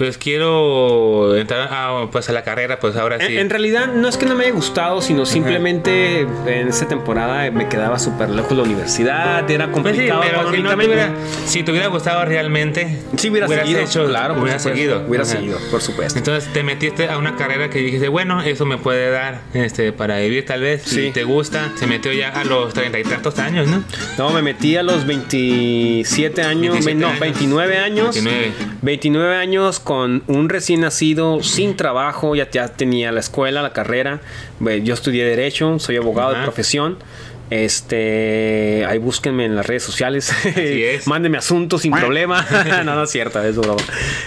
pues 0.00 0.16
quiero 0.16 1.36
entrar 1.36 1.68
a, 1.70 2.08
pues 2.10 2.26
a 2.30 2.32
la 2.32 2.42
carrera, 2.42 2.80
pues 2.80 2.96
ahora 2.96 3.18
sí. 3.20 3.36
En, 3.36 3.50
realidad 3.50 3.88
no 3.88 4.08
es 4.08 4.16
que 4.16 4.24
no 4.24 4.34
me 4.34 4.44
haya 4.44 4.54
gustado, 4.54 5.02
sino 5.02 5.26
simplemente 5.26 6.20
en 6.20 6.68
esa 6.68 6.88
temporada 6.88 7.50
me 7.50 7.68
quedaba 7.68 7.98
súper 7.98 8.30
lejos 8.30 8.56
la 8.56 8.62
universidad, 8.62 9.50
era 9.50 9.66
pues 9.70 9.84
complicado. 9.84 10.22
pero 10.22 10.50
si, 10.50 10.62
no 10.62 10.70
te 10.70 10.86
hubiera, 10.86 11.12
si 11.44 11.62
te 11.62 11.70
hubiera 11.70 11.88
gustado 11.88 12.24
realmente, 12.24 12.96
sí 13.18 13.28
hubiera 13.28 13.46
seguido, 13.46 13.78
hecho, 13.78 14.06
claro, 14.06 14.40
hubiera 14.40 14.58
seguido. 14.58 15.04
Hubiera 15.06 15.26
seguido, 15.26 15.58
por 15.70 15.82
supuesto. 15.82 16.18
Entonces 16.18 16.50
te 16.50 16.62
metiste 16.62 17.10
a 17.10 17.18
una 17.18 17.36
carrera 17.36 17.68
que 17.68 17.80
dijiste, 17.80 18.08
bueno, 18.08 18.40
eso 18.40 18.64
me 18.64 18.78
puede 18.78 19.10
dar 19.10 19.42
este 19.52 19.92
para 19.92 20.18
vivir 20.20 20.46
tal 20.46 20.62
vez, 20.62 20.80
si 20.82 21.10
te 21.10 21.24
gusta. 21.24 21.72
Se 21.74 21.86
metió 21.86 22.10
ya 22.10 22.30
a 22.30 22.44
los 22.44 22.72
treinta 22.72 22.98
y 22.98 23.02
tantos 23.02 23.38
años, 23.38 23.68
¿no? 23.68 23.84
No, 24.16 24.30
me 24.30 24.40
metí 24.40 24.76
a 24.76 24.82
los 24.82 25.06
27 25.06 26.40
años, 26.40 26.86
no, 26.86 27.12
29 27.20 27.76
años. 27.76 28.14
29. 28.14 28.52
29 28.80 29.36
años 29.36 29.78
con 29.90 30.22
un 30.28 30.48
recién 30.48 30.82
nacido, 30.82 31.42
sin 31.42 31.74
trabajo, 31.74 32.36
ya, 32.36 32.48
ya 32.48 32.68
tenía 32.68 33.10
la 33.10 33.18
escuela, 33.18 33.60
la 33.60 33.72
carrera. 33.72 34.20
Yo 34.84 34.94
estudié 34.94 35.24
Derecho, 35.24 35.80
soy 35.80 35.96
abogado 35.96 36.32
de 36.32 36.40
profesión. 36.44 36.96
Este, 37.50 38.86
ahí 38.86 38.98
búsquenme 38.98 39.44
en 39.44 39.56
las 39.56 39.66
redes 39.66 39.82
sociales. 39.82 40.32
Mándenme 41.06 41.38
asuntos 41.38 41.82
sin 41.82 41.92
problema. 41.92 42.46
no, 42.84 42.94
no 42.94 43.02
es 43.02 43.10
cierto, 43.10 43.42
es 43.42 43.56
broma. 43.56 43.82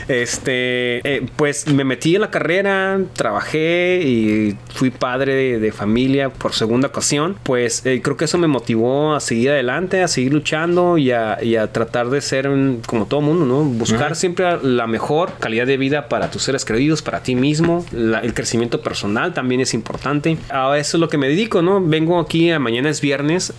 Este, 0.09 0.97
eh, 1.07 1.25
pues 1.38 1.67
me 1.67 1.86
metí 1.86 2.15
en 2.15 2.21
la 2.21 2.29
carrera, 2.29 2.99
trabajé 3.13 4.01
y 4.03 4.57
fui 4.73 4.91
padre 4.91 5.59
de, 5.59 5.71
familia 5.71 6.29
por 6.29 6.53
segunda 6.53 6.89
ocasión. 6.89 7.38
Pues 7.43 7.86
eh, 7.86 8.01
creo 8.03 8.17
que 8.17 8.25
eso 8.25 8.38
me 8.38 8.47
motivó 8.47 9.15
a 9.15 9.19
seguir 9.21 9.51
adelante, 9.51 10.03
a 10.03 10.07
seguir 10.07 10.33
luchando 10.33 10.97
y 10.97 11.12
a, 11.12 11.38
tratar 11.71 12.09
de 12.09 12.21
ser 12.21 12.49
como 12.86 13.05
todo 13.05 13.21
mundo, 13.21 13.45
¿no? 13.45 13.63
Buscar 13.63 14.15
siempre 14.15 14.57
la 14.62 14.86
mejor 14.86 15.31
calidad 15.39 15.65
de 15.65 15.77
vida 15.77 16.09
para 16.09 16.29
tus 16.29 16.43
seres 16.43 16.65
queridos, 16.65 17.01
para 17.01 17.23
ti 17.23 17.36
mismo. 17.36 17.86
el 17.93 18.33
crecimiento 18.33 18.81
personal 18.81 19.33
también 19.33 19.62
es 19.62 19.73
importante. 19.73 20.38
A 20.49 20.77
eso 20.77 20.97
es 20.97 21.01
lo 21.01 21.07
que 21.07 21.17
me 21.17 21.29
dedico, 21.29 21.62
¿no? 21.62 21.81
Vengo 21.81 22.19
aquí 22.19 22.51
a 22.51 22.59
mañana 22.59 22.89
es 22.89 22.99
viernes 22.99 23.12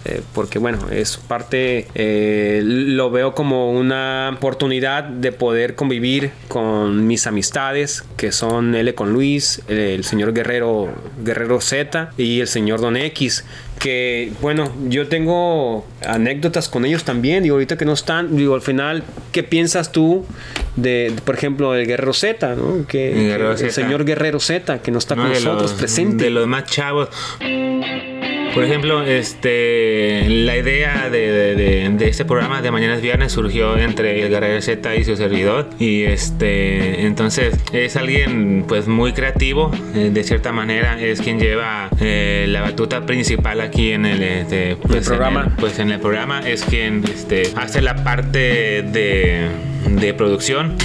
eh, 0.04 0.22
porque 0.34 0.58
bueno, 0.58 0.78
es 0.90 1.16
parte, 1.16 1.86
eh, 1.94 2.60
lo 2.64 3.10
veo 3.10 3.34
como 3.34 3.70
una 3.70 4.32
oportunidad 4.36 5.04
de 5.04 5.32
poder 5.32 5.74
convivir 5.74 6.32
con 6.48 7.06
mis 7.06 7.26
amistades, 7.26 8.04
que 8.16 8.32
son 8.32 8.74
L 8.74 8.94
con 8.94 9.12
Luis, 9.12 9.62
el 9.68 10.04
señor 10.04 10.32
Guerrero, 10.34 10.88
Guerrero 11.22 11.60
Z 11.60 12.10
y 12.16 12.40
el 12.40 12.48
señor 12.48 12.80
Don 12.80 12.96
X 12.96 13.44
que 13.78 14.32
bueno, 14.40 14.72
yo 14.88 15.08
tengo 15.08 15.86
anécdotas 16.06 16.68
con 16.68 16.84
ellos 16.84 17.04
también, 17.04 17.44
y 17.44 17.50
ahorita 17.50 17.76
que 17.76 17.84
no 17.84 17.92
están, 17.92 18.34
digo, 18.36 18.54
al 18.54 18.62
final, 18.62 19.02
¿qué 19.32 19.42
piensas 19.42 19.92
tú 19.92 20.24
de, 20.76 21.12
por 21.24 21.34
ejemplo, 21.34 21.74
el 21.74 21.86
Guerrero 21.86 22.14
Z, 22.14 22.54
¿no? 22.54 22.86
Que, 22.86 23.34
el, 23.34 23.70
señor 23.72 24.04
Guerrero 24.04 24.40
Z, 24.40 24.80
que 24.80 24.90
no 24.90 24.98
está 24.98 25.16
con 25.16 25.28
nosotros 25.28 25.72
presente. 25.72 26.24
De 26.24 26.30
los 26.30 26.46
más 26.46 26.64
chavos. 26.64 27.08
Por 28.54 28.62
ejemplo, 28.62 29.02
este, 29.02 30.28
la 30.28 30.56
idea 30.56 31.10
de, 31.10 31.56
de, 31.56 32.08
este 32.08 32.24
programa 32.24 32.62
de 32.62 32.70
Mañana 32.70 32.94
es 32.94 33.02
Viernes 33.02 33.32
surgió 33.32 33.76
entre 33.76 34.22
el 34.22 34.30
Guerrero 34.30 34.62
Z 34.62 34.94
y 34.94 35.04
su 35.04 35.16
servidor. 35.16 35.68
Y 35.80 36.04
este, 36.04 37.04
entonces 37.04 37.58
es 37.72 37.96
alguien 37.96 38.64
pues 38.68 38.86
muy 38.86 39.12
creativo, 39.12 39.72
eh, 39.96 40.10
de 40.12 40.22
cierta 40.22 40.52
manera 40.52 41.00
es 41.00 41.20
quien 41.20 41.40
lleva 41.40 41.88
eh, 42.00 42.46
la 42.48 42.62
batuta 42.62 43.06
principal 43.06 43.60
aquí 43.60 43.90
en 43.90 44.06
el, 44.06 44.22
este, 44.22 44.76
pues, 44.76 45.08
programa. 45.08 45.52
pues 45.58 45.80
en 45.80 45.90
el 45.90 45.98
programa 45.98 46.48
es 46.48 46.64
quien 46.64 47.02
este, 47.04 47.50
hace 47.56 47.82
la 47.82 48.04
parte 48.04 48.82
de, 48.82 49.48
de 49.90 50.14
producción 50.14 50.76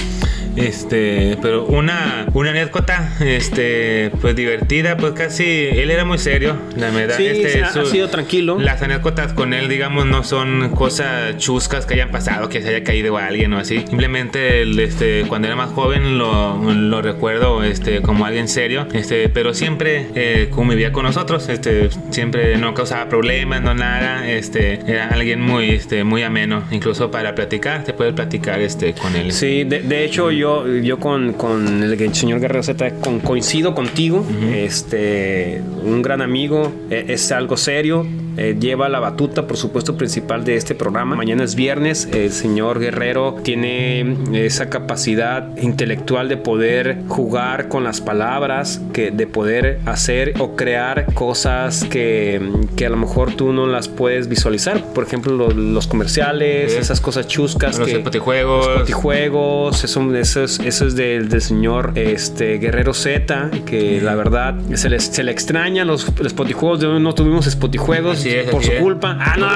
este, 0.56 1.38
pero 1.40 1.64
una, 1.64 2.26
una 2.32 2.50
anécdota, 2.50 3.12
este, 3.20 4.10
pues 4.20 4.34
divertida, 4.36 4.96
pues 4.96 5.12
casi, 5.12 5.44
él 5.44 5.90
era 5.90 6.04
muy 6.04 6.18
serio, 6.18 6.56
la 6.76 6.90
verdad. 6.90 7.16
Sí, 7.16 7.26
este, 7.26 7.62
ha, 7.62 7.84
sido 7.84 8.08
tranquilo. 8.08 8.58
Las 8.58 8.82
anécdotas 8.82 9.32
con 9.32 9.54
él, 9.54 9.68
digamos, 9.68 10.06
no 10.06 10.24
son 10.24 10.70
cosas 10.70 11.36
chuscas 11.38 11.86
que 11.86 11.94
hayan 11.94 12.10
pasado, 12.10 12.48
que 12.48 12.62
se 12.62 12.68
haya 12.68 12.84
caído 12.84 13.16
a 13.16 13.26
alguien 13.26 13.52
o 13.52 13.58
así. 13.58 13.84
Simplemente, 13.86 14.62
este, 14.82 15.24
cuando 15.28 15.48
era 15.48 15.56
más 15.56 15.70
joven 15.70 16.18
lo, 16.18 16.58
lo 16.74 17.02
recuerdo, 17.02 17.62
este, 17.64 18.02
como 18.02 18.24
alguien 18.24 18.48
serio, 18.48 18.86
este, 18.92 19.28
pero 19.28 19.54
siempre 19.54 20.08
eh, 20.14 20.48
convivía 20.50 20.92
con 20.92 21.04
nosotros, 21.04 21.48
este, 21.48 21.90
siempre 22.10 22.56
no 22.56 22.74
causaba 22.74 23.08
problemas, 23.08 23.62
no 23.62 23.74
nada, 23.74 24.28
este, 24.28 24.80
era 24.86 25.08
alguien 25.08 25.40
muy, 25.40 25.70
este, 25.70 26.04
muy 26.04 26.22
ameno, 26.22 26.64
incluso 26.70 27.10
para 27.10 27.34
platicar, 27.34 27.84
se 27.86 27.92
puede 27.92 28.12
platicar, 28.12 28.60
este, 28.60 28.94
con 28.94 29.14
él. 29.16 29.32
Sí, 29.32 29.64
de, 29.64 29.80
de 29.80 30.04
hecho 30.04 30.30
yo 30.30 30.39
yo, 30.40 30.98
con, 30.98 31.34
con 31.34 31.82
el 31.82 32.14
señor 32.14 32.40
Guerrero 32.40 32.62
Z 32.62 32.94
coincido 33.22 33.74
contigo. 33.74 34.24
Este, 34.52 35.62
un 35.84 36.02
gran 36.02 36.22
amigo, 36.22 36.72
e, 36.90 37.06
es 37.08 37.30
algo 37.32 37.56
serio, 37.56 38.06
eh, 38.40 38.56
lleva 38.58 38.88
la 38.88 39.00
batuta, 39.00 39.46
por 39.46 39.58
supuesto, 39.58 39.98
principal 39.98 40.44
de 40.44 40.56
este 40.56 40.74
programa. 40.74 41.14
Mañana 41.14 41.44
es 41.44 41.54
viernes, 41.54 42.08
el 42.10 42.32
señor 42.32 42.80
Guerrero 42.80 43.36
tiene 43.42 44.16
esa 44.32 44.70
capacidad 44.70 45.54
intelectual 45.58 46.30
de 46.30 46.38
poder 46.38 47.02
jugar 47.06 47.68
con 47.68 47.84
las 47.84 48.00
palabras, 48.00 48.80
que, 48.94 49.10
de 49.10 49.26
poder 49.26 49.80
hacer 49.84 50.32
o 50.38 50.56
crear 50.56 51.12
cosas 51.12 51.84
que, 51.84 52.40
que 52.76 52.86
a 52.86 52.88
lo 52.88 52.96
mejor 52.96 53.34
tú 53.34 53.52
no 53.52 53.66
las 53.66 53.88
puedes 53.88 54.26
visualizar. 54.26 54.82
Por 54.94 55.04
ejemplo, 55.04 55.50
los, 55.50 55.86
comerciales, 55.86 56.72
esas 56.72 57.02
cosas 57.02 57.28
chuscas. 57.28 57.78
Los 57.78 57.90
espotijuegos. 57.90 58.66
Los 58.66 59.84
eso, 59.84 60.14
eso 60.14 60.44
es, 60.44 60.60
eso 60.60 60.86
es 60.86 60.96
del, 60.96 61.42
señor 61.42 61.92
este, 61.94 62.56
Guerrero 62.56 62.94
Z, 62.94 63.50
que 63.66 64.00
la 64.00 64.14
verdad 64.14 64.58
se, 64.76 64.88
les, 64.88 65.04
se 65.04 65.24
le 65.24 65.30
extraña 65.30 65.84
los, 65.84 66.06
los 66.18 66.32
spotijuegos. 66.32 66.80
No 66.80 67.14
tuvimos 67.14 67.44
spotijuegos 67.44 68.29
por 68.50 68.64
su 68.64 68.72
culpa. 68.78 69.16
Ah, 69.20 69.36
no, 69.36 69.48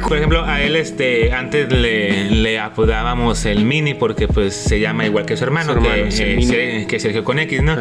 Por 0.08 0.16
ejemplo, 0.16 0.44
a 0.44 0.62
él 0.62 0.76
este 0.76 1.32
antes 1.32 1.70
le, 1.72 2.30
le 2.30 2.58
apodábamos 2.58 3.44
el 3.44 3.64
Mini 3.64 3.94
porque 3.94 4.28
pues 4.28 4.54
se 4.54 4.80
llama 4.80 5.06
igual 5.06 5.26
que 5.26 5.36
su 5.36 5.44
hermano, 5.44 5.80
que, 5.80 6.08
eh, 6.10 6.86
que, 6.88 7.00
Sergio 7.00 7.24
con 7.24 7.38
X, 7.38 7.62
¿no? 7.62 7.76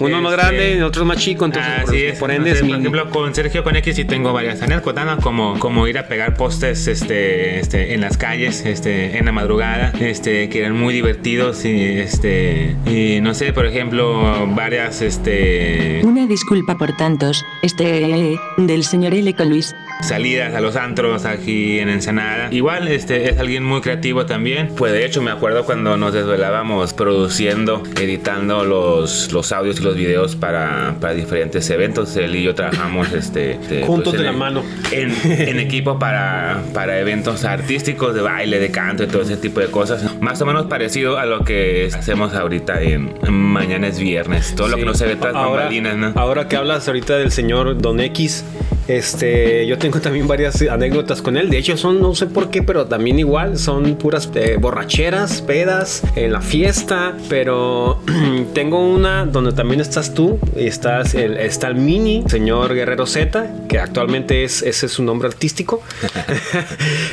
Uno 0.00 0.22
más 0.22 0.32
grande 0.32 0.68
y 0.68 0.72
este, 0.72 0.84
otro 0.84 1.04
más 1.04 1.18
chico, 1.18 1.44
entonces 1.44 2.18
por, 2.18 2.30
ende 2.30 2.52
es 2.52 2.60
Por 2.60 2.70
ejemplo, 2.70 3.10
con 3.10 3.34
Sergio 3.34 3.64
con 3.64 3.76
X 3.76 3.96
sí 3.96 4.04
tengo 4.04 4.32
varias 4.32 4.62
anécdotas, 4.62 5.22
como, 5.22 5.58
como 5.58 5.86
ir 5.86 5.98
a 5.98 6.08
pegar 6.08 6.34
postes 6.34 6.86
este, 6.86 7.58
este, 7.58 7.94
en 7.94 8.00
las 8.00 8.16
calles 8.16 8.64
este, 8.64 9.18
en 9.18 9.26
la 9.26 9.32
madrugada, 9.32 9.92
este, 10.00 10.48
que 10.48 10.60
eran 10.60 10.78
muy 10.78 10.94
divertidos 10.94 11.64
y, 11.64 11.98
este, 11.98 12.76
y 12.86 13.20
no 13.20 13.34
sé, 13.34 13.52
por 13.52 13.66
ejemplo, 13.66 14.46
varias... 14.54 15.02
Este... 15.02 16.00
Una 16.04 16.26
disculpa 16.26 16.76
por 16.76 16.96
tantos, 16.96 17.44
este, 17.62 18.38
del 18.56 18.84
señor 18.84 19.14
L. 19.14 19.34
con 19.34 19.48
Luis 19.48 19.63
salidas 20.02 20.54
a 20.54 20.60
los 20.60 20.76
antros 20.76 21.24
aquí 21.24 21.78
en 21.78 21.88
Ensenada. 21.88 22.48
Igual 22.50 22.88
este 22.88 23.30
es 23.30 23.38
alguien 23.38 23.64
muy 23.64 23.80
creativo 23.80 24.26
también. 24.26 24.68
Pues 24.76 24.92
de 24.92 25.04
hecho 25.04 25.22
me 25.22 25.30
acuerdo 25.30 25.64
cuando 25.64 25.96
nos 25.96 26.12
desvelábamos 26.12 26.92
produciendo, 26.92 27.82
editando 28.00 28.64
los, 28.64 29.32
los 29.32 29.52
audios 29.52 29.80
y 29.80 29.82
los 29.82 29.96
videos 29.96 30.36
para, 30.36 30.96
para 31.00 31.14
diferentes 31.14 31.68
eventos. 31.70 32.16
Él 32.16 32.36
y 32.36 32.42
yo 32.42 32.54
trabajamos 32.54 33.12
este, 33.12 33.52
este 33.52 33.82
juntos 33.82 34.12
pues, 34.12 34.18
de 34.18 34.24
la 34.24 34.32
mano 34.32 34.62
en, 34.90 35.12
en, 35.24 35.58
equipo 35.58 35.98
para, 35.98 36.62
para 36.74 36.98
eventos 36.98 37.44
artísticos 37.44 38.14
de 38.14 38.20
baile, 38.20 38.58
de 38.58 38.70
canto 38.70 39.04
y 39.04 39.06
todo 39.06 39.22
ese 39.22 39.36
tipo 39.36 39.60
de 39.60 39.68
cosas. 39.68 40.20
Más 40.20 40.40
o 40.42 40.46
menos 40.46 40.66
parecido 40.66 41.18
a 41.18 41.24
lo 41.24 41.44
que 41.44 41.88
hacemos 41.94 42.34
ahorita 42.34 42.82
en, 42.82 43.14
Mañana 43.54 43.86
es 43.86 43.98
Viernes. 43.98 44.54
Todo 44.56 44.68
lo 44.68 44.76
que 44.76 44.84
no 44.84 44.94
se 44.94 45.06
ve 45.06 45.16
tras 45.16 45.32
bambalinas, 45.32 45.96
¿no? 45.96 46.12
Ahora 46.16 46.48
que 46.48 46.56
hablas 46.56 46.86
ahorita 46.88 47.16
del 47.16 47.30
señor 47.30 47.78
Don 47.78 48.00
X, 48.00 48.44
este, 48.86 49.66
yo 49.66 49.78
tengo 49.78 50.00
también 50.00 50.26
varias 50.28 50.60
anécdotas 50.62 51.22
con 51.22 51.36
él. 51.36 51.48
De 51.48 51.58
hecho, 51.58 51.76
son, 51.76 52.00
no 52.00 52.14
sé 52.14 52.26
por 52.26 52.50
qué, 52.50 52.62
pero 52.62 52.86
también 52.86 53.18
igual, 53.18 53.58
son 53.58 53.96
puras 53.96 54.30
eh, 54.34 54.56
borracheras, 54.60 55.40
pedas, 55.42 56.02
en 56.16 56.32
la 56.32 56.40
fiesta. 56.40 57.16
Pero 57.28 58.00
tengo 58.54 58.86
una 58.86 59.24
donde 59.24 59.52
también 59.52 59.80
estás 59.80 60.12
tú 60.12 60.38
y 60.56 60.66
estás 60.66 61.14
el, 61.14 61.38
está 61.38 61.68
el 61.68 61.76
mini 61.76 62.24
señor 62.28 62.74
Guerrero 62.74 63.06
Z, 63.06 63.66
que 63.68 63.78
actualmente 63.78 64.44
es, 64.44 64.62
ese 64.62 64.86
es 64.86 64.92
su 64.92 65.02
nombre 65.02 65.28
artístico. 65.28 65.82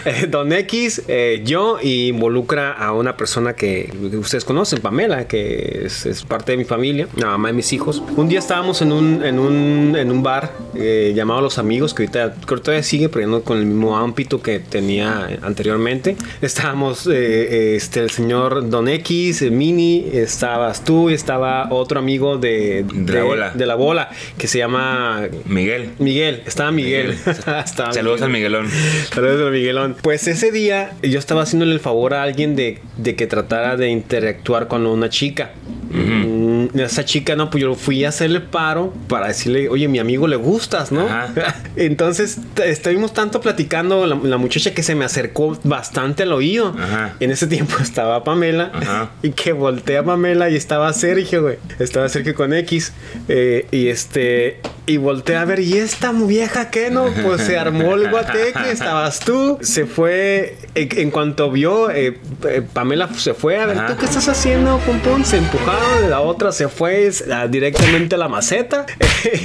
Eh, 0.05 0.25
Don 0.29 0.51
X, 0.51 1.03
eh, 1.07 1.41
yo, 1.45 1.77
y 1.81 2.10
involucra 2.10 2.73
a 2.73 2.93
una 2.93 3.15
persona 3.15 3.53
que 3.53 3.91
ustedes 4.19 4.43
conocen, 4.43 4.79
Pamela, 4.81 5.27
que 5.27 5.84
es, 5.86 6.25
parte 6.27 6.51
de 6.51 6.57
mi 6.57 6.65
familia, 6.65 7.07
la 7.15 7.27
mamá 7.27 7.49
de 7.49 7.53
mis 7.53 7.71
hijos. 7.73 8.03
Un 8.15 8.27
día 8.27 8.39
estábamos 8.39 8.81
en 8.81 8.91
un, 8.91 9.23
en 9.23 9.39
un, 9.39 9.95
en 9.97 10.12
un 10.12 10.23
bar 10.23 10.51
llamado 10.73 11.41
Los 11.41 11.57
amigos 11.62 11.93
que 11.93 12.04
ahorita 12.04 12.36
creo 12.45 12.58
que 12.58 12.63
todavía 12.63 12.84
sigue, 12.84 13.10
pero 13.10 13.43
con 13.43 13.58
el 13.58 13.65
mismo 13.65 13.97
ámbito 13.97 14.41
que 14.41 14.60
tenía 14.60 15.39
anteriormente. 15.41 16.17
Estábamos 16.41 17.08
eh, 17.08 17.12
eh, 17.13 17.76
este, 17.76 18.02
el 18.02 18.10
señor 18.10 18.69
Don 18.69 18.88
X, 18.89 19.50
Mini, 19.50 20.10
estabas 20.12 20.84
tú, 20.84 21.10
estaba 21.10 21.71
otro 21.71 22.00
amigo 22.00 22.38
de, 22.38 22.86
de, 22.93 23.13
la 23.13 23.24
bola. 23.24 23.52
de 23.52 23.65
la 23.65 23.76
bola 23.76 24.10
que 24.38 24.47
se 24.47 24.58
llama 24.58 25.28
Miguel. 25.45 25.91
Miguel, 26.00 26.43
estaba 26.45 26.71
Miguel. 26.71 27.17
Saludos 27.91 28.21
al 28.21 28.30
Miguelón. 28.30 28.67
Saludos 29.13 29.41
al 29.41 29.52
Miguelón. 29.52 29.95
Pues 30.02 30.28
ese 30.28 30.52
día 30.52 30.91
yo 31.02 31.19
estaba 31.19 31.43
haciéndole 31.43 31.74
el 31.74 31.80
favor 31.80 32.13
a 32.13 32.24
alguien 32.24 32.56
de, 32.56 32.80
de 32.97 33.15
que 33.15 33.28
tratara 33.28 33.78
de 33.78 33.89
interactuar 33.89 34.67
con 34.67 34.86
una 34.86 35.10
chica. 35.10 35.52
Mm, 35.91 36.40
Esa 36.74 37.06
chica, 37.06 37.36
no, 37.36 37.50
pues 37.50 37.62
yo 37.62 37.76
fui 37.76 38.04
a 38.06 38.10
hacerle 38.10 38.39
paro 38.41 38.93
para 39.08 39.28
decirle, 39.28 39.69
oye, 39.69 39.88
mi 39.88 40.00
amigo 40.00 40.28
le 40.28 40.36
gustas, 40.36 40.91
¿no? 40.91 41.08
Entonces 41.76 42.38
estuvimos 42.63 43.13
tanto 43.13 43.41
platicando, 43.41 44.06
la, 44.06 44.15
la 44.15 44.38
muchacha 44.38 44.74
que 44.74 44.84
se 44.84 44.95
me 44.95 45.06
acercó 45.06 45.58
bastante 45.63 46.24
al 46.24 46.34
oído. 46.34 46.76
Ajá. 46.78 47.15
En 47.19 47.32
ese 47.32 47.47
tiempo 47.47 47.76
estaba 47.82 48.24
Pamela 48.24 48.71
Ajá. 48.74 49.12
y 49.21 49.32
que 49.32 49.54
voltea 49.54 50.02
a 50.02 50.04
Pamela 50.04 50.50
y 50.50 50.56
estaba 50.56 50.91
Sergio, 50.93 51.41
güey. 51.43 51.58
Estaba 51.80 52.08
Sergio 52.10 52.36
con 52.36 52.54
X. 52.54 52.93
eh, 53.28 53.67
y 53.71 53.88
este. 53.88 54.60
Y 54.88 54.97
voltea 54.97 55.41
a 55.41 55.45
ver, 55.45 55.60
¿y 55.60 55.78
esta 55.78 56.12
vieja 56.12 56.69
qué 56.69 56.89
no? 56.89 57.06
Pues 57.24 57.41
se 57.43 57.58
armó 57.58 57.93
el 57.93 58.10
guateque, 58.10 58.60
estabas 58.71 59.19
tú. 59.19 59.58
Se 59.62 59.86
fue, 59.86 60.58
en, 60.76 60.89
en 61.00 61.12
cuanto 61.12 61.50
vio, 61.52 61.89
eh, 61.91 62.19
eh, 62.50 62.62
Pamela 62.74 63.08
se 63.15 63.34
fue 63.34 63.60
a 63.60 63.67
ver, 63.67 63.78
Ajá. 63.78 63.88
¿tú 63.88 63.97
qué 63.97 64.06
estás 64.06 64.28
haciendo? 64.28 64.80
Pum, 64.80 65.00
pum, 65.00 65.24
se 65.24 65.38
empujaron, 65.38 66.10
la 66.10 66.19
otra 66.21 66.50
se 66.51 66.67
fue 66.67 67.05
es, 67.07 67.27
a- 67.29 67.47
directamente 67.47 68.15
a 68.15 68.17
la 68.17 68.27
maceta. 68.27 68.85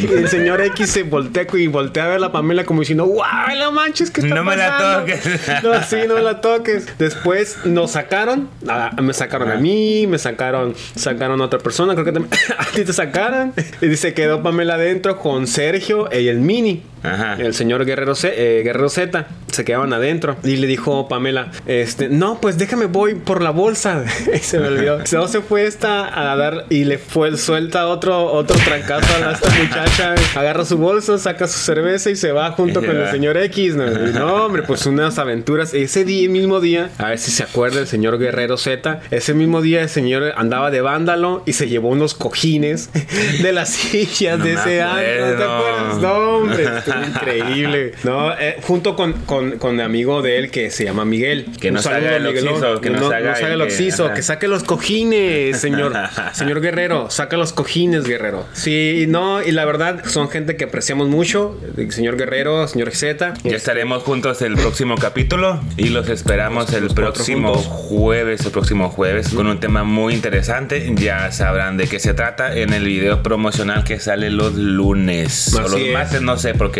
y 0.00 0.06
el 0.12 0.28
señor 0.28 0.60
X 0.60 0.90
se 0.90 1.02
voltea 1.02 1.46
y 1.54 1.66
voltea 1.66 2.04
a 2.04 2.08
ver 2.08 2.16
a 2.16 2.20
la 2.20 2.32
Pamela 2.32 2.64
como 2.64 2.80
diciendo, 2.80 3.04
¡guau, 3.06 3.56
no 3.58 3.72
manches, 3.72 4.10
¿qué 4.10 4.20
está 4.22 4.34
No 4.34 4.44
me 4.44 4.56
la 4.56 4.68
pasando?" 4.68 5.00
toques. 5.00 5.40
No, 5.62 5.82
sí, 5.82 5.96
no 6.08 6.18
la 6.18 6.40
toques. 6.40 6.86
Después 6.98 7.58
nos 7.64 7.92
sacaron, 7.92 8.48
a- 8.68 8.90
me 9.00 9.12
sacaron 9.12 9.50
a 9.50 9.56
mí, 9.56 10.06
me 10.06 10.18
sacaron, 10.18 10.74
sacaron 10.94 11.40
a 11.40 11.44
otra 11.44 11.58
persona, 11.58 11.94
creo 11.94 12.04
que 12.04 12.12
también 12.12 12.32
a 12.58 12.64
ti 12.66 12.84
te 12.84 12.92
sacaron. 12.92 13.52
Y 13.80 13.94
se 13.96 14.14
quedó 14.14 14.42
Pamela 14.42 14.74
adentro 14.74 15.18
con 15.18 15.46
Sergio 15.46 16.08
y 16.12 16.28
el 16.28 16.38
Mini. 16.40 16.82
Ajá. 17.06 17.34
El 17.38 17.54
señor 17.54 17.84
Guerrero, 17.84 18.14
C- 18.14 18.32
eh, 18.36 18.62
Guerrero 18.62 18.88
Z 18.88 19.26
se 19.52 19.64
quedaban 19.64 19.92
adentro 19.92 20.36
y 20.44 20.56
le 20.56 20.66
dijo 20.66 21.08
Pamela, 21.08 21.50
este, 21.66 22.08
no, 22.08 22.40
pues 22.40 22.58
déjame 22.58 22.86
voy 22.86 23.14
por 23.14 23.42
la 23.42 23.50
bolsa. 23.50 24.04
y 24.34 24.38
se 24.38 24.58
me 24.58 24.68
olvidó. 24.68 24.98
No 25.12 25.28
se 25.28 25.40
fue 25.40 25.66
esta 25.66 26.30
a 26.32 26.36
dar 26.36 26.66
y 26.68 26.84
le 26.84 26.98
fue 26.98 27.36
suelta 27.36 27.86
otro 27.88 28.24
otro 28.26 28.56
trancazo 28.64 29.06
a 29.24 29.32
esta 29.32 29.50
muchacha. 29.50 30.14
Agarra 30.34 30.64
su 30.64 30.76
bolsa, 30.78 31.18
saca 31.18 31.46
su 31.46 31.58
cerveza 31.58 32.10
y 32.10 32.16
se 32.16 32.32
va 32.32 32.50
junto 32.52 32.80
con 32.84 32.96
el 32.96 33.10
señor 33.10 33.36
X. 33.38 33.76
¿no? 33.76 34.44
Hombre, 34.46 34.62
pues 34.62 34.84
unas 34.86 35.18
aventuras. 35.18 35.72
Ese 35.74 36.04
día, 36.04 36.28
mismo 36.28 36.60
día, 36.60 36.90
a 36.98 37.08
ver 37.08 37.18
si 37.18 37.30
se 37.30 37.42
acuerda 37.42 37.80
el 37.80 37.86
señor 37.86 38.18
Guerrero 38.18 38.56
Z. 38.56 39.00
Ese 39.10 39.34
mismo 39.34 39.62
día 39.62 39.82
el 39.82 39.88
señor 39.88 40.32
andaba 40.36 40.70
de 40.70 40.80
vándalo 40.80 41.42
y 41.46 41.52
se 41.54 41.68
llevó 41.68 41.88
unos 41.88 42.14
cojines 42.14 42.90
de 43.42 43.52
las 43.52 43.70
sillas 43.70 44.38
No 44.38 44.44
de 44.44 44.52
ese 44.54 44.82
año. 44.82 45.26
¿No 45.32 45.36
te 45.36 45.44
acuerdas? 45.44 45.96
No, 45.98 46.12
hombre, 46.36 46.64
estuvo 46.78 46.95
increíble. 47.08 47.92
No, 48.04 48.32
eh, 48.38 48.56
junto 48.62 48.96
con, 48.96 49.12
con, 49.24 49.58
con 49.58 49.74
el 49.74 49.80
amigo 49.86 50.22
de 50.22 50.38
él 50.38 50.50
que 50.50 50.70
se 50.70 50.84
llama 50.84 51.04
Miguel. 51.04 51.46
Que 51.60 51.76
saludo, 51.78 52.08
haga 52.08 52.16
el 52.16 52.26
oxiso, 52.26 52.80
que 52.80 52.90
no, 52.90 53.00
nos 53.00 53.12
haga 53.12 53.38
el 53.38 53.52
el 53.52 53.58
que- 53.58 53.64
oxiso, 53.64 54.12
que 54.12 54.22
saque 54.22 54.48
los 54.48 54.62
cojines, 54.64 55.58
señor. 55.60 55.92
señor 56.32 56.60
Guerrero, 56.60 57.10
saca 57.10 57.36
los 57.36 57.52
cojines, 57.52 58.04
Guerrero. 58.04 58.46
Sí, 58.52 59.06
no, 59.08 59.42
y 59.42 59.52
la 59.52 59.64
verdad, 59.64 60.04
son 60.06 60.28
gente 60.28 60.56
que 60.56 60.64
apreciamos 60.64 61.08
mucho. 61.08 61.58
El 61.76 61.92
señor 61.92 62.16
Guerrero, 62.16 62.66
señor 62.68 62.90
Z. 62.94 63.34
Ya 63.44 63.56
estaremos 63.56 64.02
juntos 64.02 64.42
el 64.42 64.54
próximo 64.54 64.96
capítulo 64.96 65.60
y 65.76 65.88
los 65.88 66.08
esperamos 66.08 66.72
el 66.72 66.84
los 66.84 66.94
cuatro 66.94 67.12
próximo 67.12 67.54
jueves, 67.54 68.44
el 68.44 68.52
próximo 68.52 68.88
jueves, 68.90 69.28
con 69.34 69.46
un 69.46 69.60
tema 69.60 69.84
muy 69.84 70.14
interesante. 70.14 70.92
Ya 70.96 71.30
sabrán 71.32 71.76
de 71.76 71.86
qué 71.88 71.98
se 71.98 72.14
trata 72.14 72.56
en 72.56 72.72
el 72.72 72.84
video 72.84 73.22
promocional 73.22 73.84
que 73.84 73.98
sale 74.00 74.30
los 74.30 74.54
lunes. 74.54 75.54
o 75.54 75.60
los 75.60 75.74
es. 75.74 75.92
martes, 75.92 76.22
no 76.22 76.36
sé, 76.38 76.54
porque 76.54 76.75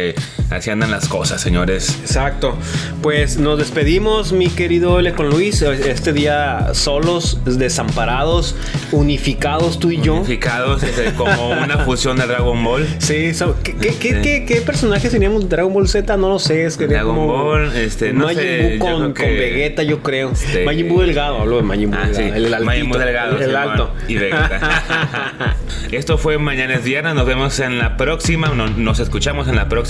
así 0.51 0.71
andan 0.71 0.91
las 0.91 1.09
cosas, 1.09 1.41
señores. 1.41 1.99
Exacto. 2.03 2.57
Pues 3.03 3.39
nos 3.39 3.59
despedimos, 3.59 4.33
mi 4.33 4.49
querido 4.49 4.99
L 4.99 5.13
con 5.15 5.29
Luis. 5.31 5.63
Este 5.63 6.13
día 6.13 6.69
solos, 6.75 7.41
desamparados, 7.45 8.55
unificados 8.93 9.79
tú 9.79 9.91
y 9.91 10.01
yo. 10.01 10.15
Unificados 10.17 10.83
este, 10.83 11.13
como 11.15 11.51
una 11.63 11.79
fusión 11.79 12.17
de 12.17 12.27
Dragon 12.27 12.63
Ball. 12.63 12.87
Sí, 12.99 13.33
so- 13.35 13.57
¿qué, 13.63 13.75
qué, 13.75 14.45
qué 14.47 14.61
personajes 14.63 15.11
teníamos 15.11 15.43
de 15.43 15.49
Dragon 15.49 15.73
Ball 15.73 15.89
Z? 15.89 16.17
No 16.17 16.29
lo 16.29 16.39
sé, 16.39 16.65
es 16.67 16.77
que 16.77 16.87
Dragon 16.87 17.15
como 17.15 17.27
Ball, 17.29 17.75
este, 17.77 18.13
no 18.13 18.25
Majin 18.27 18.41
sé, 18.41 18.77
Buu 18.79 18.87
con, 18.87 19.13
creo 19.13 19.15
que- 19.15 19.23
con 19.23 19.31
Vegeta, 19.39 19.83
yo 19.83 20.03
creo. 20.03 20.31
Este- 20.33 20.65
Majin 20.65 20.89
Buu 20.89 21.01
delgado, 21.01 21.41
hablo 21.41 21.57
de 21.57 21.63
Majin 21.63 21.91
Buu 21.91 21.99
Ah, 22.01 22.07
sí. 22.13 22.23
delgado, 22.23 22.37
el, 22.37 22.55
el 22.55 22.65
Majin 22.65 22.89
Buu 22.89 22.95
altito, 22.95 22.99
delgado, 23.07 23.39
el 23.39 23.57
alto. 23.57 23.95
y 24.09 24.15
Vegeta. 24.17 24.61
Esto 25.93 26.19
fue 26.19 26.39
Mañana 26.39 26.75
es 26.75 26.85
Viernes. 26.85 27.15
Nos 27.15 27.27
vemos 27.27 27.59
en 27.61 27.79
la 27.79 27.97
próxima. 27.97 28.49
no- 28.49 28.69
nos 28.69 28.99
escuchamos 29.01 29.49
en 29.49 29.57
la 29.57 29.69
próxima. 29.69 29.86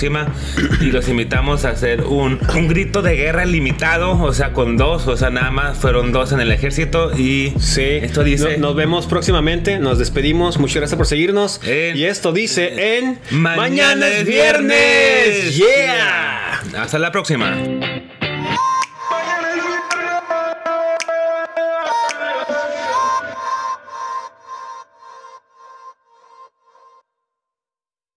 Y 0.80 0.90
los 0.92 1.08
invitamos 1.08 1.64
a 1.64 1.70
hacer 1.70 2.02
un, 2.02 2.38
un 2.54 2.68
grito 2.68 3.02
de 3.02 3.16
guerra 3.16 3.44
limitado. 3.44 4.20
O 4.22 4.32
sea, 4.32 4.52
con 4.52 4.76
dos. 4.76 5.06
O 5.06 5.16
sea, 5.16 5.30
nada 5.30 5.50
más 5.50 5.78
fueron 5.78 6.12
dos 6.12 6.32
en 6.32 6.40
el 6.40 6.50
ejército. 6.52 7.10
Y 7.16 7.52
Sí, 7.58 7.82
esto 7.82 8.22
dice. 8.24 8.58
No- 8.58 8.66
nos 8.68 8.76
vemos 8.76 9.06
próximamente, 9.06 9.78
nos 9.78 9.98
despedimos, 9.98 10.58
muchas 10.58 10.76
gracias 10.76 10.96
por 10.96 11.06
seguirnos. 11.06 11.60
En- 11.64 11.96
y 11.96 12.04
esto 12.04 12.32
dice 12.32 12.96
en 12.98 13.18
Mañana 13.30 14.08
es 14.08 14.26
viernes. 14.26 15.56
Yeah. 15.56 16.60
Hasta 16.78 16.98
la 16.98 17.10
próxima. 17.12 17.56